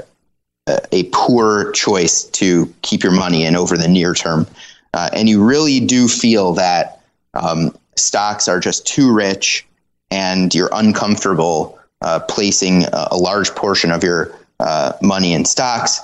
a 0.91 1.03
poor 1.13 1.71
choice 1.71 2.23
to 2.23 2.73
keep 2.81 3.03
your 3.03 3.11
money 3.11 3.45
in 3.45 3.55
over 3.55 3.77
the 3.77 3.87
near 3.87 4.13
term, 4.13 4.47
uh, 4.93 5.09
and 5.13 5.29
you 5.29 5.43
really 5.43 5.79
do 5.79 6.07
feel 6.07 6.53
that 6.53 7.01
um, 7.33 7.75
stocks 7.95 8.47
are 8.47 8.59
just 8.59 8.85
too 8.85 9.13
rich 9.13 9.65
and 10.11 10.53
you're 10.55 10.69
uncomfortable 10.73 11.77
uh, 12.01 12.19
placing 12.19 12.85
a, 12.85 13.07
a, 13.11 13.17
large 13.17 13.53
portion 13.55 13.91
of 13.91 14.03
your 14.03 14.31
uh, 14.59 14.93
money 15.01 15.33
in 15.33 15.45
stocks, 15.45 15.99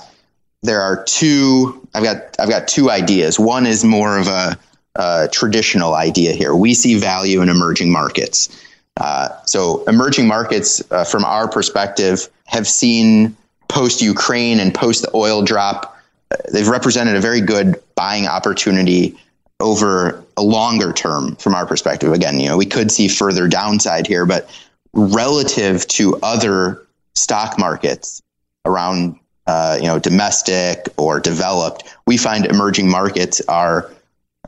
there 0.62 0.80
are 0.80 1.04
two. 1.04 1.86
I've 1.94 2.02
got 2.02 2.36
I've 2.40 2.48
got 2.48 2.68
two 2.68 2.90
ideas. 2.90 3.38
One 3.38 3.66
is 3.66 3.84
more 3.84 4.18
of 4.18 4.26
a 4.26 4.58
uh, 4.96 5.28
traditional 5.30 5.94
idea 5.94 6.32
here. 6.32 6.54
We 6.54 6.74
see 6.74 6.98
value 6.98 7.42
in 7.42 7.48
emerging 7.48 7.92
markets. 7.92 8.48
Uh, 8.96 9.28
so, 9.44 9.84
emerging 9.84 10.26
markets, 10.26 10.82
uh, 10.90 11.04
from 11.04 11.24
our 11.24 11.48
perspective, 11.48 12.28
have 12.46 12.66
seen 12.66 13.36
post 13.68 14.02
Ukraine 14.02 14.60
and 14.60 14.74
post 14.74 15.02
the 15.02 15.10
oil 15.14 15.42
drop, 15.42 15.96
uh, 16.30 16.36
they've 16.52 16.68
represented 16.68 17.16
a 17.16 17.20
very 17.20 17.40
good 17.40 17.80
buying 17.94 18.26
opportunity 18.26 19.16
over 19.60 20.22
a 20.36 20.42
longer 20.42 20.92
term 20.92 21.36
from 21.36 21.54
our 21.54 21.66
perspective. 21.66 22.12
Again, 22.12 22.40
you 22.40 22.48
know, 22.48 22.56
we 22.56 22.66
could 22.66 22.90
see 22.90 23.08
further 23.08 23.48
downside 23.48 24.06
here, 24.06 24.26
but 24.26 24.50
relative 24.92 25.86
to 25.88 26.18
other 26.22 26.82
stock 27.14 27.58
markets 27.58 28.22
around 28.64 29.18
uh, 29.46 29.76
you 29.80 29.86
know 29.86 29.98
domestic 29.98 30.88
or 30.96 31.20
developed, 31.20 31.84
we 32.06 32.16
find 32.16 32.46
emerging 32.46 32.90
markets 32.90 33.40
are 33.48 33.90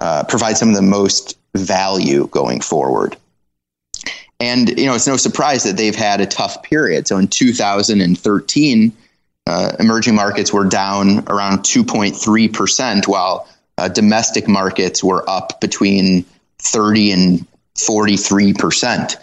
uh, 0.01 0.25
provide 0.25 0.57
some 0.57 0.69
of 0.69 0.75
the 0.75 0.83
most 0.83 1.39
value 1.55 2.27
going 2.29 2.61
forward. 2.61 3.17
And 4.41 4.79
you 4.79 4.87
know, 4.87 4.95
it's 4.95 5.07
no 5.07 5.17
surprise 5.17 5.65
that 5.65 5.77
they've 5.77 5.97
had 5.97 6.21
a 6.21 6.27
tough 6.27 6.63
period. 6.63 7.09
So 7.09 7.17
in 7.19 7.29
2013, 7.29 8.93
uh, 9.47 9.73
emerging 9.79 10.15
markets 10.15 10.53
were 10.53 10.65
down 10.65 11.25
around 11.29 11.61
2.3 11.61 12.53
percent, 12.53 13.09
while 13.09 13.49
uh, 13.79 13.89
domestic 13.89 14.49
markets 14.49 15.03
were 15.03 15.29
up 15.29 15.61
between 15.61 16.25
30 16.59 17.13
and 17.13 17.47
43 17.77 18.55
percent. 18.55 19.17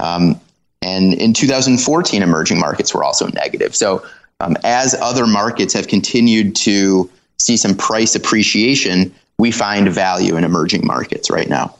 Um, 0.00 0.40
and 0.82 1.14
in 1.14 1.32
2014, 1.32 2.22
emerging 2.22 2.60
markets 2.60 2.94
were 2.94 3.02
also 3.02 3.28
negative. 3.28 3.74
So 3.74 4.04
um, 4.40 4.56
as 4.64 4.94
other 4.94 5.26
markets 5.26 5.72
have 5.72 5.88
continued 5.88 6.54
to 6.56 7.10
see 7.38 7.56
some 7.56 7.74
price 7.74 8.14
appreciation, 8.14 9.14
we 9.38 9.50
find 9.50 9.88
value 9.88 10.36
in 10.36 10.44
emerging 10.44 10.86
markets 10.86 11.30
right 11.30 11.48
now. 11.48 11.74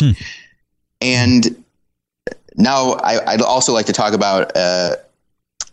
Hmm. 0.00 0.10
And 1.00 1.64
now 2.56 2.92
I, 3.02 3.36
would 3.36 3.42
also 3.42 3.72
like 3.72 3.86
to 3.86 3.92
talk 3.92 4.12
about 4.12 4.56
uh, 4.56 4.96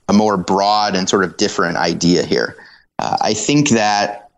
a 0.10 0.14
more 0.14 0.38
broad 0.38 0.95
and 0.95 1.08
sort 1.10 1.24
of 1.24 1.38
different 1.38 1.78
idea 1.78 2.26
here. 2.26 2.56
Uh, 2.99 3.18
I 3.22 3.34
think 3.34 3.70
that 3.70 4.30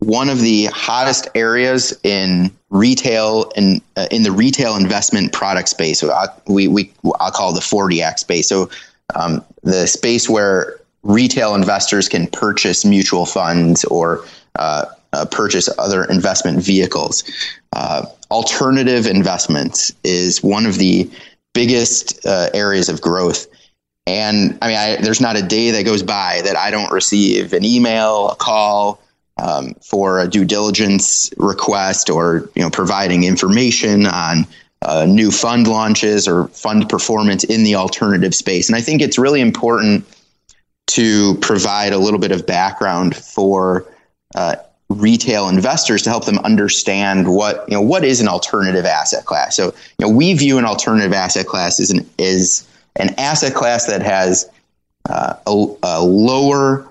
one 0.00 0.28
of 0.30 0.40
the 0.40 0.66
hottest 0.66 1.28
areas 1.34 1.98
in 2.02 2.50
retail 2.70 3.52
and 3.56 3.82
uh, 3.96 4.06
in 4.10 4.22
the 4.22 4.32
retail 4.32 4.76
investment 4.76 5.32
product 5.32 5.68
space, 5.68 6.02
I, 6.02 6.26
we, 6.46 6.68
we 6.68 6.92
I'll 7.20 7.30
call 7.30 7.52
the 7.52 7.60
40 7.60 8.02
Act 8.02 8.20
space. 8.20 8.48
So 8.48 8.70
um, 9.14 9.44
the 9.62 9.86
space 9.86 10.28
where 10.28 10.80
retail 11.02 11.54
investors 11.54 12.08
can 12.08 12.26
purchase 12.28 12.84
mutual 12.84 13.26
funds 13.26 13.84
or 13.84 14.24
uh, 14.58 14.86
uh, 15.12 15.26
purchase 15.26 15.68
other 15.78 16.04
investment 16.04 16.62
vehicles. 16.62 17.24
Uh, 17.72 18.06
alternative 18.30 19.06
investments 19.06 19.92
is 20.04 20.42
one 20.42 20.66
of 20.66 20.78
the 20.78 21.10
biggest 21.52 22.24
uh, 22.26 22.48
areas 22.54 22.88
of 22.88 23.00
growth. 23.00 23.46
And 24.06 24.58
I 24.62 24.66
mean, 24.66 24.76
I, 24.76 24.96
there's 25.00 25.20
not 25.20 25.36
a 25.36 25.42
day 25.42 25.70
that 25.72 25.84
goes 25.84 26.02
by 26.02 26.40
that 26.44 26.56
I 26.56 26.70
don't 26.70 26.90
receive 26.90 27.52
an 27.52 27.64
email, 27.64 28.30
a 28.30 28.36
call 28.36 29.00
um, 29.36 29.74
for 29.74 30.20
a 30.20 30.28
due 30.28 30.44
diligence 30.44 31.30
request, 31.36 32.10
or 32.10 32.50
you 32.54 32.62
know, 32.62 32.70
providing 32.70 33.24
information 33.24 34.06
on 34.06 34.46
uh, 34.82 35.06
new 35.06 35.30
fund 35.30 35.68
launches 35.68 36.26
or 36.26 36.48
fund 36.48 36.88
performance 36.88 37.44
in 37.44 37.64
the 37.64 37.74
alternative 37.74 38.34
space. 38.34 38.68
And 38.68 38.76
I 38.76 38.80
think 38.80 39.02
it's 39.02 39.18
really 39.18 39.40
important 39.40 40.06
to 40.88 41.36
provide 41.36 41.92
a 41.92 41.98
little 41.98 42.18
bit 42.18 42.32
of 42.32 42.46
background 42.46 43.14
for 43.14 43.86
uh, 44.34 44.56
retail 44.88 45.48
investors 45.48 46.02
to 46.02 46.10
help 46.10 46.24
them 46.24 46.38
understand 46.38 47.32
what 47.32 47.64
you 47.68 47.74
know 47.74 47.80
what 47.80 48.04
is 48.04 48.20
an 48.20 48.28
alternative 48.28 48.84
asset 48.84 49.24
class. 49.24 49.56
So 49.56 49.66
you 49.66 50.06
know 50.06 50.08
we 50.08 50.34
view 50.34 50.58
an 50.58 50.64
alternative 50.64 51.12
asset 51.12 51.46
class 51.46 51.78
as 51.78 51.90
an 51.90 52.08
is 52.18 52.66
an 52.96 53.14
asset 53.18 53.54
class 53.54 53.86
that 53.86 54.02
has 54.02 54.50
uh, 55.08 55.34
a, 55.46 55.66
a, 55.82 56.04
lower 56.04 56.86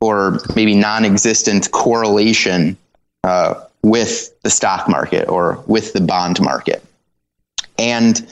or 0.00 0.38
maybe 0.56 0.74
non-existent 0.74 1.70
correlation 1.70 2.76
uh, 3.24 3.54
with 3.82 4.40
the 4.42 4.50
stock 4.50 4.88
market 4.88 5.28
or 5.28 5.62
with 5.66 5.92
the 5.92 6.00
bond 6.00 6.40
market, 6.40 6.84
and 7.78 8.26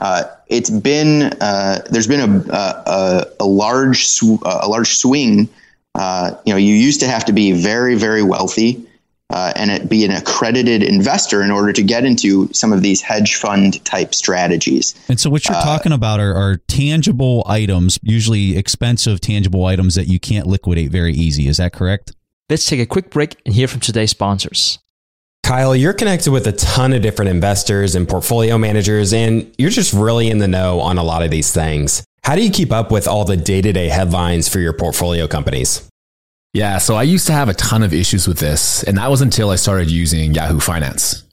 uh, 0.00 0.24
it's 0.48 0.70
been 0.70 1.32
uh, 1.40 1.80
there's 1.90 2.08
been 2.08 2.20
a 2.20 2.50
a, 2.50 3.26
a 3.40 3.46
large 3.46 4.06
sw- 4.06 4.42
a 4.44 4.68
large 4.68 4.94
swing. 4.96 5.48
Uh, 5.94 6.34
you 6.46 6.52
know, 6.52 6.56
you 6.56 6.74
used 6.74 7.00
to 7.00 7.06
have 7.06 7.24
to 7.24 7.32
be 7.32 7.52
very 7.52 7.94
very 7.94 8.22
wealthy 8.22 8.84
uh, 9.32 9.52
and 9.56 9.70
it, 9.70 9.88
be 9.88 10.04
an 10.04 10.10
accredited 10.10 10.82
investor 10.82 11.42
in 11.42 11.50
order 11.50 11.72
to 11.72 11.82
get 11.82 12.04
into 12.04 12.52
some 12.52 12.72
of 12.72 12.82
these 12.82 13.00
hedge 13.00 13.34
fund 13.34 13.84
type 13.84 14.14
strategies. 14.14 14.94
And 15.08 15.18
so, 15.18 15.30
what 15.30 15.48
you're 15.48 15.56
uh, 15.56 15.64
talking 15.64 15.92
about 15.92 16.20
are, 16.20 16.34
are 16.34 16.58
tangible 16.68 17.44
items, 17.46 17.98
usually 18.02 18.56
expensive 18.56 19.20
tangible 19.20 19.64
items 19.64 19.94
that 19.94 20.06
you 20.06 20.20
can't 20.20 20.46
liquidate 20.46 20.90
very 20.90 21.14
easy. 21.14 21.48
Is 21.48 21.56
that 21.56 21.72
correct? 21.72 22.12
Let's 22.50 22.66
take 22.66 22.80
a 22.80 22.86
quick 22.86 23.10
break 23.10 23.40
and 23.46 23.54
hear 23.54 23.68
from 23.68 23.80
today's 23.80 24.10
sponsors. 24.10 24.78
Kyle, 25.42 25.74
you're 25.74 25.92
connected 25.92 26.30
with 26.30 26.46
a 26.46 26.52
ton 26.52 26.92
of 26.92 27.02
different 27.02 27.30
investors 27.30 27.94
and 27.94 28.08
portfolio 28.08 28.58
managers, 28.58 29.12
and 29.12 29.52
you're 29.58 29.70
just 29.70 29.92
really 29.92 30.30
in 30.30 30.38
the 30.38 30.46
know 30.46 30.80
on 30.80 30.98
a 30.98 31.02
lot 31.02 31.22
of 31.22 31.30
these 31.30 31.52
things. 31.52 32.04
How 32.22 32.36
do 32.36 32.42
you 32.42 32.50
keep 32.50 32.70
up 32.70 32.92
with 32.92 33.08
all 33.08 33.24
the 33.24 33.36
day 33.36 33.60
to 33.60 33.72
day 33.72 33.88
headlines 33.88 34.48
for 34.48 34.60
your 34.60 34.72
portfolio 34.72 35.26
companies? 35.26 35.88
Yeah, 36.52 36.78
so 36.78 36.96
I 36.96 37.04
used 37.04 37.26
to 37.28 37.32
have 37.32 37.48
a 37.48 37.54
ton 37.54 37.82
of 37.82 37.94
issues 37.94 38.28
with 38.28 38.38
this, 38.38 38.82
and 38.82 38.98
that 38.98 39.10
was 39.10 39.22
until 39.22 39.50
I 39.50 39.56
started 39.56 39.90
using 39.90 40.34
Yahoo 40.34 40.60
Finance. 40.60 41.24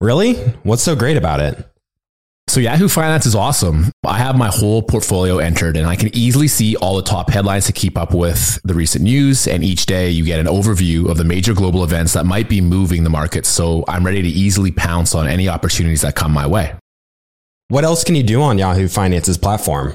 Really? 0.00 0.34
What's 0.64 0.82
so 0.82 0.94
great 0.94 1.16
about 1.16 1.40
it? 1.40 1.66
So 2.50 2.58
Yahoo 2.58 2.88
Finance 2.88 3.26
is 3.26 3.36
awesome. 3.36 3.92
I 4.04 4.18
have 4.18 4.36
my 4.36 4.48
whole 4.48 4.82
portfolio 4.82 5.38
entered 5.38 5.76
and 5.76 5.86
I 5.86 5.94
can 5.94 6.10
easily 6.16 6.48
see 6.48 6.74
all 6.74 6.96
the 6.96 7.02
top 7.02 7.30
headlines 7.30 7.66
to 7.66 7.72
keep 7.72 7.96
up 7.96 8.12
with 8.12 8.60
the 8.64 8.74
recent 8.74 9.04
news. 9.04 9.46
And 9.46 9.62
each 9.62 9.86
day 9.86 10.10
you 10.10 10.24
get 10.24 10.40
an 10.40 10.46
overview 10.46 11.08
of 11.08 11.16
the 11.16 11.22
major 11.22 11.54
global 11.54 11.84
events 11.84 12.14
that 12.14 12.26
might 12.26 12.48
be 12.48 12.60
moving 12.60 13.04
the 13.04 13.10
market. 13.10 13.46
So 13.46 13.84
I'm 13.86 14.04
ready 14.04 14.20
to 14.22 14.28
easily 14.28 14.72
pounce 14.72 15.14
on 15.14 15.28
any 15.28 15.48
opportunities 15.48 16.00
that 16.00 16.16
come 16.16 16.32
my 16.32 16.48
way. 16.48 16.74
What 17.68 17.84
else 17.84 18.02
can 18.02 18.16
you 18.16 18.24
do 18.24 18.42
on 18.42 18.58
Yahoo 18.58 18.88
Finance's 18.88 19.38
platform? 19.38 19.94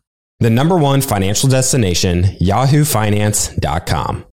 The 0.41 0.49
number 0.49 0.75
one 0.75 1.01
financial 1.01 1.47
destination, 1.47 2.23
yahoofinance.com. 2.41 4.25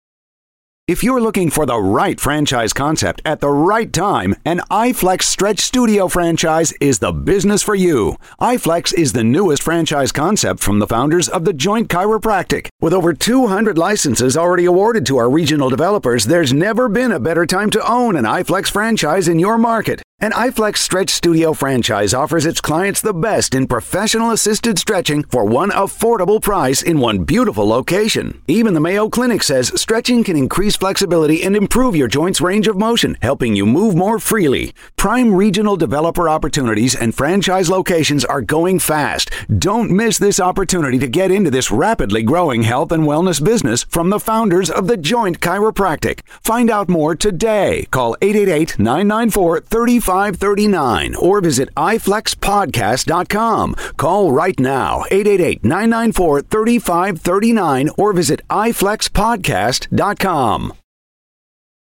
If 0.89 1.05
you're 1.05 1.21
looking 1.21 1.51
for 1.51 1.67
the 1.67 1.79
right 1.79 2.19
franchise 2.19 2.73
concept 2.73 3.21
at 3.27 3.41
the 3.41 3.51
right 3.51 3.93
time, 3.93 4.35
an 4.47 4.63
iFlex 4.71 5.25
Stretch 5.25 5.61
Studio 5.61 6.09
franchise 6.09 6.73
is 6.81 7.01
the 7.01 7.13
business 7.13 7.63
for 7.63 7.75
you. 7.75 8.17
iFlex 8.41 8.95
is 8.95 9.13
the 9.13 9.23
newest 9.23 9.63
franchise 9.63 10.13
concept 10.13 10.61
from 10.61 10.79
the 10.79 10.87
founders 10.87 11.29
of 11.29 11.45
the 11.45 11.53
Joint 11.53 11.89
Chiropractic. 11.89 12.69
With 12.81 12.93
over 12.93 13.13
200 13.13 13.77
licenses 13.77 14.37
already 14.37 14.65
awarded 14.65 15.05
to 15.07 15.17
our 15.17 15.29
regional 15.29 15.69
developers, 15.69 16.27
there's 16.27 16.53
never 16.53 16.89
been 16.89 17.11
a 17.11 17.19
better 17.19 17.45
time 17.45 17.71
to 17.71 17.85
own 17.85 18.15
an 18.15 18.25
iFlex 18.25 18.71
franchise 18.71 19.27
in 19.27 19.41
your 19.41 19.59
market. 19.59 20.01
An 20.21 20.33
iFlex 20.33 20.79
Stretch 20.79 21.11
Studio 21.11 21.53
franchise 21.53 22.13
offers 22.13 22.45
its 22.45 22.61
clients 22.61 23.01
the 23.01 23.15
best 23.15 23.55
in 23.55 23.69
professional 23.69 24.33
assisted 24.33 24.77
stretching 24.77 25.23
for 25.23 25.45
one 25.45 25.71
affordable 25.71 26.43
price 26.43 26.83
in 26.83 26.99
one 26.99 27.23
beautiful 27.23 27.69
location. 27.69 28.43
Even 28.49 28.75
the 28.75 28.81
Mayo 28.81 29.09
Clinic 29.09 29.45
says 29.45 29.71
stretching 29.81 30.25
can 30.25 30.37
increase 30.37 30.75
flexibility 30.75 31.45
and 31.45 31.55
improve 31.55 31.95
your 31.95 32.09
joints' 32.09 32.41
range 32.41 32.67
of 32.67 32.77
motion, 32.77 33.17
helping 33.23 33.55
you 33.55 33.65
move 33.65 33.95
more 33.95 34.19
freely. 34.19 34.75
Prime 34.97 35.33
regional 35.33 35.77
developer 35.77 36.29
opportunities 36.29 36.97
and 36.97 37.15
franchise 37.15 37.71
locations 37.71 38.25
are 38.25 38.43
going 38.43 38.81
fast. 38.81 39.31
Don't 39.57 39.89
miss 39.89 40.19
this 40.19 40.41
opportunity 40.41 40.99
to 40.99 41.07
get 41.07 41.31
into 41.31 41.49
this 41.51 41.71
rapidly 41.71 42.25
growing 42.25 42.65
health 42.69 42.93
and 42.93 43.05
wellness 43.05 43.43
business 43.43 43.85
from 43.85 44.11
the 44.11 44.21
founders 44.21 44.71
of 44.71 44.87
the 44.87 44.99
Joint 44.99 45.41
Chiropractic. 45.41 46.21
Find 46.43 46.71
out 46.71 46.89
more 46.89 47.17
today. 47.17 47.89
Call 47.91 48.17
888 48.21 48.79
994 48.79 49.63
3539 49.63 51.15
or 51.17 51.41
visit 51.41 51.75
iflexpodcast.com. 51.75 53.75
Call 53.97 54.31
right 54.33 54.61
now 54.61 55.05
888 55.11 55.65
994 55.65 56.43
3539 56.43 57.91
or 57.97 58.13
visit 58.13 58.47
iflexpodcast.com. 58.49 60.75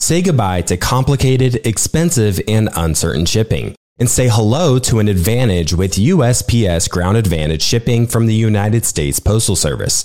Say 0.01 0.23
goodbye 0.23 0.61
to 0.63 0.77
complicated, 0.77 1.67
expensive, 1.67 2.41
and 2.47 2.69
uncertain 2.77 3.27
shipping 3.27 3.75
and 3.99 4.09
say 4.09 4.29
hello 4.29 4.79
to 4.79 5.01
an 5.01 5.09
advantage 5.09 5.75
with 5.75 5.95
USPS 5.95 6.89
Ground 6.89 7.17
Advantage 7.17 7.63
shipping 7.63 8.07
from 8.07 8.27
the 8.27 8.35
United 8.35 8.85
States 8.85 9.19
Postal 9.19 9.57
Service. 9.57 10.05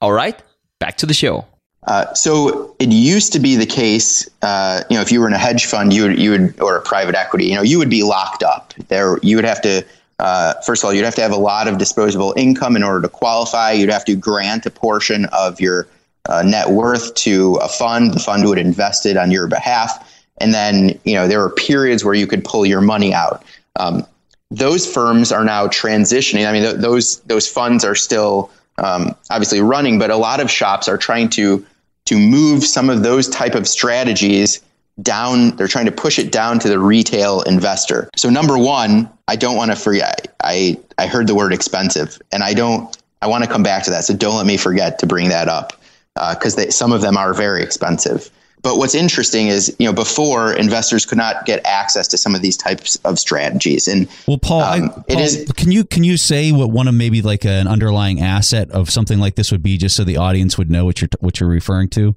All 0.01 0.13
right, 0.13 0.43
back 0.81 0.97
to 0.99 1.05
the 1.05 1.13
show. 1.13 1.45
Uh, 1.87 2.13
so 2.13 2.75
it 2.79 2.91
used 2.91 3.33
to 3.33 3.39
be 3.39 3.57
the 3.57 3.67
case, 3.67 4.29
uh, 4.43 4.83
you 4.91 4.97
know, 4.97 5.01
if 5.01 5.11
you 5.11 5.21
were 5.21 5.27
in 5.27 5.33
a 5.33 5.39
hedge 5.39 5.65
fund, 5.65 5.93
you 5.93 6.03
would, 6.03 6.19
you 6.19 6.31
would, 6.33 6.61
or 6.61 6.77
a 6.77 6.83
private 6.83 7.15
equity, 7.15 7.47
you 7.47 7.55
know, 7.55 7.63
you 7.63 7.79
would 7.79 7.89
be 7.89 8.03
locked 8.03 8.43
up. 8.43 8.75
There, 8.89 9.19
you 9.23 9.37
would 9.37 9.45
have 9.45 9.63
to, 9.63 9.85
uh, 10.19 10.55
first 10.67 10.83
of 10.83 10.87
all, 10.87 10.93
you'd 10.93 11.05
have 11.05 11.15
to 11.15 11.23
have 11.23 11.33
a 11.33 11.39
lot 11.39 11.69
of 11.69 11.79
disposable 11.79 12.35
income 12.37 12.77
in 12.77 12.83
order 12.83 13.03
to 13.03 13.09
qualify. 13.09 13.73
You'd 13.73 13.91
have 13.91 14.05
to 14.07 14.17
grant 14.17 14.67
a 14.67 14.71
portion 14.71 15.27
of 15.27 15.61
your 15.61 15.87
uh, 16.29 16.43
net 16.43 16.71
worth 16.71 17.15
to 17.15 17.55
a 17.57 17.69
fund. 17.69 18.13
The 18.13 18.21
fund 18.21 18.45
would 18.47 18.59
invest 18.59 19.07
it 19.07 19.17
on 19.17 19.31
your 19.31 19.47
behalf, 19.47 20.27
and 20.39 20.53
then, 20.53 20.99
you 21.05 21.15
know, 21.15 21.27
there 21.27 21.41
were 21.41 21.51
periods 21.51 22.05
where 22.05 22.15
you 22.15 22.27
could 22.27 22.45
pull 22.45 22.67
your 22.67 22.81
money 22.81 23.15
out. 23.15 23.45
Um, 23.77 24.05
those 24.51 24.91
firms 24.91 25.31
are 25.31 25.45
now 25.45 25.69
transitioning. 25.69 26.49
I 26.49 26.53
mean, 26.53 26.63
th- 26.63 26.77
those 26.77 27.21
those 27.21 27.47
funds 27.47 27.85
are 27.85 27.95
still 27.95 28.51
um, 28.79 29.15
obviously 29.31 29.61
running, 29.61 29.99
but 29.99 30.11
a 30.11 30.17
lot 30.17 30.41
of 30.41 30.51
shops 30.51 30.89
are 30.89 30.99
trying 30.99 31.29
to 31.31 31.65
to 32.07 32.19
move 32.19 32.65
some 32.65 32.89
of 32.89 33.03
those 33.03 33.29
type 33.29 33.55
of 33.55 33.69
strategies 33.69 34.63
down. 35.03 35.57
They're 35.57 35.69
trying 35.69 35.87
to 35.87 35.93
push 35.93 36.19
it 36.19 36.33
down 36.33 36.59
to 36.61 36.69
the 36.69 36.79
retail 36.79 37.43
investor. 37.43 38.09
So 38.17 38.31
number 38.31 38.57
one, 38.57 39.11
I 39.29 39.37
don't 39.37 39.57
want 39.57 39.71
to 39.71 39.77
forget. 39.77 40.35
I 40.43 40.79
I 40.97 41.07
heard 41.07 41.27
the 41.27 41.35
word 41.35 41.53
expensive, 41.53 42.21
and 42.33 42.43
I 42.43 42.55
don't. 42.55 42.97
I 43.21 43.27
want 43.27 43.45
to 43.45 43.51
come 43.51 43.63
back 43.63 43.83
to 43.85 43.91
that. 43.91 44.05
So 44.05 44.15
don't 44.15 44.37
let 44.37 44.47
me 44.47 44.57
forget 44.57 45.01
to 45.01 45.07
bring 45.07 45.29
that 45.31 45.49
up 45.49 45.73
because 46.15 46.57
uh, 46.57 46.71
some 46.71 46.93
of 46.93 47.01
them 47.01 47.17
are 47.17 47.35
very 47.35 47.63
expensive. 47.63 48.31
But 48.63 48.77
what's 48.77 48.95
interesting 48.95 49.49
is, 49.49 49.75
you 49.79 49.87
know, 49.87 49.93
before 49.93 50.53
investors 50.53 51.07
could 51.07 51.19
not 51.19 51.47
get 51.47 51.65
access 51.65 52.09
to 52.09 52.19
some 52.19 52.35
of 52.35 52.43
these 52.43 52.57
types 52.57 52.97
of 53.05 53.19
strategies. 53.19 53.87
And 53.87 54.09
well, 54.27 54.39
Paul, 54.39 54.63
um, 54.63 54.85
I, 54.85 54.89
Paul 54.89 55.05
it 55.09 55.21
is, 55.21 55.53
can 55.57 55.71
you 55.71 55.85
can 55.85 56.05
you 56.05 56.17
say 56.17 56.51
what 56.53 56.71
one 56.71 56.89
of 56.89 56.95
maybe 56.95 57.23
like 57.23 57.45
an 57.45 57.69
underlying 57.69 58.21
asset 58.21 58.71
of 58.71 58.91
something 58.91 59.19
like 59.19 59.37
this 59.37 59.53
would 59.53 59.63
be, 59.63 59.77
just 59.77 59.97
so 59.97 60.05
the 60.05 60.17
audience 60.17 60.59
would 60.59 60.71
know 60.71 60.85
what 60.85 61.01
you're 61.01 61.09
what 61.21 61.41
you're 61.41 61.49
referring 61.49 61.89
to? 61.91 62.17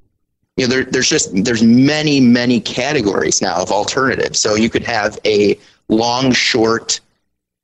You 0.58 0.68
know, 0.68 0.74
there, 0.74 0.84
there's 0.84 1.10
just 1.10 1.30
there's 1.44 1.64
many 1.64 2.20
many 2.20 2.60
categories 2.60 3.42
now 3.42 3.62
of 3.62 3.72
alternatives. 3.72 4.40
So 4.40 4.56
you 4.56 4.70
could 4.70 4.84
have 4.84 5.20
a 5.26 5.58
long 5.90 6.32
short 6.32 7.00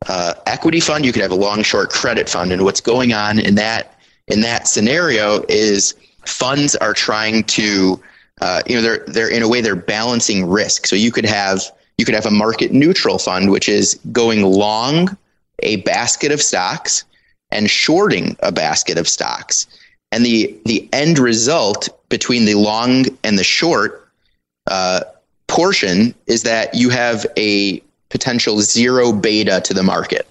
uh, 0.07 0.33
equity 0.45 0.79
fund, 0.79 1.05
you 1.05 1.11
could 1.11 1.21
have 1.21 1.31
a 1.31 1.35
long 1.35 1.63
short 1.63 1.89
credit 1.89 2.29
fund, 2.29 2.51
and 2.51 2.63
what's 2.63 2.81
going 2.81 3.13
on 3.13 3.39
in 3.39 3.55
that 3.55 3.99
in 4.27 4.41
that 4.41 4.67
scenario 4.67 5.43
is 5.49 5.95
funds 6.25 6.75
are 6.75 6.93
trying 6.93 7.43
to 7.45 8.01
uh, 8.41 8.61
you 8.65 8.75
know 8.75 8.81
they're 8.81 9.03
they're 9.07 9.29
in 9.29 9.43
a 9.43 9.47
way 9.47 9.61
they're 9.61 9.75
balancing 9.75 10.45
risk. 10.45 10.85
So 10.85 10.95
you 10.95 11.11
could 11.11 11.25
have 11.25 11.63
you 11.97 12.05
could 12.05 12.15
have 12.15 12.25
a 12.25 12.31
market 12.31 12.71
neutral 12.71 13.17
fund, 13.17 13.51
which 13.51 13.67
is 13.67 13.99
going 14.11 14.43
long 14.43 15.17
a 15.63 15.77
basket 15.77 16.31
of 16.31 16.41
stocks 16.41 17.03
and 17.51 17.69
shorting 17.69 18.35
a 18.41 18.51
basket 18.51 18.97
of 18.97 19.07
stocks. 19.07 19.67
And 20.11 20.25
the 20.25 20.57
the 20.65 20.87
end 20.93 21.19
result 21.19 21.89
between 22.09 22.45
the 22.45 22.55
long 22.55 23.05
and 23.23 23.37
the 23.37 23.43
short 23.43 24.07
uh, 24.67 25.01
portion 25.47 26.13
is 26.27 26.43
that 26.43 26.73
you 26.75 26.89
have 26.89 27.25
a 27.37 27.81
potential 28.09 28.59
zero 28.61 29.11
beta 29.11 29.61
to 29.61 29.73
the 29.73 29.83
market. 29.83 30.27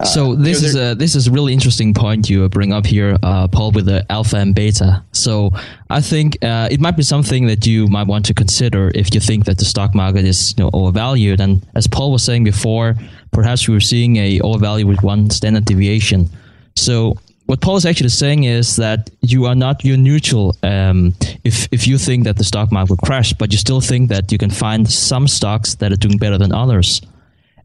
Uh, 0.00 0.04
so 0.04 0.34
this 0.36 0.62
is 0.62 0.76
a 0.76 0.94
this 0.94 1.16
is 1.16 1.26
a 1.26 1.30
really 1.32 1.52
interesting 1.52 1.92
point 1.92 2.30
you 2.30 2.48
bring 2.48 2.72
up 2.72 2.86
here, 2.86 3.16
uh, 3.24 3.48
Paul, 3.48 3.72
with 3.72 3.86
the 3.86 4.06
alpha 4.10 4.36
and 4.36 4.54
beta. 4.54 5.02
So 5.10 5.50
I 5.90 6.00
think 6.00 6.38
uh, 6.44 6.68
it 6.70 6.78
might 6.78 6.96
be 6.96 7.02
something 7.02 7.46
that 7.48 7.66
you 7.66 7.88
might 7.88 8.06
want 8.06 8.24
to 8.26 8.34
consider 8.34 8.92
if 8.94 9.12
you 9.12 9.20
think 9.20 9.44
that 9.46 9.58
the 9.58 9.64
stock 9.64 9.96
market 9.96 10.24
is 10.24 10.54
you 10.56 10.62
know 10.62 10.70
overvalued. 10.72 11.40
And 11.40 11.66
as 11.74 11.88
Paul 11.88 12.12
was 12.12 12.22
saying 12.22 12.44
before, 12.44 12.94
perhaps 13.32 13.66
we 13.66 13.74
were 13.74 13.80
seeing 13.80 14.16
a 14.16 14.40
overvalue 14.40 14.86
with 14.86 15.02
one 15.02 15.30
standard 15.30 15.64
deviation. 15.64 16.30
So 16.76 17.16
what 17.46 17.60
Paul 17.60 17.76
is 17.76 17.84
actually 17.84 18.10
saying 18.10 18.44
is 18.44 18.76
that 18.76 19.10
you 19.22 19.46
are 19.46 19.56
not 19.56 19.84
you're 19.84 19.96
neutral 19.96 20.54
um, 20.62 21.12
if 21.42 21.66
if 21.72 21.88
you 21.88 21.98
think 21.98 22.22
that 22.22 22.36
the 22.36 22.44
stock 22.44 22.70
market 22.70 22.90
will 22.90 22.98
crash, 22.98 23.32
but 23.32 23.50
you 23.50 23.58
still 23.58 23.80
think 23.80 24.10
that 24.10 24.30
you 24.30 24.38
can 24.38 24.50
find 24.50 24.88
some 24.88 25.26
stocks 25.26 25.74
that 25.76 25.90
are 25.90 25.96
doing 25.96 26.18
better 26.18 26.38
than 26.38 26.52
others. 26.52 27.00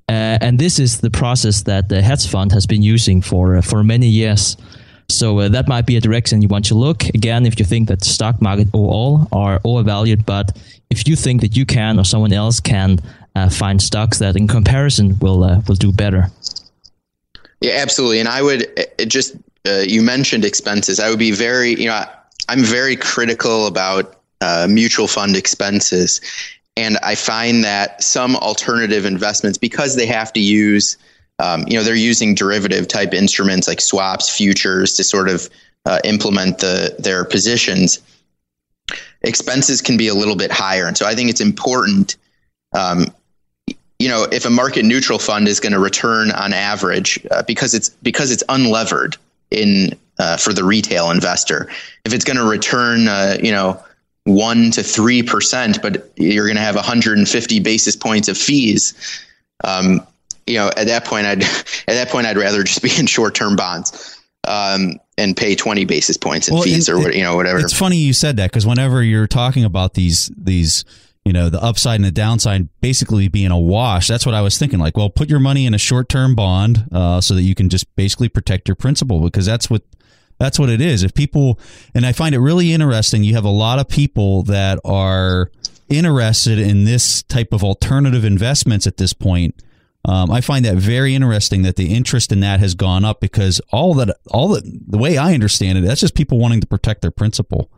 Uh, 0.10 0.38
and 0.42 0.60
this 0.60 0.80
is 0.80 1.00
the 1.00 1.10
process 1.10 1.64
that 1.64 1.88
the 1.88 2.02
hedge 2.02 2.28
fund 2.28 2.52
has 2.52 2.66
been 2.66 2.82
using 2.82 3.22
for 3.22 3.56
uh, 3.56 3.62
for 3.62 3.84
many 3.84 4.08
years. 4.08 4.58
So 5.10 5.40
uh, 5.40 5.50
that 5.50 5.68
might 5.68 5.86
be 5.86 5.96
a 5.96 6.02
direction 6.02 6.42
you 6.42 6.48
want 6.48 6.66
to 6.66 6.76
look. 6.76 7.04
Again, 7.10 7.46
if 7.46 7.60
you 7.60 7.66
think 7.66 7.88
that 7.88 8.00
the 8.00 8.06
stock 8.06 8.42
market 8.42 8.68
overall 8.74 9.28
are 9.32 9.62
overvalued, 9.64 10.26
but 10.26 10.58
if 10.90 11.08
you 11.08 11.16
think 11.16 11.42
that 11.42 11.56
you 11.56 11.66
can 11.66 12.00
or 12.00 12.04
someone 12.04 12.34
else 12.34 12.60
can 12.60 13.00
uh, 13.36 13.50
find 13.50 13.82
stocks 13.82 14.20
that, 14.20 14.36
in 14.36 14.48
comparison, 14.48 15.18
will 15.20 15.44
uh, 15.44 15.62
will 15.68 15.76
do 15.76 15.92
better. 15.94 16.30
Yeah, 17.62 17.74
absolutely. 17.82 18.20
And 18.20 18.28
I 18.28 18.42
would 18.42 18.68
just 19.08 19.36
you 19.86 20.02
mentioned 20.02 20.44
expenses. 20.44 21.00
I 21.00 21.10
would 21.10 21.20
be 21.20 21.32
very 21.32 21.76
you 21.76 21.88
know 21.88 22.04
I'm 22.50 22.64
very 22.64 22.98
critical 22.98 23.68
about 23.68 24.20
mutual 24.68 25.08
fund 25.08 25.38
expenses 25.38 26.20
and 26.76 26.98
I 27.04 27.16
find 27.16 27.64
that 27.64 28.02
some 28.04 28.36
alternative 28.36 29.06
investments, 29.06 29.58
because 29.58 29.96
they 29.96 30.08
have 30.08 30.34
to 30.34 30.40
use, 30.40 30.98
um, 31.40 31.66
you 31.68 31.78
know, 31.78 31.84
they're 31.84 31.96
using 31.96 32.34
derivative 32.34 32.88
type 32.88 33.14
instruments 33.14 33.68
like 33.68 33.80
swaps, 33.80 34.30
futures 34.30 34.96
to 34.96 35.04
sort 35.04 35.30
of 35.30 35.50
uh, 35.86 36.00
implement 36.04 36.60
the 36.60 36.96
their 36.98 37.26
positions. 37.26 38.00
Expenses 39.22 39.82
can 39.82 39.98
be 39.98 40.08
a 40.08 40.14
little 40.14 40.36
bit 40.36 40.52
higher, 40.52 40.88
and 40.88 40.98
so 40.98 41.06
I 41.06 41.16
think 41.16 41.30
it's 41.30 41.42
important. 41.42 42.18
Um, 42.74 43.06
you 44.00 44.10
know, 44.10 44.24
if 44.32 44.46
a 44.46 44.50
market 44.50 44.84
neutral 44.84 45.20
fund 45.20 45.48
is 45.48 45.60
going 45.60 45.74
to 45.74 45.80
return 45.80 46.32
on 46.32 46.54
average, 46.54 47.26
uh, 47.32 47.44
because 47.44 47.74
it's 47.74 47.90
because 47.90 48.32
it's 48.32 48.44
unlevered 48.50 49.16
in 49.52 49.98
uh, 50.18 50.38
for 50.38 50.54
the 50.54 50.64
retail 50.64 51.12
investor, 51.12 51.70
if 52.04 52.14
it's 52.14 52.26
going 52.26 52.38
to 52.38 52.44
return, 52.44 53.08
uh, 53.08 53.38
you 53.42 53.52
know 53.52 53.82
one 54.26 54.72
to 54.72 54.84
three 54.84 55.24
percent, 55.24 55.82
but 55.82 56.12
you're 56.16 56.46
going 56.46 56.58
to 56.58 56.62
have 56.62 56.76
150 56.76 57.60
basis 57.60 57.96
points 57.96 58.28
of 58.28 58.38
fees. 58.38 58.94
Um, 59.64 60.06
you 60.48 60.56
know, 60.56 60.70
at 60.78 60.88
that 60.88 61.06
point, 61.06 61.26
I'd 61.26 61.44
at 61.44 61.86
that 61.88 62.10
point 62.10 62.28
I'd 62.28 62.38
rather 62.38 62.64
just 62.64 62.82
be 62.82 62.92
in 62.98 63.06
short-term 63.08 63.56
bonds 63.56 64.20
um, 64.48 65.00
and 65.18 65.36
pay 65.36 65.56
20 65.56 65.86
basis 65.86 66.18
points 66.18 66.48
in 66.48 66.56
well, 66.56 66.64
fees 66.64 66.90
it, 66.90 66.94
or 66.94 67.12
you 67.12 67.24
know 67.24 67.36
whatever. 67.36 67.60
It's 67.60 67.78
funny 67.78 67.98
you 67.98 68.14
said 68.14 68.38
that 68.38 68.52
because 68.52 68.66
whenever 68.66 69.04
you're 69.04 69.28
talking 69.28 69.64
about 69.64 69.94
these 69.94 70.32
these 70.38 70.86
you 71.26 71.32
know 71.32 71.50
the 71.50 71.62
upside 71.62 71.96
and 71.96 72.06
the 72.06 72.12
downside 72.12 72.68
basically 72.82 73.30
being 73.30 73.52
a 73.52 73.58
wash 73.58 74.10
that's 74.10 74.26
what 74.26 74.36
i 74.36 74.42
was 74.42 74.58
thinking 74.58 74.78
like 74.78 74.98
well 74.98 75.10
put 75.10 75.30
your 75.30 75.40
money 75.40 75.66
in 75.66 75.74
a 75.74 75.78
short-term 75.78 76.36
bond 76.36 76.86
uh, 76.92 77.22
so 77.22 77.34
that 77.34 77.44
you 77.44 77.56
can 77.56 77.70
just 77.70 77.94
basically 77.96 78.28
protect 78.28 78.68
your 78.68 78.76
principal 78.76 79.22
because 79.22 79.46
that's 79.46 79.70
what 79.70 79.84
that's 80.44 80.60
what 80.60 80.70
it 80.70 80.82
is. 80.82 81.04
If 81.04 81.14
people, 81.14 81.58
and 81.96 82.06
I 82.06 82.12
find 82.12 82.36
it 82.36 82.40
really 82.40 82.74
interesting, 82.74 83.24
you 83.24 83.34
have 83.36 83.46
a 83.46 83.50
lot 83.50 83.80
of 83.80 83.88
people 83.88 84.44
that 84.44 84.78
are 84.84 85.50
interested 85.88 86.60
in 86.60 86.84
this 86.84 87.24
type 87.24 87.54
of 87.54 87.64
alternative 87.64 88.26
investments 88.26 88.86
at 88.86 88.98
this 88.98 89.14
point. 89.14 89.56
Um, 90.06 90.30
I 90.30 90.42
find 90.42 90.66
that 90.66 90.76
very 90.76 91.16
interesting 91.16 91.62
that 91.62 91.78
the 91.78 91.94
interest 91.94 92.34
in 92.34 92.42
that 92.42 92.60
has 92.60 92.76
gone 92.76 93.06
up 93.06 93.22
because 93.22 93.62
all 93.72 93.94
that, 93.94 94.18
all 94.32 94.50
that, 94.50 94.64
the 94.66 94.98
way 94.98 95.18
I 95.18 95.34
understand 95.34 95.78
it, 95.78 95.82
that's 95.82 96.02
just 96.02 96.14
people 96.14 96.40
wanting 96.40 96.60
to 96.60 96.68
protect 96.68 97.02
their 97.04 97.12
principal. 97.12 97.72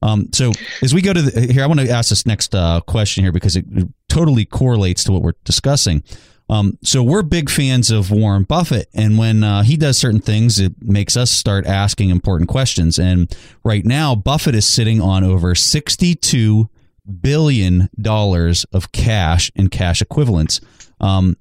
Um, 0.00 0.30
so 0.32 0.52
as 0.80 0.94
we 0.94 1.02
go 1.02 1.12
to 1.12 1.20
the, 1.20 1.52
here, 1.52 1.62
I 1.62 1.66
want 1.66 1.80
to 1.80 1.90
ask 1.90 2.08
this 2.08 2.24
next 2.24 2.54
uh, 2.54 2.80
question 2.80 3.24
here 3.24 3.32
because 3.32 3.56
it 3.56 3.66
totally 4.08 4.46
correlates 4.46 5.04
to 5.04 5.12
what 5.12 5.20
we're 5.20 5.34
discussing. 5.44 6.02
Um, 6.48 6.78
so 6.82 7.02
we're 7.02 7.22
big 7.22 7.50
fans 7.50 7.90
of 7.90 8.10
Warren 8.10 8.44
Buffett, 8.44 8.88
and 8.94 9.18
when 9.18 9.42
uh, 9.42 9.62
he 9.64 9.76
does 9.76 9.98
certain 9.98 10.20
things, 10.20 10.60
it 10.60 10.74
makes 10.80 11.16
us 11.16 11.30
start 11.30 11.66
asking 11.66 12.10
important 12.10 12.48
questions. 12.48 12.98
And 12.98 13.34
right 13.64 13.84
now, 13.84 14.14
Buffett 14.14 14.54
is 14.54 14.66
sitting 14.66 15.00
on 15.00 15.24
over 15.24 15.54
sixty-two 15.54 16.70
billion 17.20 17.88
dollars 18.00 18.64
of 18.72 18.92
cash 18.92 19.50
and 19.56 19.70
cash 19.70 20.00
equivalents. 20.00 20.60
Um, 21.00 21.36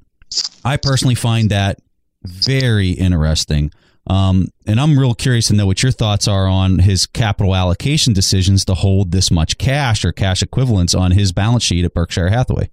I 0.64 0.78
personally 0.78 1.16
find 1.16 1.52
that 1.52 1.80
very 2.24 2.90
interesting. 2.90 3.72
Um, 4.08 4.50
and 4.68 4.80
I'm 4.80 5.00
real 5.00 5.16
curious 5.16 5.48
to 5.48 5.56
know 5.56 5.66
what 5.66 5.82
your 5.82 5.92
thoughts 5.92 6.28
are 6.28 6.48
on 6.48 6.80
his 6.80 7.08
capital 7.08 7.56
allocation 7.56 8.14
decisions 8.14 8.66
to 8.66 8.76
hold 8.76 9.12
this 9.12 9.32
much 9.32 9.58
cash 9.58 10.06
or 10.06 10.12
cash 10.12 10.44
equivalents 10.44 10.94
on 10.94 11.12
his 11.12 11.32
balance 11.32 11.64
sheet 11.64 11.86
at 11.86 11.94
Berkshire 11.94 12.30
Hathaway. 12.30 12.70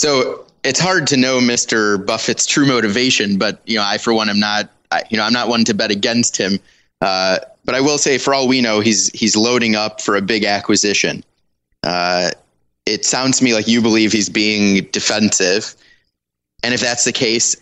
So 0.00 0.46
it's 0.64 0.80
hard 0.80 1.06
to 1.08 1.18
know 1.18 1.40
Mr. 1.40 2.06
Buffett's 2.06 2.46
true 2.46 2.66
motivation, 2.66 3.36
but 3.36 3.60
you 3.66 3.76
know, 3.76 3.84
I 3.84 3.98
for 3.98 4.14
one 4.14 4.30
am 4.30 4.40
not, 4.40 4.70
I, 4.90 5.02
you 5.10 5.18
know, 5.18 5.24
I'm 5.24 5.32
not 5.34 5.48
one 5.48 5.62
to 5.66 5.74
bet 5.74 5.90
against 5.90 6.38
him. 6.38 6.58
Uh, 7.02 7.40
but 7.66 7.74
I 7.74 7.82
will 7.82 7.98
say, 7.98 8.16
for 8.16 8.32
all 8.32 8.48
we 8.48 8.62
know, 8.62 8.80
he's 8.80 9.10
he's 9.10 9.36
loading 9.36 9.76
up 9.76 10.00
for 10.00 10.16
a 10.16 10.22
big 10.22 10.42
acquisition. 10.44 11.22
Uh, 11.82 12.30
it 12.86 13.04
sounds 13.04 13.40
to 13.40 13.44
me 13.44 13.52
like 13.52 13.68
you 13.68 13.82
believe 13.82 14.10
he's 14.10 14.30
being 14.30 14.84
defensive, 14.90 15.74
and 16.62 16.72
if 16.72 16.80
that's 16.80 17.04
the 17.04 17.12
case, 17.12 17.54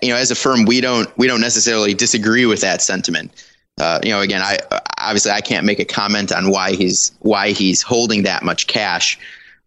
you 0.00 0.08
know, 0.08 0.16
as 0.16 0.30
a 0.30 0.34
firm, 0.34 0.64
we 0.64 0.80
don't 0.80 1.14
we 1.18 1.26
don't 1.26 1.42
necessarily 1.42 1.92
disagree 1.92 2.46
with 2.46 2.62
that 2.62 2.80
sentiment. 2.80 3.44
Uh, 3.78 4.00
you 4.02 4.08
know, 4.08 4.22
again, 4.22 4.40
I 4.40 4.56
obviously 4.98 5.32
I 5.32 5.42
can't 5.42 5.66
make 5.66 5.80
a 5.80 5.84
comment 5.84 6.32
on 6.32 6.50
why 6.50 6.72
he's 6.72 7.12
why 7.18 7.50
he's 7.50 7.82
holding 7.82 8.22
that 8.22 8.42
much 8.42 8.68
cash, 8.68 9.18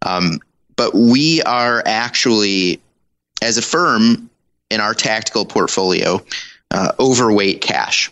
um, 0.04 0.40
but 0.76 0.94
we 0.94 1.42
are 1.42 1.82
actually, 1.86 2.80
as 3.40 3.58
a 3.58 3.62
firm, 3.62 4.30
in 4.70 4.80
our 4.80 4.94
tactical 4.94 5.44
portfolio, 5.44 6.20
uh, 6.70 6.92
overweight 6.98 7.60
cash, 7.60 8.10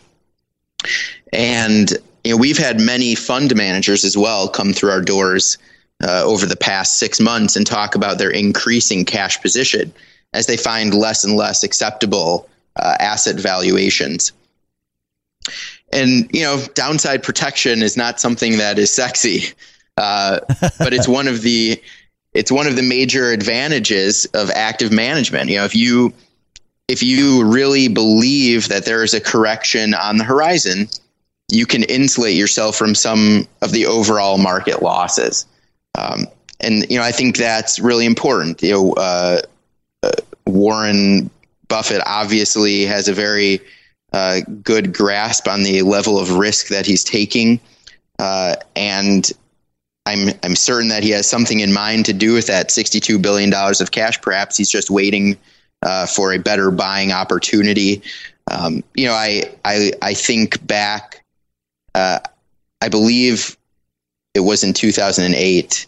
and 1.33 1.93
you 2.25 2.33
know 2.33 2.37
we've 2.37 2.59
had 2.59 2.81
many 2.81 3.15
fund 3.15 3.55
managers 3.57 4.05
as 4.05 4.17
well 4.17 4.49
come 4.49 4.73
through 4.73 4.91
our 4.91 5.01
doors 5.01 5.57
uh, 6.03 6.23
over 6.25 6.47
the 6.47 6.57
past 6.57 6.99
six 6.99 7.21
months 7.21 7.57
and 7.57 7.67
talk 7.67 7.95
about 7.95 8.19
their 8.19 8.31
increasing 8.31 9.05
cash 9.05 9.41
position 9.41 9.93
as 10.33 10.47
they 10.47 10.57
find 10.57 10.95
less 10.95 11.25
and 11.25 11.37
less 11.37 11.63
acceptable 11.63 12.49
uh, 12.77 12.97
asset 13.01 13.37
valuations. 13.37 14.33
And 15.93 16.31
you 16.33 16.43
know, 16.43 16.63
downside 16.75 17.23
protection 17.23 17.83
is 17.83 17.97
not 17.97 18.21
something 18.21 18.59
that 18.59 18.79
is 18.79 18.93
sexy, 18.93 19.53
uh, 19.97 20.41
but 20.79 20.93
it's 20.93 21.09
one 21.19 21.27
of 21.27 21.43
the 21.43 21.83
it's 22.33 22.53
one 22.53 22.67
of 22.67 22.77
the 22.77 22.83
major 22.83 23.31
advantages 23.31 24.25
of 24.35 24.51
active 24.51 24.93
management. 24.93 25.51
You 25.51 25.59
know, 25.59 25.65
if 25.65 25.75
you 25.75 26.13
if 26.89 27.03
you 27.03 27.45
really 27.45 27.89
believe 27.89 28.69
that 28.69 28.85
there 28.85 29.05
is 29.05 29.15
a 29.15 29.21
correction 29.21 29.95
on 29.95 30.19
the 30.19 30.25
horizon, 30.25 30.89
you 31.51 31.67
can 31.67 31.85
insulate 31.85 32.37
yourself 32.37 32.77
from 32.77 32.95
some 32.95 33.47
of 33.63 33.73
the 33.73 33.87
overall 33.87 34.39
market 34.39 34.83
losses. 34.83 35.47
Um, 35.97 36.27
and 36.61 36.89
you 36.91 36.99
know, 36.99 37.05
I 37.05 37.13
think 37.13 37.37
that's 37.37 37.79
really 37.79 38.07
important. 38.07 38.63
You 38.63 38.73
know, 38.73 38.93
uh, 38.95 39.41
Warren 40.47 41.31
Buffett 41.69 42.03
obviously 42.07 42.85
has 42.87 43.09
a 43.09 43.13
very 43.13 43.61
uh, 44.13 44.41
good 44.63 44.93
grasp 44.93 45.47
on 45.47 45.63
the 45.63 45.83
level 45.83 46.19
of 46.19 46.33
risk 46.33 46.69
that 46.69 46.87
he's 46.87 47.05
taking, 47.05 47.61
uh, 48.19 48.57
and 48.75 49.31
I'm 50.07 50.31
I'm 50.43 50.57
certain 50.57 50.89
that 50.89 51.03
he 51.03 51.11
has 51.11 51.29
something 51.29 51.61
in 51.61 51.73
mind 51.73 52.07
to 52.07 52.13
do 52.13 52.33
with 52.33 52.47
that 52.47 52.71
62 52.71 53.19
billion 53.19 53.51
dollars 53.51 53.81
of 53.81 53.91
cash. 53.91 54.21
Perhaps 54.21 54.57
he's 54.57 54.71
just 54.71 54.91
waiting 54.91 55.37
uh, 55.83 56.07
for 56.07 56.33
a 56.33 56.39
better 56.39 56.71
buying 56.71 57.13
opportunity. 57.13 58.03
Um, 58.51 58.83
you 58.95 59.07
know, 59.07 59.15
I 59.15 59.55
I 59.65 59.93
I 60.03 60.15
think 60.15 60.67
back. 60.67 61.25
Uh, 61.95 62.21
I 62.81 62.89
believe 62.89 63.57
it 64.35 64.41
was 64.41 64.65
in 64.65 64.73
2008, 64.73 65.87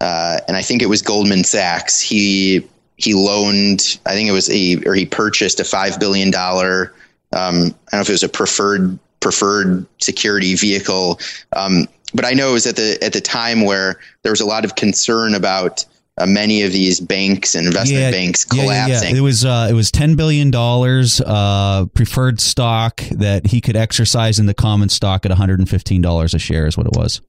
uh, 0.00 0.38
and 0.48 0.56
I 0.56 0.62
think 0.62 0.82
it 0.82 0.86
was 0.86 1.02
Goldman 1.02 1.44
Sachs. 1.44 2.00
He 2.00 2.66
he 2.96 3.14
loaned, 3.14 3.98
I 4.06 4.14
think 4.14 4.28
it 4.28 4.32
was 4.32 4.48
a, 4.50 4.76
or 4.86 4.94
he 4.94 5.04
purchased 5.04 5.60
a 5.60 5.64
five 5.64 5.98
billion 5.98 6.30
dollar. 6.30 6.94
Um, 7.32 7.54
I 7.54 7.60
don't 7.60 7.74
know 7.94 8.00
if 8.00 8.08
it 8.08 8.12
was 8.12 8.22
a 8.22 8.28
preferred 8.28 8.98
preferred 9.20 9.86
security 10.00 10.54
vehicle, 10.54 11.18
um, 11.54 11.88
but 12.14 12.24
I 12.24 12.32
know 12.32 12.50
it 12.50 12.52
was 12.52 12.66
at 12.66 12.76
the 12.76 12.98
at 13.02 13.12
the 13.12 13.20
time 13.20 13.64
where 13.64 13.98
there 14.22 14.32
was 14.32 14.40
a 14.40 14.46
lot 14.46 14.64
of 14.64 14.76
concern 14.76 15.34
about 15.34 15.84
uh, 16.16 16.26
many 16.26 16.62
of 16.62 16.72
these 16.72 17.00
banks 17.00 17.54
and 17.54 17.66
investment 17.66 18.02
yeah, 18.02 18.10
banks 18.10 18.44
collapsing. 18.44 19.08
Yeah, 19.08 19.14
yeah. 19.14 19.18
It 19.18 19.20
was 19.20 19.44
uh, 19.44 19.68
it 19.68 19.74
was 19.74 19.90
ten 19.90 20.14
billion 20.14 20.50
dollars 20.50 21.20
uh, 21.20 21.86
preferred 21.94 22.40
stock 22.40 23.00
that 23.10 23.46
he 23.46 23.60
could 23.60 23.76
exercise 23.76 24.38
in 24.38 24.46
the 24.46 24.54
common 24.54 24.88
stock 24.88 25.24
at 25.24 25.30
one 25.30 25.38
hundred 25.38 25.58
and 25.58 25.68
fifteen 25.68 26.00
dollars 26.00 26.34
a 26.34 26.38
share 26.38 26.66
is 26.66 26.76
what 26.76 26.86
it 26.86 26.96
was. 26.96 27.20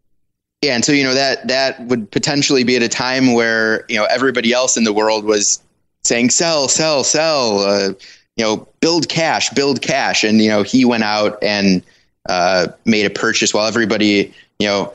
Yeah, 0.61 0.75
and 0.75 0.85
so 0.85 0.91
you 0.91 1.03
know 1.03 1.13
that 1.13 1.47
that 1.47 1.79
would 1.87 2.09
potentially 2.11 2.63
be 2.63 2.75
at 2.75 2.83
a 2.83 2.89
time 2.89 3.33
where 3.33 3.85
you 3.89 3.97
know 3.97 4.05
everybody 4.05 4.53
else 4.53 4.77
in 4.77 4.83
the 4.83 4.93
world 4.93 5.25
was 5.25 5.61
saying 6.03 6.29
sell, 6.29 6.67
sell, 6.67 7.03
sell, 7.03 7.59
uh, 7.59 7.93
you 8.35 8.43
know, 8.43 8.67
build 8.79 9.09
cash, 9.09 9.49
build 9.49 9.81
cash, 9.81 10.23
and 10.23 10.41
you 10.41 10.49
know 10.49 10.63
he 10.63 10.85
went 10.85 11.03
out 11.03 11.41
and 11.43 11.83
uh, 12.29 12.67
made 12.85 13.05
a 13.05 13.09
purchase 13.09 13.53
while 13.53 13.67
everybody, 13.67 14.33
you 14.59 14.67
know, 14.67 14.93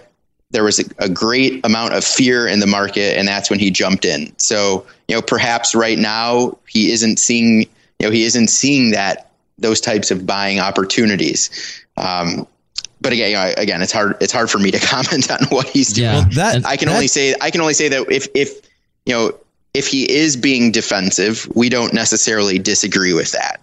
there 0.51 0.65
was 0.65 0.81
a, 0.81 0.85
a, 0.99 1.09
great 1.09 1.65
amount 1.65 1.95
of 1.95 2.05
fear 2.05 2.47
in 2.47 2.59
the 2.59 2.67
market, 2.67 3.17
and 3.17 3.29
that's 3.29 3.51
when 3.51 3.59
he 3.59 3.71
jumped 3.71 4.05
in. 4.05 4.37
So 4.39 4.85
you 5.09 5.15
know, 5.15 5.23
perhaps 5.23 5.75
right 5.75 5.99
now 5.99 6.59
he 6.69 6.91
isn't 6.91 7.19
seeing, 7.19 7.61
you 7.99 8.07
know, 8.07 8.11
he 8.11 8.25
isn't 8.25 8.49
seeing 8.49 8.91
that 8.91 9.31
those 9.59 9.81
types 9.81 10.11
of 10.11 10.27
buying 10.27 10.59
opportunities. 10.59 11.85
Um, 11.97 12.47
but 13.01 13.13
again, 13.13 13.31
you 13.31 13.37
know, 13.37 13.55
again, 13.57 13.83
it's 13.83 13.93
hard. 13.93 14.17
It's 14.21 14.33
hard 14.33 14.51
for 14.51 14.59
me 14.59 14.71
to 14.71 14.79
comment 14.87 15.31
on 15.31 15.47
what 15.51 15.69
he's 15.69 15.93
doing. 15.93 16.09
Yeah, 16.09 16.25
that, 16.33 16.67
I 16.67 16.77
can 16.77 16.89
that, 16.89 16.95
only 16.95 17.07
say 17.07 17.35
I 17.41 17.51
can 17.51 17.61
only 17.61 17.75
say 17.75 17.89
that 17.89 18.11
if 18.11 18.29
if 18.35 18.61
you 19.07 19.15
know 19.15 19.33
if 19.75 19.87
he 19.87 20.11
is 20.11 20.37
being 20.37 20.73
defensive, 20.73 21.49
we 21.55 21.69
don't 21.69 21.93
necessarily 21.93 22.59
disagree 22.59 23.13
with 23.13 23.33
that. 23.33 23.61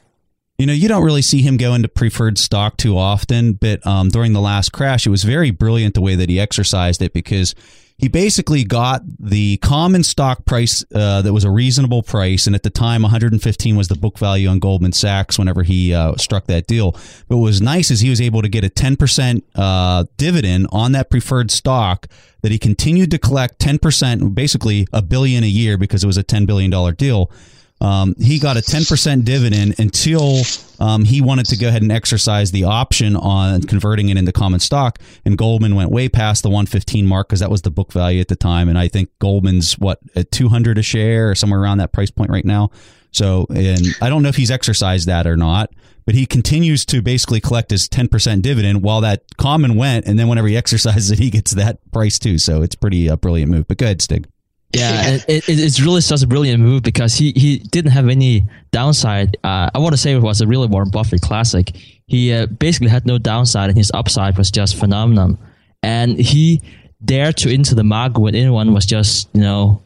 You 0.58 0.66
know, 0.66 0.74
you 0.74 0.88
don't 0.88 1.04
really 1.04 1.22
see 1.22 1.44
him 1.44 1.56
go 1.58 1.76
into 1.76 1.88
preferred 1.88 2.40
stock 2.40 2.78
too 2.78 2.98
often, 2.98 3.54
but 3.54 3.86
um, 3.86 4.10
during 4.10 4.34
the 4.34 4.42
last 4.42 4.72
crash, 4.72 5.06
it 5.06 5.12
was 5.12 5.24
very 5.24 5.52
brilliant 5.52 5.94
the 5.94 6.02
way 6.02 6.16
that 6.16 6.30
he 6.30 6.40
exercised 6.40 7.00
it 7.04 7.14
because 7.14 7.54
he 8.00 8.08
basically 8.08 8.64
got 8.64 9.04
the 9.20 9.58
common 9.58 10.04
stock 10.04 10.46
price 10.46 10.84
uh, 10.96 11.22
that 11.22 11.32
was 11.32 11.44
a 11.44 11.52
reasonable 11.52 12.02
price, 12.02 12.48
and 12.48 12.56
at 12.56 12.64
the 12.64 12.72
time, 12.72 13.04
115 13.04 13.76
was 13.76 13.88
the 13.88 13.96
book 13.96 14.18
value 14.18 14.48
on 14.48 14.58
Goldman 14.58 14.94
Sachs 14.94 15.38
whenever 15.38 15.62
he 15.62 15.94
uh, 15.94 16.16
struck 16.16 16.48
that 16.48 16.66
deal. 16.66 16.94
But 17.28 17.38
what 17.38 17.46
was 17.46 17.62
nice 17.62 17.92
is 17.92 18.00
he 18.00 18.10
was 18.10 18.22
able 18.22 18.42
to 18.42 18.50
get 18.50 18.64
a 18.64 18.70
10% 18.70 19.44
uh, 19.54 20.06
dividend 20.18 20.70
on 20.72 20.92
that 20.94 21.12
preferred 21.12 21.52
stock 21.52 22.08
that 22.42 22.52
he 22.52 22.58
continued 22.58 23.12
to 23.12 23.20
collect 23.20 23.60
10%, 23.60 24.34
basically 24.34 24.88
a 24.92 25.04
billion 25.04 25.44
a 25.44 25.48
year 25.48 25.78
because 25.78 26.04
it 26.04 26.08
was 26.08 26.18
a 26.18 26.24
$10 26.24 26.48
billion 26.48 26.72
deal 26.96 27.32
um, 27.80 28.16
he 28.18 28.40
got 28.40 28.58
a 28.58 28.62
10% 28.62 29.24
dividend 29.24 29.80
until 29.80 30.42
um, 30.80 31.04
he 31.04 31.22
wanted 31.22 31.46
to 31.48 31.58
go 31.58 31.68
ahead 31.68 31.82
and 31.82 31.92
exercise 31.92 32.52
the 32.52 32.64
option 32.64 33.16
on 33.16 33.62
converting 33.64 34.10
it 34.10 34.18
into 34.18 34.32
common 34.32 34.60
stock. 34.60 35.00
And 35.26 35.38
Goldman 35.38 35.76
went 35.76 35.92
way 35.92 36.10
past 36.10 36.44
the 36.44 36.50
115 36.50 37.06
mark 37.06 37.30
because 37.30 37.40
that 37.40 37.52
was 37.52 37.62
the 37.62 37.72
book 37.72 37.92
value 37.92 38.20
at 38.20 38.28
the 38.28 38.36
time. 38.36 38.70
And 38.70 38.78
I 38.78 38.88
think 38.88 39.10
Goldman's 39.20 39.78
what 39.78 40.00
at 40.16 40.32
200 40.32 40.78
a 40.78 40.82
share 40.82 41.30
or 41.32 41.36
somewhere 41.36 41.60
around 41.60 41.78
that 41.78 41.94
price 41.94 42.12
point 42.12 42.32
right 42.32 42.46
now. 42.46 42.72
So, 43.12 43.48
and 43.50 43.86
I 44.02 44.10
don't 44.10 44.22
know 44.22 44.30
if 44.30 44.36
he's 44.36 44.52
exercised 44.52 45.08
that 45.08 45.26
or 45.26 45.38
not, 45.38 45.72
but 46.06 46.16
he 46.16 46.26
continues 46.26 46.86
to 46.86 47.02
basically 47.02 47.42
collect 47.42 47.72
his 47.72 47.88
10% 47.88 48.42
dividend 48.42 48.84
while 48.84 49.02
that 49.02 49.24
common 49.38 49.76
went. 49.76 50.08
And 50.08 50.18
then 50.20 50.28
whenever 50.28 50.48
he 50.48 50.58
exercises 50.58 51.12
it, 51.12 51.20
he 51.20 51.30
gets 51.30 51.52
that 51.52 51.80
price 51.92 52.20
too. 52.20 52.38
So 52.38 52.62
it's 52.62 52.76
pretty 52.76 53.08
a 53.08 53.14
uh, 53.14 53.16
brilliant 53.18 53.52
move. 53.52 53.68
But 53.68 53.78
go 53.78 53.86
ahead, 53.86 54.02
Stig. 54.02 54.28
Yeah, 54.72 55.12
it, 55.12 55.26
it, 55.28 55.44
it's 55.48 55.80
really 55.80 56.02
such 56.02 56.24
a 56.24 56.28
brilliant 56.28 56.62
move 56.62 56.84
because 56.84 57.16
he, 57.16 57.32
he 57.36 57.60
didn't 57.60 57.92
have 57.92 58.10
any 58.10 58.44
downside. 58.72 59.38
Uh, 59.44 59.70
I 59.74 59.80
want 59.80 59.94
to 59.94 59.98
say 59.98 60.14
it 60.14 60.20
was 60.20 60.42
a 60.42 60.48
really 60.48 60.68
Warren 60.68 60.90
Buffett 60.90 61.22
classic. 61.22 61.72
He 62.08 62.34
uh, 62.34 62.48
basically 62.48 62.90
had 62.90 63.06
no 63.06 63.18
downside, 63.18 63.70
and 63.70 63.78
his 63.78 63.92
upside 63.94 64.38
was 64.38 64.52
just 64.52 64.76
phenomenal. 64.76 65.40
And 65.84 66.20
he 66.20 66.62
dared 67.04 67.38
to 67.38 67.50
into 67.50 67.76
the 67.76 67.84
market 67.84 68.20
when 68.20 68.36
anyone 68.36 68.74
was 68.74 68.86
just 68.86 69.30
you 69.34 69.42
know 69.42 69.82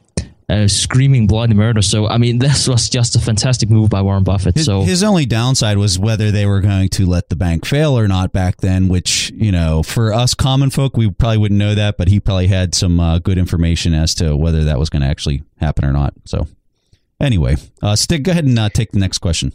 uh, 0.52 0.68
screaming 0.68 1.28
bloody 1.28 1.54
murder. 1.54 1.82
So 1.82 2.08
I 2.08 2.18
mean, 2.18 2.40
this 2.46 2.68
was 2.68 2.90
just 2.90 3.16
a 3.16 3.20
fantastic 3.20 3.70
move 3.70 3.90
by 3.90 4.02
Warren 4.02 4.24
Buffett. 4.24 4.56
His, 4.56 4.66
so 4.66 4.82
his 4.82 5.04
only 5.04 5.26
downside 5.26 5.78
was 5.78 5.98
whether 5.98 6.32
they 6.32 6.46
were 6.46 6.60
going 6.60 6.90
to 6.90 7.06
let 7.06 7.30
the 7.30 7.36
bank 7.36 7.66
fail 7.66 7.98
or 7.98 8.08
not 8.08 8.32
back 8.32 8.58
then. 8.58 8.90
Which 8.90 9.32
you 9.32 9.52
know, 9.52 9.84
for 9.84 10.14
us 10.14 10.34
common 10.34 10.70
folk, 10.70 10.98
we 10.98 11.10
probably 11.10 11.38
wouldn't 11.38 11.60
know 11.60 11.76
that, 11.76 11.98
but 11.98 12.10
he 12.10 12.20
probably 12.20 12.48
had 12.48 12.76
some 12.76 13.00
uh, 13.00 13.20
good 13.20 13.38
information 13.38 13.94
as 13.94 14.14
to 14.16 14.36
whether 14.36 14.64
that 14.66 14.78
was 14.78 14.90
going 14.90 15.02
to 15.02 15.08
actually 15.08 15.44
happen 15.60 15.86
or 15.86 15.94
not. 15.94 16.14
So 16.26 16.48
anyway, 17.20 17.56
uh, 17.82 17.96
Stig, 17.96 18.24
go 18.24 18.32
ahead 18.32 18.46
and 18.46 18.60
uh, 18.60 18.70
take 18.70 18.92
the 18.92 19.00
next 19.00 19.20
question. 19.20 19.54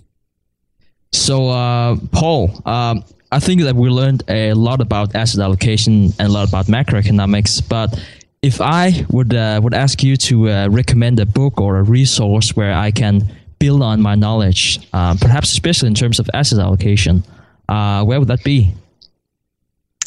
So 1.13 1.49
uh, 1.51 1.97
Paul. 2.13 2.63
Um, 2.65 3.05
I 3.33 3.41
think 3.41 3.63
that 3.63 3.75
we 3.75 3.89
learned 3.89 4.23
a 4.29 4.55
lot 4.55 4.81
about 4.81 5.17
asset 5.17 5.41
allocation 5.41 6.13
and 6.21 6.29
a 6.29 6.29
lot 6.29 6.49
about 6.49 6.67
macroeconomics, 6.67 7.61
but 7.69 7.99
if 8.43 8.61
I 8.61 9.05
would 9.11 9.35
uh, 9.35 9.61
would 9.63 9.75
ask 9.75 10.03
you 10.03 10.17
to 10.17 10.51
uh, 10.51 10.69
recommend 10.69 11.21
a 11.21 11.27
book 11.27 11.61
or 11.61 11.79
a 11.79 11.83
resource 11.83 12.55
where 12.55 12.73
I 12.73 12.91
can 12.91 13.23
build 13.59 13.83
on 13.83 14.01
my 14.01 14.15
knowledge, 14.15 14.81
uh, 14.93 15.17
perhaps 15.21 15.53
especially 15.53 15.89
in 15.89 15.95
terms 15.95 16.19
of 16.19 16.29
asset 16.35 16.59
allocation, 16.59 17.25
uh, 17.69 18.05
where 18.05 18.19
would 18.19 18.29
that 18.29 18.45
be? 18.45 18.73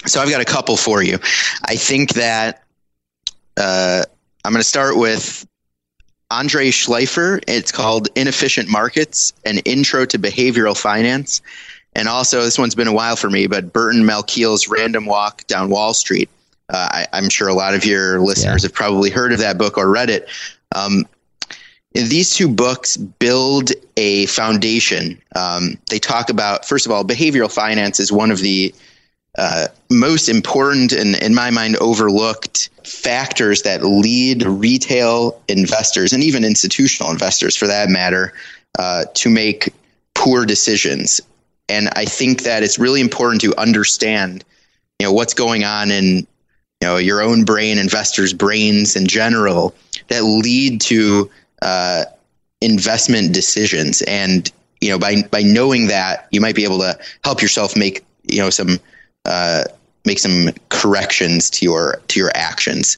So 0.05 0.21
I've 0.21 0.29
got 0.29 0.41
a 0.41 0.45
couple 0.45 0.77
for 0.77 1.03
you. 1.03 1.17
I 1.65 1.75
think 1.75 2.13
that 2.13 2.63
uh, 3.57 4.03
I'm 4.45 4.53
going 4.53 4.61
to 4.61 4.67
start 4.67 4.97
with 4.97 5.45
Andrei 6.31 6.69
Shleifer. 6.69 7.43
It's 7.47 7.71
called 7.71 8.07
Inefficient 8.15 8.69
Markets 8.69 9.33
An 9.45 9.57
Intro 9.59 10.05
to 10.05 10.17
Behavioral 10.17 10.79
Finance. 10.79 11.41
And 11.93 12.07
also, 12.07 12.43
this 12.43 12.57
one's 12.57 12.75
been 12.75 12.87
a 12.87 12.93
while 12.93 13.15
for 13.15 13.29
me, 13.29 13.47
but 13.47 13.73
Burton 13.73 14.03
Malkiel's 14.03 14.67
Random 14.67 15.05
Walk 15.05 15.45
Down 15.47 15.69
Wall 15.69 15.93
Street. 15.93 16.29
Uh, 16.69 17.05
I, 17.11 17.17
am 17.17 17.29
sure 17.29 17.47
a 17.47 17.53
lot 17.53 17.73
of 17.73 17.83
your 17.83 18.19
listeners 18.19 18.63
yeah. 18.63 18.67
have 18.67 18.73
probably 18.73 19.09
heard 19.09 19.31
of 19.31 19.39
that 19.39 19.57
book 19.57 19.77
or 19.77 19.89
read 19.89 20.09
it. 20.09 20.29
Um, 20.75 21.05
these 21.93 22.35
two 22.35 22.47
books 22.47 22.97
build 22.97 23.71
a 23.97 24.27
foundation. 24.27 25.19
Um, 25.35 25.77
they 25.89 25.99
talk 25.99 26.29
about, 26.29 26.65
first 26.65 26.85
of 26.85 26.91
all, 26.91 27.03
behavioral 27.03 27.51
finance 27.51 27.99
is 27.99 28.11
one 28.11 28.29
of 28.29 28.39
the 28.39 28.73
uh, 29.37 29.67
most 29.89 30.29
important 30.29 30.91
and, 30.91 31.15
in 31.21 31.33
my 31.33 31.49
mind, 31.49 31.77
overlooked 31.77 32.69
factors 32.83 33.63
that 33.63 33.83
lead 33.83 34.43
retail 34.43 35.41
investors 35.47 36.13
and 36.13 36.23
even 36.23 36.43
institutional 36.43 37.11
investors, 37.11 37.55
for 37.55 37.67
that 37.67 37.89
matter, 37.89 38.33
uh, 38.77 39.05
to 39.13 39.29
make 39.29 39.73
poor 40.13 40.45
decisions. 40.45 41.21
And 41.69 41.89
I 41.95 42.05
think 42.05 42.43
that 42.43 42.63
it's 42.63 42.77
really 42.77 43.01
important 43.01 43.41
to 43.41 43.55
understand, 43.57 44.43
you 44.99 45.07
know, 45.07 45.13
what's 45.13 45.33
going 45.33 45.63
on 45.63 45.91
in, 45.91 46.27
you 46.81 46.87
know, 46.87 46.97
your 46.97 47.21
own 47.21 47.43
brain, 47.43 47.77
investors' 47.77 48.33
brains 48.33 48.95
in 48.95 49.05
general, 49.05 49.75
that 50.07 50.23
lead 50.23 50.79
to 50.81 51.29
uh, 51.61 52.05
investment 52.61 53.33
decisions. 53.33 54.01
And 54.03 54.51
you 54.81 54.89
know, 54.89 54.97
by 54.97 55.23
by 55.23 55.41
knowing 55.41 55.87
that, 55.87 56.27
you 56.31 56.39
might 56.39 56.55
be 56.55 56.63
able 56.63 56.79
to 56.79 56.97
help 57.23 57.41
yourself 57.41 57.75
make 57.75 58.05
you 58.23 58.39
know 58.39 58.49
some 58.49 58.79
uh, 59.25 59.65
make 60.05 60.19
some 60.19 60.49
corrections 60.69 61.49
to 61.51 61.65
your 61.65 62.01
to 62.07 62.19
your 62.19 62.31
actions. 62.33 62.97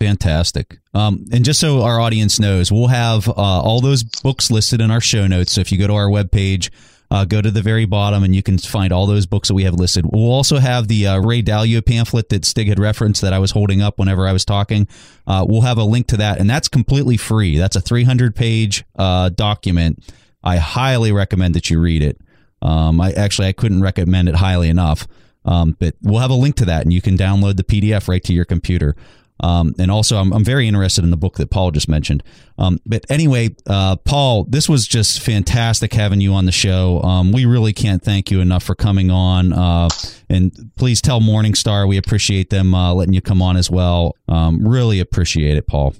Fantastic. 0.00 0.78
Um, 0.92 1.24
and 1.32 1.44
just 1.44 1.60
so 1.60 1.82
our 1.82 2.00
audience 2.00 2.40
knows, 2.40 2.70
we'll 2.72 2.88
have 2.88 3.28
uh, 3.28 3.32
all 3.32 3.80
those 3.80 4.02
books 4.02 4.50
listed 4.50 4.80
in 4.80 4.90
our 4.90 5.00
show 5.00 5.26
notes. 5.26 5.52
So 5.52 5.60
if 5.60 5.70
you 5.70 5.78
go 5.78 5.86
to 5.86 5.94
our 5.94 6.08
webpage, 6.08 6.70
uh, 7.14 7.24
go 7.24 7.40
to 7.40 7.48
the 7.48 7.62
very 7.62 7.84
bottom 7.84 8.24
and 8.24 8.34
you 8.34 8.42
can 8.42 8.58
find 8.58 8.92
all 8.92 9.06
those 9.06 9.24
books 9.24 9.46
that 9.46 9.54
we 9.54 9.62
have 9.62 9.74
listed. 9.74 10.04
We'll 10.04 10.32
also 10.32 10.58
have 10.58 10.88
the 10.88 11.06
uh, 11.06 11.20
Ray 11.20 11.44
Dalio 11.44 11.84
pamphlet 11.84 12.28
that 12.30 12.44
Stig 12.44 12.66
had 12.66 12.80
referenced 12.80 13.20
that 13.22 13.32
I 13.32 13.38
was 13.38 13.52
holding 13.52 13.80
up 13.80 14.00
whenever 14.00 14.26
I 14.26 14.32
was 14.32 14.44
talking. 14.44 14.88
Uh, 15.24 15.46
we'll 15.48 15.60
have 15.60 15.78
a 15.78 15.84
link 15.84 16.08
to 16.08 16.16
that, 16.16 16.40
and 16.40 16.50
that's 16.50 16.66
completely 16.66 17.16
free. 17.16 17.56
That's 17.56 17.76
a 17.76 17.80
300 17.80 18.34
page 18.34 18.84
uh, 18.96 19.28
document. 19.28 20.12
I 20.42 20.56
highly 20.56 21.12
recommend 21.12 21.54
that 21.54 21.70
you 21.70 21.80
read 21.80 22.02
it. 22.02 22.20
Um, 22.60 23.00
I 23.00 23.12
actually 23.12 23.46
I 23.46 23.52
couldn't 23.52 23.80
recommend 23.80 24.28
it 24.28 24.34
highly 24.34 24.68
enough. 24.68 25.06
Um, 25.44 25.76
but 25.78 25.94
we'll 26.02 26.20
have 26.20 26.30
a 26.30 26.34
link 26.34 26.56
to 26.56 26.64
that, 26.64 26.82
and 26.82 26.92
you 26.92 27.00
can 27.00 27.16
download 27.16 27.58
the 27.58 27.64
PDF 27.64 28.08
right 28.08 28.24
to 28.24 28.32
your 28.32 28.46
computer. 28.46 28.96
Um, 29.40 29.74
and 29.78 29.90
also, 29.90 30.16
I'm, 30.16 30.32
I'm 30.32 30.44
very 30.44 30.68
interested 30.68 31.04
in 31.04 31.10
the 31.10 31.16
book 31.16 31.36
that 31.36 31.50
Paul 31.50 31.70
just 31.70 31.88
mentioned. 31.88 32.22
Um, 32.56 32.78
but 32.86 33.04
anyway, 33.10 33.54
uh, 33.66 33.96
Paul, 33.96 34.44
this 34.44 34.68
was 34.68 34.86
just 34.86 35.20
fantastic 35.20 35.92
having 35.92 36.20
you 36.20 36.34
on 36.34 36.46
the 36.46 36.52
show. 36.52 37.02
Um, 37.02 37.32
we 37.32 37.44
really 37.44 37.72
can't 37.72 38.02
thank 38.02 38.30
you 38.30 38.40
enough 38.40 38.62
for 38.62 38.74
coming 38.74 39.10
on. 39.10 39.52
Uh, 39.52 39.88
and 40.28 40.52
please 40.76 41.02
tell 41.02 41.20
Morningstar 41.20 41.88
we 41.88 41.96
appreciate 41.96 42.50
them 42.50 42.74
uh, 42.74 42.94
letting 42.94 43.14
you 43.14 43.20
come 43.20 43.42
on 43.42 43.56
as 43.56 43.70
well. 43.70 44.16
Um, 44.28 44.66
really 44.66 45.00
appreciate 45.00 45.56
it, 45.56 45.66
Paul. 45.66 45.94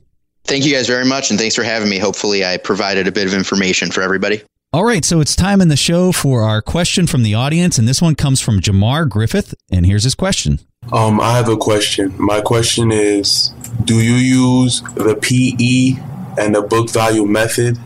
Thank 0.45 0.67
you 0.67 0.73
guys 0.73 0.87
very 0.87 1.07
much, 1.07 1.31
and 1.31 1.39
thanks 1.39 1.55
for 1.55 1.65
having 1.65 1.89
me. 1.89 1.99
Hopefully, 1.99 2.45
I 2.45 2.59
provided 2.59 3.09
a 3.09 3.13
bit 3.13 3.27
of 3.27 3.33
information 3.33 3.91
for 3.91 4.03
everybody. 4.03 4.43
All 4.75 4.85
right, 4.85 5.05
so 5.05 5.21
it's 5.21 5.37
time 5.37 5.61
in 5.61 5.69
the 5.69 5.77
show 5.77 6.11
for 6.11 6.43
our 6.43 6.61
question 6.61 7.07
from 7.07 7.23
the 7.23 7.33
audience, 7.33 7.79
and 7.79 7.87
this 7.87 8.03
one 8.03 8.17
comes 8.17 8.41
from 8.41 8.59
Jamar 8.59 9.09
Griffith, 9.09 9.55
and 9.71 9.87
here's 9.87 10.03
his 10.03 10.17
question. 10.17 10.59
Um, 10.93 11.21
I 11.21 11.37
have 11.37 11.49
a 11.49 11.57
question. 11.57 12.13
My 12.19 12.41
question 12.41 12.91
is 12.91 13.51
Do 13.85 14.03
you 14.03 14.15
use 14.15 14.81
the 14.97 15.15
PE 15.15 16.43
and 16.43 16.57
the 16.57 16.63
book 16.63 16.91
value 16.91 17.25
method 17.25 17.79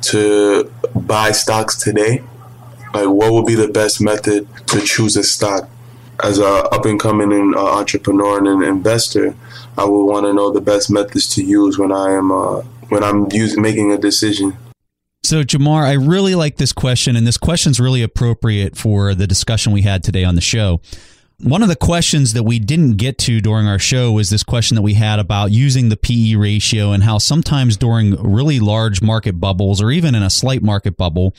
to 0.00 0.72
buy 0.94 1.32
stocks 1.32 1.76
today? 1.76 2.22
Like, 2.94 3.08
what 3.08 3.34
would 3.34 3.44
be 3.44 3.54
the 3.54 3.68
best 3.68 4.00
method 4.00 4.48
to 4.68 4.80
choose 4.80 5.18
a 5.18 5.24
stock? 5.24 5.68
As 6.24 6.38
a 6.38 6.46
up 6.46 6.86
and 6.86 6.98
coming 6.98 7.52
uh, 7.54 7.60
entrepreneur 7.60 8.38
and 8.38 8.48
an 8.48 8.62
investor, 8.62 9.34
I 9.76 9.84
would 9.84 10.06
want 10.06 10.24
to 10.24 10.32
know 10.32 10.50
the 10.50 10.62
best 10.62 10.90
methods 10.90 11.34
to 11.34 11.44
use 11.44 11.78
when 11.78 11.92
I 11.92 12.12
am 12.12 12.32
uh, 12.32 12.62
when 12.88 13.04
I'm 13.04 13.30
using 13.30 13.60
making 13.60 13.92
a 13.92 13.98
decision. 13.98 14.56
So, 15.30 15.44
Jamar, 15.44 15.84
I 15.84 15.92
really 15.92 16.34
like 16.34 16.56
this 16.56 16.72
question, 16.72 17.14
and 17.14 17.24
this 17.24 17.38
question 17.38 17.70
is 17.70 17.78
really 17.78 18.02
appropriate 18.02 18.76
for 18.76 19.14
the 19.14 19.28
discussion 19.28 19.70
we 19.70 19.82
had 19.82 20.02
today 20.02 20.24
on 20.24 20.34
the 20.34 20.40
show. 20.40 20.80
One 21.38 21.62
of 21.62 21.68
the 21.68 21.76
questions 21.76 22.32
that 22.32 22.42
we 22.42 22.58
didn't 22.58 22.96
get 22.96 23.16
to 23.18 23.40
during 23.40 23.68
our 23.68 23.78
show 23.78 24.10
was 24.10 24.30
this 24.30 24.42
question 24.42 24.74
that 24.74 24.82
we 24.82 24.94
had 24.94 25.20
about 25.20 25.52
using 25.52 25.88
the 25.88 25.96
PE 25.96 26.34
ratio 26.34 26.90
and 26.90 27.04
how 27.04 27.18
sometimes 27.18 27.76
during 27.76 28.20
really 28.20 28.58
large 28.58 29.02
market 29.02 29.38
bubbles 29.38 29.80
or 29.80 29.92
even 29.92 30.16
in 30.16 30.24
a 30.24 30.30
slight 30.30 30.64
market 30.64 30.96
bubble, 30.96 31.32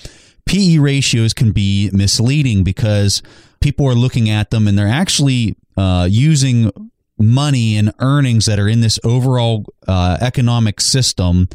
PE 0.45 0.77
ratios 0.77 1.33
can 1.33 1.51
be 1.51 1.89
misleading 1.91 2.63
because 2.63 3.21
people 3.59 3.85
are 3.85 3.93
looking 3.93 4.29
at 4.29 4.51
them 4.51 4.69
and 4.69 4.77
they're 4.77 4.87
actually 4.87 5.57
uh, 5.75 6.07
using 6.09 6.71
money 7.17 7.75
and 7.75 7.93
earnings 7.99 8.45
that 8.45 8.57
are 8.57 8.69
in 8.69 8.79
this 8.79 9.01
overall 9.03 9.65
uh, 9.85 10.17
economic 10.21 10.79
system 10.79 11.49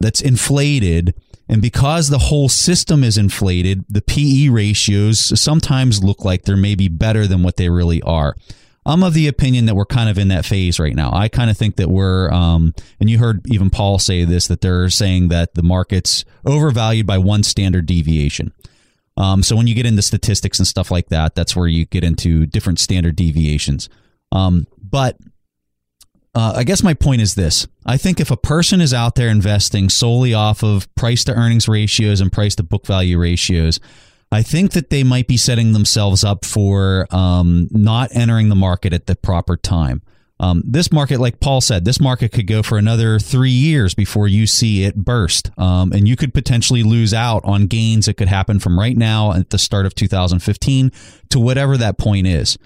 that's 0.00 0.20
inflated 0.20 1.14
and 1.48 1.62
because 1.62 2.08
the 2.08 2.18
whole 2.18 2.48
system 2.48 3.04
is 3.04 3.16
inflated, 3.16 3.84
the 3.88 4.02
PE 4.02 4.48
ratios 4.48 5.40
sometimes 5.40 6.02
look 6.02 6.24
like 6.24 6.42
they're 6.42 6.56
maybe 6.56 6.88
better 6.88 7.26
than 7.26 7.42
what 7.42 7.56
they 7.56 7.70
really 7.70 8.02
are. 8.02 8.36
I'm 8.84 9.02
of 9.02 9.14
the 9.14 9.26
opinion 9.26 9.66
that 9.66 9.74
we're 9.74 9.84
kind 9.84 10.08
of 10.08 10.16
in 10.16 10.28
that 10.28 10.44
phase 10.44 10.78
right 10.78 10.94
now. 10.94 11.12
I 11.12 11.28
kind 11.28 11.50
of 11.50 11.56
think 11.56 11.76
that 11.76 11.88
we're, 11.88 12.30
um, 12.30 12.72
and 13.00 13.10
you 13.10 13.18
heard 13.18 13.44
even 13.48 13.68
Paul 13.68 13.98
say 13.98 14.24
this, 14.24 14.46
that 14.46 14.60
they're 14.60 14.88
saying 14.90 15.28
that 15.28 15.54
the 15.54 15.62
market's 15.62 16.24
overvalued 16.44 17.06
by 17.06 17.18
one 17.18 17.42
standard 17.42 17.86
deviation. 17.86 18.52
Um, 19.16 19.42
so 19.42 19.56
when 19.56 19.66
you 19.66 19.74
get 19.74 19.86
into 19.86 20.02
statistics 20.02 20.58
and 20.58 20.68
stuff 20.68 20.90
like 20.90 21.08
that, 21.08 21.34
that's 21.34 21.56
where 21.56 21.66
you 21.66 21.84
get 21.84 22.04
into 22.04 22.46
different 22.46 22.78
standard 22.78 23.16
deviations. 23.16 23.88
Um, 24.30 24.66
but 24.80 25.16
uh, 26.36 26.52
I 26.54 26.64
guess 26.64 26.82
my 26.82 26.92
point 26.92 27.22
is 27.22 27.34
this. 27.34 27.66
I 27.86 27.96
think 27.96 28.20
if 28.20 28.30
a 28.30 28.36
person 28.36 28.82
is 28.82 28.92
out 28.92 29.14
there 29.14 29.30
investing 29.30 29.88
solely 29.88 30.34
off 30.34 30.62
of 30.62 30.94
price 30.94 31.24
to 31.24 31.34
earnings 31.34 31.66
ratios 31.66 32.20
and 32.20 32.30
price 32.30 32.54
to 32.56 32.62
book 32.62 32.84
value 32.84 33.18
ratios, 33.18 33.80
I 34.30 34.42
think 34.42 34.72
that 34.72 34.90
they 34.90 35.02
might 35.02 35.28
be 35.28 35.38
setting 35.38 35.72
themselves 35.72 36.24
up 36.24 36.44
for 36.44 37.06
um, 37.10 37.68
not 37.70 38.10
entering 38.14 38.50
the 38.50 38.54
market 38.54 38.92
at 38.92 39.06
the 39.06 39.16
proper 39.16 39.56
time. 39.56 40.02
Um, 40.38 40.62
this 40.66 40.92
market, 40.92 41.20
like 41.20 41.40
Paul 41.40 41.62
said, 41.62 41.86
this 41.86 42.00
market 42.00 42.32
could 42.32 42.46
go 42.46 42.62
for 42.62 42.76
another 42.76 43.18
three 43.18 43.48
years 43.48 43.94
before 43.94 44.28
you 44.28 44.46
see 44.46 44.84
it 44.84 44.94
burst. 44.94 45.50
Um, 45.58 45.90
and 45.92 46.06
you 46.06 46.16
could 46.16 46.34
potentially 46.34 46.82
lose 46.82 47.14
out 47.14 47.46
on 47.46 47.66
gains 47.66 48.04
that 48.04 48.18
could 48.18 48.28
happen 48.28 48.60
from 48.60 48.78
right 48.78 48.96
now 48.96 49.32
at 49.32 49.48
the 49.48 49.58
start 49.58 49.86
of 49.86 49.94
2015 49.94 50.92
to 51.30 51.40
whatever 51.40 51.78
that 51.78 51.96
point 51.96 52.26
is. 52.26 52.58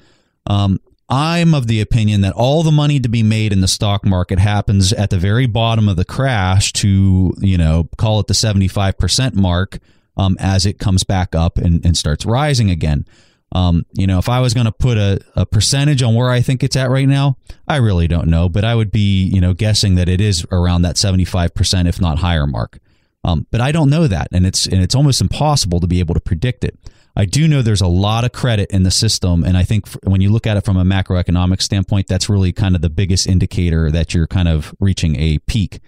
Um, 0.48 0.80
I'm 1.10 1.54
of 1.54 1.66
the 1.66 1.80
opinion 1.80 2.20
that 2.20 2.34
all 2.34 2.62
the 2.62 2.70
money 2.70 3.00
to 3.00 3.08
be 3.08 3.24
made 3.24 3.52
in 3.52 3.60
the 3.60 3.68
stock 3.68 4.06
market 4.06 4.38
happens 4.38 4.92
at 4.92 5.10
the 5.10 5.18
very 5.18 5.46
bottom 5.46 5.88
of 5.88 5.96
the 5.96 6.04
crash 6.04 6.72
to, 6.74 7.34
you 7.38 7.58
know, 7.58 7.88
call 7.98 8.20
it 8.20 8.28
the 8.28 8.34
75% 8.34 9.34
mark 9.34 9.80
um, 10.16 10.36
as 10.38 10.66
it 10.66 10.78
comes 10.78 11.02
back 11.02 11.34
up 11.34 11.58
and, 11.58 11.84
and 11.84 11.96
starts 11.96 12.24
rising 12.24 12.70
again. 12.70 13.06
Um, 13.52 13.84
you 13.92 14.06
know, 14.06 14.18
if 14.18 14.28
I 14.28 14.38
was 14.38 14.54
going 14.54 14.66
to 14.66 14.72
put 14.72 14.96
a, 14.96 15.20
a 15.34 15.44
percentage 15.44 16.02
on 16.02 16.14
where 16.14 16.30
I 16.30 16.40
think 16.40 16.62
it's 16.62 16.76
at 16.76 16.90
right 16.90 17.08
now, 17.08 17.36
I 17.66 17.76
really 17.76 18.06
don't 18.06 18.28
know, 18.28 18.48
but 18.48 18.64
I 18.64 18.76
would 18.76 18.92
be, 18.92 19.24
you 19.24 19.40
know, 19.40 19.52
guessing 19.52 19.96
that 19.96 20.08
it 20.08 20.20
is 20.20 20.46
around 20.52 20.82
that 20.82 20.94
75%, 20.94 21.88
if 21.88 22.00
not 22.00 22.18
higher 22.18 22.46
mark. 22.46 22.78
Um, 23.24 23.48
but 23.50 23.60
I 23.60 23.72
don't 23.72 23.90
know 23.90 24.06
that. 24.06 24.28
And 24.30 24.46
it's, 24.46 24.66
and 24.66 24.80
it's 24.80 24.94
almost 24.94 25.20
impossible 25.20 25.80
to 25.80 25.88
be 25.88 25.98
able 25.98 26.14
to 26.14 26.20
predict 26.20 26.62
it. 26.62 26.78
I 27.16 27.24
do 27.24 27.48
know 27.48 27.62
there's 27.62 27.80
a 27.80 27.86
lot 27.86 28.24
of 28.24 28.32
credit 28.32 28.70
in 28.70 28.82
the 28.82 28.90
system. 28.90 29.44
And 29.44 29.56
I 29.56 29.64
think 29.64 29.88
when 30.04 30.20
you 30.20 30.30
look 30.30 30.46
at 30.46 30.56
it 30.56 30.64
from 30.64 30.76
a 30.76 30.84
macroeconomic 30.84 31.60
standpoint, 31.60 32.06
that's 32.06 32.28
really 32.28 32.52
kind 32.52 32.74
of 32.74 32.82
the 32.82 32.90
biggest 32.90 33.26
indicator 33.26 33.90
that 33.90 34.14
you're 34.14 34.26
kind 34.26 34.48
of 34.48 34.74
reaching 34.80 35.16
a 35.16 35.38
peak. 35.38 35.80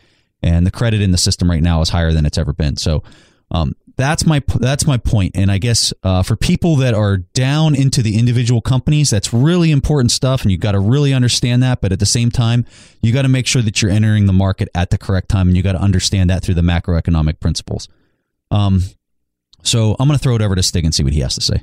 And 0.42 0.66
the 0.66 0.72
credit 0.72 1.00
in 1.00 1.12
the 1.12 1.18
system 1.18 1.48
right 1.48 1.62
now 1.62 1.80
is 1.80 1.90
higher 1.90 2.12
than 2.12 2.26
it's 2.26 2.38
ever 2.38 2.52
been. 2.52 2.76
So, 2.76 3.02
um, 3.52 3.74
that's 3.96 4.24
my 4.26 4.42
that's 4.58 4.86
my 4.86 4.96
point. 4.96 5.36
And 5.36 5.50
I 5.50 5.58
guess 5.58 5.92
uh, 6.02 6.22
for 6.22 6.36
people 6.36 6.76
that 6.76 6.94
are 6.94 7.18
down 7.18 7.74
into 7.74 8.02
the 8.02 8.18
individual 8.18 8.60
companies, 8.60 9.10
that's 9.10 9.32
really 9.32 9.70
important 9.70 10.10
stuff, 10.10 10.42
and 10.42 10.50
you've 10.50 10.60
got 10.60 10.72
to 10.72 10.80
really 10.80 11.12
understand 11.12 11.62
that. 11.62 11.80
But 11.80 11.92
at 11.92 11.98
the 11.98 12.06
same 12.06 12.30
time, 12.30 12.64
you 13.00 13.12
got 13.12 13.22
to 13.22 13.28
make 13.28 13.46
sure 13.46 13.62
that 13.62 13.82
you're 13.82 13.90
entering 13.90 14.26
the 14.26 14.32
market 14.32 14.68
at 14.74 14.90
the 14.90 14.98
correct 14.98 15.28
time, 15.28 15.48
and 15.48 15.56
you 15.56 15.62
got 15.62 15.72
to 15.72 15.80
understand 15.80 16.30
that 16.30 16.42
through 16.42 16.54
the 16.54 16.62
macroeconomic 16.62 17.40
principles. 17.40 17.88
Um, 18.50 18.82
so 19.62 19.96
I'm 19.98 20.08
going 20.08 20.18
to 20.18 20.22
throw 20.22 20.34
it 20.34 20.42
over 20.42 20.54
to 20.54 20.62
Stig 20.62 20.84
and 20.84 20.94
see 20.94 21.04
what 21.04 21.12
he 21.12 21.20
has 21.20 21.34
to 21.34 21.40
say. 21.40 21.62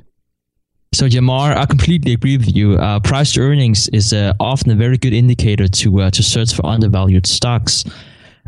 So 0.92 1.06
Jamar, 1.06 1.56
I 1.56 1.66
completely 1.66 2.12
agree 2.12 2.36
with 2.36 2.54
you. 2.54 2.74
Uh, 2.74 2.98
price 2.98 3.32
to 3.34 3.40
earnings 3.40 3.88
is 3.88 4.12
uh, 4.12 4.32
often 4.40 4.72
a 4.72 4.74
very 4.74 4.98
good 4.98 5.12
indicator 5.12 5.68
to 5.68 6.00
uh, 6.00 6.10
to 6.10 6.22
search 6.22 6.52
for 6.52 6.66
undervalued 6.66 7.28
stocks. 7.28 7.84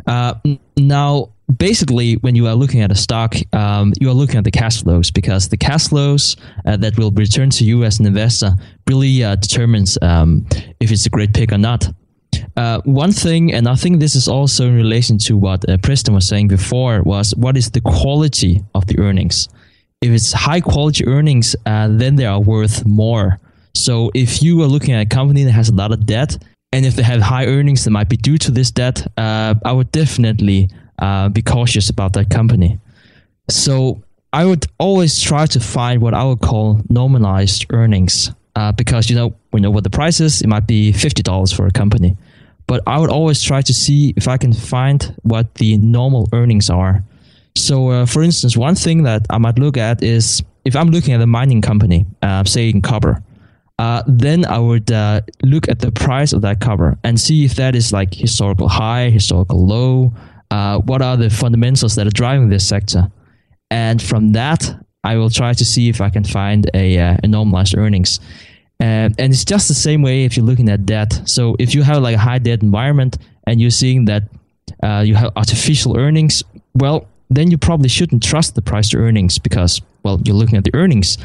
Uh, 0.07 0.33
now, 0.75 1.29
basically, 1.57 2.15
when 2.15 2.35
you 2.35 2.47
are 2.47 2.55
looking 2.55 2.81
at 2.81 2.91
a 2.91 2.95
stock, 2.95 3.35
um, 3.53 3.93
you 4.01 4.09
are 4.09 4.13
looking 4.13 4.35
at 4.35 4.43
the 4.43 4.51
cash 4.51 4.83
flows 4.83 5.09
because 5.09 5.47
the 5.49 5.57
cash 5.57 5.87
flows 5.87 6.35
uh, 6.65 6.75
that 6.75 6.97
will 6.97 7.11
return 7.11 7.49
to 7.51 7.63
you 7.63 7.85
as 7.85 7.99
an 7.99 8.05
investor 8.05 8.55
really 8.89 9.23
uh, 9.23 9.35
determines 9.35 9.97
um, 10.01 10.45
if 10.81 10.91
it's 10.91 11.05
a 11.05 11.09
great 11.09 11.33
pick 11.33 11.53
or 11.53 11.57
not. 11.57 11.87
Uh, 12.55 12.81
one 12.85 13.11
thing, 13.11 13.53
and 13.53 13.67
I 13.67 13.75
think 13.75 13.99
this 13.99 14.15
is 14.15 14.27
also 14.27 14.67
in 14.67 14.75
relation 14.75 15.17
to 15.19 15.37
what 15.37 15.67
uh, 15.69 15.77
Preston 15.77 16.13
was 16.13 16.27
saying 16.27 16.47
before, 16.47 17.01
was 17.03 17.35
what 17.35 17.57
is 17.57 17.71
the 17.71 17.81
quality 17.81 18.63
of 18.73 18.85
the 18.87 18.99
earnings? 18.99 19.49
If 20.01 20.11
it's 20.11 20.33
high 20.33 20.61
quality 20.61 21.05
earnings, 21.07 21.55
uh, 21.65 21.87
then 21.89 22.15
they 22.15 22.25
are 22.25 22.39
worth 22.39 22.85
more. 22.85 23.39
So 23.75 24.11
if 24.13 24.43
you 24.43 24.61
are 24.61 24.67
looking 24.67 24.93
at 24.93 25.01
a 25.01 25.09
company 25.09 25.43
that 25.43 25.51
has 25.51 25.69
a 25.69 25.73
lot 25.73 25.91
of 25.91 26.05
debt, 26.05 26.37
and 26.71 26.85
if 26.85 26.95
they 26.95 27.03
have 27.03 27.21
high 27.21 27.45
earnings 27.45 27.83
that 27.83 27.91
might 27.91 28.09
be 28.09 28.17
due 28.17 28.37
to 28.39 28.51
this 28.51 28.71
debt, 28.71 29.05
uh, 29.17 29.55
I 29.63 29.71
would 29.71 29.91
definitely 29.91 30.69
uh, 30.99 31.29
be 31.29 31.41
cautious 31.41 31.89
about 31.89 32.13
that 32.13 32.29
company. 32.29 32.79
So 33.49 34.03
I 34.31 34.45
would 34.45 34.65
always 34.79 35.21
try 35.21 35.45
to 35.45 35.59
find 35.59 36.01
what 36.01 36.13
I 36.13 36.23
would 36.23 36.41
call 36.41 36.81
normalized 36.89 37.65
earnings 37.69 38.31
uh, 38.55 38.71
because 38.71 39.09
you 39.09 39.15
know 39.15 39.35
we 39.51 39.61
know 39.61 39.71
what 39.71 39.83
the 39.83 39.89
price 39.89 40.19
is. 40.19 40.41
It 40.41 40.47
might 40.47 40.67
be 40.67 40.91
fifty 40.91 41.23
dollars 41.23 41.51
for 41.51 41.65
a 41.67 41.71
company, 41.71 42.17
but 42.67 42.81
I 42.87 42.99
would 42.99 43.09
always 43.09 43.41
try 43.41 43.61
to 43.61 43.73
see 43.73 44.13
if 44.15 44.27
I 44.27 44.37
can 44.37 44.53
find 44.53 45.15
what 45.23 45.55
the 45.55 45.77
normal 45.77 46.29
earnings 46.33 46.69
are. 46.69 47.03
So, 47.55 47.89
uh, 47.89 48.05
for 48.05 48.23
instance, 48.23 48.57
one 48.57 48.75
thing 48.75 49.03
that 49.03 49.25
I 49.29 49.37
might 49.37 49.59
look 49.59 49.77
at 49.77 50.01
is 50.01 50.41
if 50.65 50.75
I'm 50.75 50.89
looking 50.89 51.13
at 51.13 51.21
a 51.21 51.27
mining 51.27 51.61
company, 51.61 52.05
uh, 52.21 52.43
say 52.45 52.69
in 52.69 52.81
copper, 52.81 53.21
uh, 53.79 54.03
then 54.07 54.45
I 54.45 54.59
would 54.59 54.91
uh, 54.91 55.21
look 55.43 55.67
at 55.69 55.79
the 55.79 55.91
price 55.91 56.33
of 56.33 56.41
that 56.41 56.61
copper 56.61 56.97
and 57.03 57.19
see 57.19 57.45
if 57.45 57.55
that 57.55 57.75
is 57.75 57.91
like 57.91 58.13
historical 58.13 58.67
high, 58.69 59.09
historical 59.09 59.65
low. 59.65 60.13
Uh, 60.51 60.79
what 60.79 61.01
are 61.01 61.17
the 61.17 61.29
fundamentals 61.29 61.95
that 61.95 62.05
are 62.07 62.11
driving 62.11 62.49
this 62.49 62.67
sector? 62.67 63.11
And 63.71 64.01
from 64.01 64.33
that, 64.33 64.82
I 65.03 65.17
will 65.17 65.29
try 65.29 65.53
to 65.53 65.65
see 65.65 65.89
if 65.89 66.01
I 66.01 66.09
can 66.09 66.23
find 66.23 66.69
a, 66.73 66.97
uh, 66.97 67.17
a 67.23 67.27
normalized 67.27 67.77
earnings. 67.77 68.19
and 68.79 69.15
it's 69.17 69.45
just 69.45 69.67
the 69.67 69.73
same 69.73 70.01
way 70.01 70.25
if 70.25 70.35
you're 70.35 70.45
looking 70.45 70.69
at 70.69 70.85
debt. 70.85 71.21
So 71.25 71.55
if 71.59 71.73
you 71.73 71.83
have 71.83 72.01
like 72.01 72.15
a 72.15 72.19
high 72.19 72.39
debt 72.39 72.61
environment 72.61 73.17
and 73.47 73.61
you're 73.61 73.71
seeing 73.71 74.05
that 74.05 74.23
uh, 74.81 75.03
you 75.05 75.15
have 75.15 75.31
artificial 75.35 75.97
earnings, 75.97 76.43
well, 76.75 77.07
then 77.29 77.49
you 77.49 77.57
probably 77.57 77.89
shouldn't 77.89 78.23
trust 78.23 78.55
the 78.55 78.61
price 78.61 78.89
to 78.89 78.97
earnings 78.97 79.39
because, 79.39 79.81
well, 80.03 80.19
you're 80.23 80.35
looking 80.35 80.57
at 80.57 80.63
the 80.63 80.75
earnings. 80.75 81.17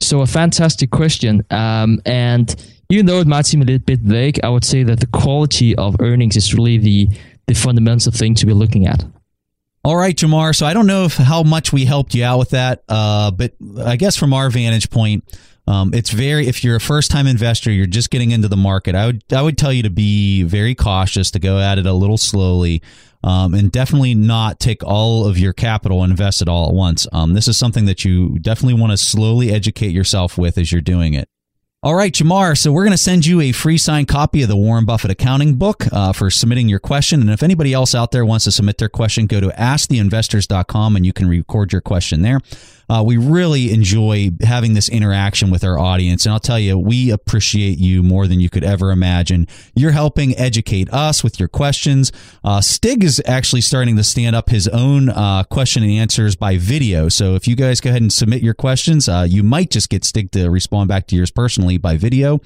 So 0.00 0.20
a 0.20 0.26
fantastic 0.26 0.90
question. 0.90 1.44
Um, 1.50 2.00
and 2.04 2.54
even 2.88 3.06
though 3.06 3.20
it 3.20 3.26
might 3.26 3.46
seem 3.46 3.62
a 3.62 3.64
little 3.64 3.84
bit 3.84 4.00
vague, 4.00 4.40
I 4.42 4.48
would 4.48 4.64
say 4.64 4.82
that 4.82 5.00
the 5.00 5.06
quality 5.06 5.74
of 5.76 5.96
earnings 6.00 6.36
is 6.36 6.54
really 6.54 6.78
the 6.78 7.08
the 7.48 7.54
fundamental 7.54 8.12
thing 8.12 8.34
to 8.36 8.46
be 8.46 8.52
looking 8.52 8.86
at. 8.86 9.04
All 9.84 9.96
right, 9.96 10.14
Jamar. 10.14 10.54
So 10.54 10.64
I 10.64 10.74
don't 10.74 10.86
know 10.86 11.04
if, 11.04 11.16
how 11.16 11.42
much 11.42 11.72
we 11.72 11.84
helped 11.84 12.14
you 12.14 12.24
out 12.24 12.38
with 12.38 12.50
that, 12.50 12.84
uh, 12.88 13.32
but 13.32 13.54
I 13.84 13.96
guess 13.96 14.16
from 14.16 14.32
our 14.32 14.48
vantage 14.48 14.90
point, 14.90 15.24
um, 15.66 15.92
it's 15.92 16.10
very. 16.10 16.46
If 16.46 16.62
you're 16.62 16.76
a 16.76 16.80
first 16.80 17.10
time 17.10 17.26
investor, 17.26 17.70
you're 17.70 17.86
just 17.86 18.10
getting 18.10 18.30
into 18.30 18.48
the 18.48 18.56
market. 18.56 18.94
I 18.94 19.06
would 19.06 19.24
I 19.32 19.42
would 19.42 19.58
tell 19.58 19.72
you 19.72 19.84
to 19.84 19.90
be 19.90 20.42
very 20.42 20.74
cautious, 20.74 21.30
to 21.32 21.38
go 21.38 21.58
at 21.58 21.78
it 21.78 21.86
a 21.86 21.92
little 21.92 22.18
slowly, 22.18 22.82
um, 23.22 23.54
and 23.54 23.70
definitely 23.70 24.14
not 24.14 24.58
take 24.58 24.82
all 24.84 25.26
of 25.26 25.38
your 25.38 25.52
capital 25.52 26.02
and 26.02 26.10
invest 26.10 26.42
it 26.42 26.48
all 26.48 26.68
at 26.68 26.74
once. 26.74 27.06
Um, 27.12 27.34
this 27.34 27.46
is 27.46 27.56
something 27.56 27.84
that 27.84 28.04
you 28.04 28.38
definitely 28.40 28.80
want 28.80 28.90
to 28.90 28.96
slowly 28.96 29.52
educate 29.52 29.92
yourself 29.92 30.36
with 30.36 30.58
as 30.58 30.72
you're 30.72 30.80
doing 30.80 31.14
it. 31.14 31.28
All 31.84 31.96
right, 31.96 32.12
Jamar. 32.12 32.56
So 32.56 32.70
we're 32.70 32.84
going 32.84 32.92
to 32.92 32.96
send 32.96 33.26
you 33.26 33.40
a 33.40 33.50
free 33.50 33.76
signed 33.76 34.06
copy 34.06 34.42
of 34.42 34.48
the 34.48 34.56
Warren 34.56 34.84
Buffett 34.84 35.10
accounting 35.10 35.56
book 35.56 35.84
uh, 35.90 36.12
for 36.12 36.30
submitting 36.30 36.68
your 36.68 36.78
question. 36.78 37.20
And 37.20 37.28
if 37.28 37.42
anybody 37.42 37.72
else 37.72 37.92
out 37.92 38.12
there 38.12 38.24
wants 38.24 38.44
to 38.44 38.52
submit 38.52 38.78
their 38.78 38.88
question, 38.88 39.26
go 39.26 39.40
to 39.40 39.48
asktheinvestors.com 39.48 40.94
and 40.94 41.04
you 41.04 41.12
can 41.12 41.26
record 41.26 41.72
your 41.72 41.80
question 41.80 42.22
there. 42.22 42.38
Uh, 42.92 43.02
we 43.02 43.16
really 43.16 43.72
enjoy 43.72 44.28
having 44.42 44.74
this 44.74 44.90
interaction 44.90 45.50
with 45.50 45.64
our 45.64 45.78
audience. 45.78 46.26
And 46.26 46.32
I'll 46.34 46.38
tell 46.38 46.58
you, 46.58 46.78
we 46.78 47.10
appreciate 47.10 47.78
you 47.78 48.02
more 48.02 48.26
than 48.26 48.38
you 48.38 48.50
could 48.50 48.64
ever 48.64 48.90
imagine. 48.90 49.48
You're 49.74 49.92
helping 49.92 50.36
educate 50.36 50.92
us 50.92 51.24
with 51.24 51.40
your 51.40 51.48
questions. 51.48 52.12
Uh, 52.44 52.60
Stig 52.60 53.02
is 53.02 53.22
actually 53.24 53.62
starting 53.62 53.96
to 53.96 54.04
stand 54.04 54.36
up 54.36 54.50
his 54.50 54.68
own 54.68 55.08
uh, 55.08 55.44
question 55.44 55.82
and 55.82 55.92
answers 55.92 56.36
by 56.36 56.58
video. 56.58 57.08
So 57.08 57.34
if 57.34 57.48
you 57.48 57.56
guys 57.56 57.80
go 57.80 57.88
ahead 57.88 58.02
and 58.02 58.12
submit 58.12 58.42
your 58.42 58.52
questions, 58.52 59.08
uh, 59.08 59.26
you 59.26 59.42
might 59.42 59.70
just 59.70 59.88
get 59.88 60.04
Stig 60.04 60.30
to 60.32 60.50
respond 60.50 60.88
back 60.88 61.06
to 61.06 61.16
yours 61.16 61.30
personally 61.30 61.78
by 61.78 61.96
video. 61.96 62.40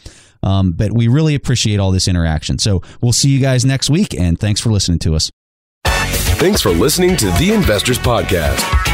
Um, 0.45 0.71
but 0.71 0.93
we 0.93 1.09
really 1.09 1.35
appreciate 1.35 1.81
all 1.81 1.91
this 1.91 2.07
interaction. 2.07 2.61
So 2.61 2.83
we'll 3.01 3.13
see 3.13 3.31
you 3.31 3.41
guys 3.41 3.65
next 3.65 3.91
week, 3.91 4.15
and 4.15 4.39
thanks 4.39 4.61
for 4.61 4.71
listening 4.71 5.01
to 5.01 5.17
us. 5.17 5.29
Thanks 6.39 6.61
for 6.61 6.71
listening 6.71 7.17
to 7.17 7.27
The 7.33 7.51
Investors 7.53 7.99
Podcast. 7.99 8.86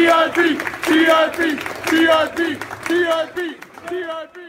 TRP, 0.00 0.56
TRP, 0.80 1.58
TRP, 1.84 2.58
TRP, 2.86 3.56
TRP. 3.88 4.39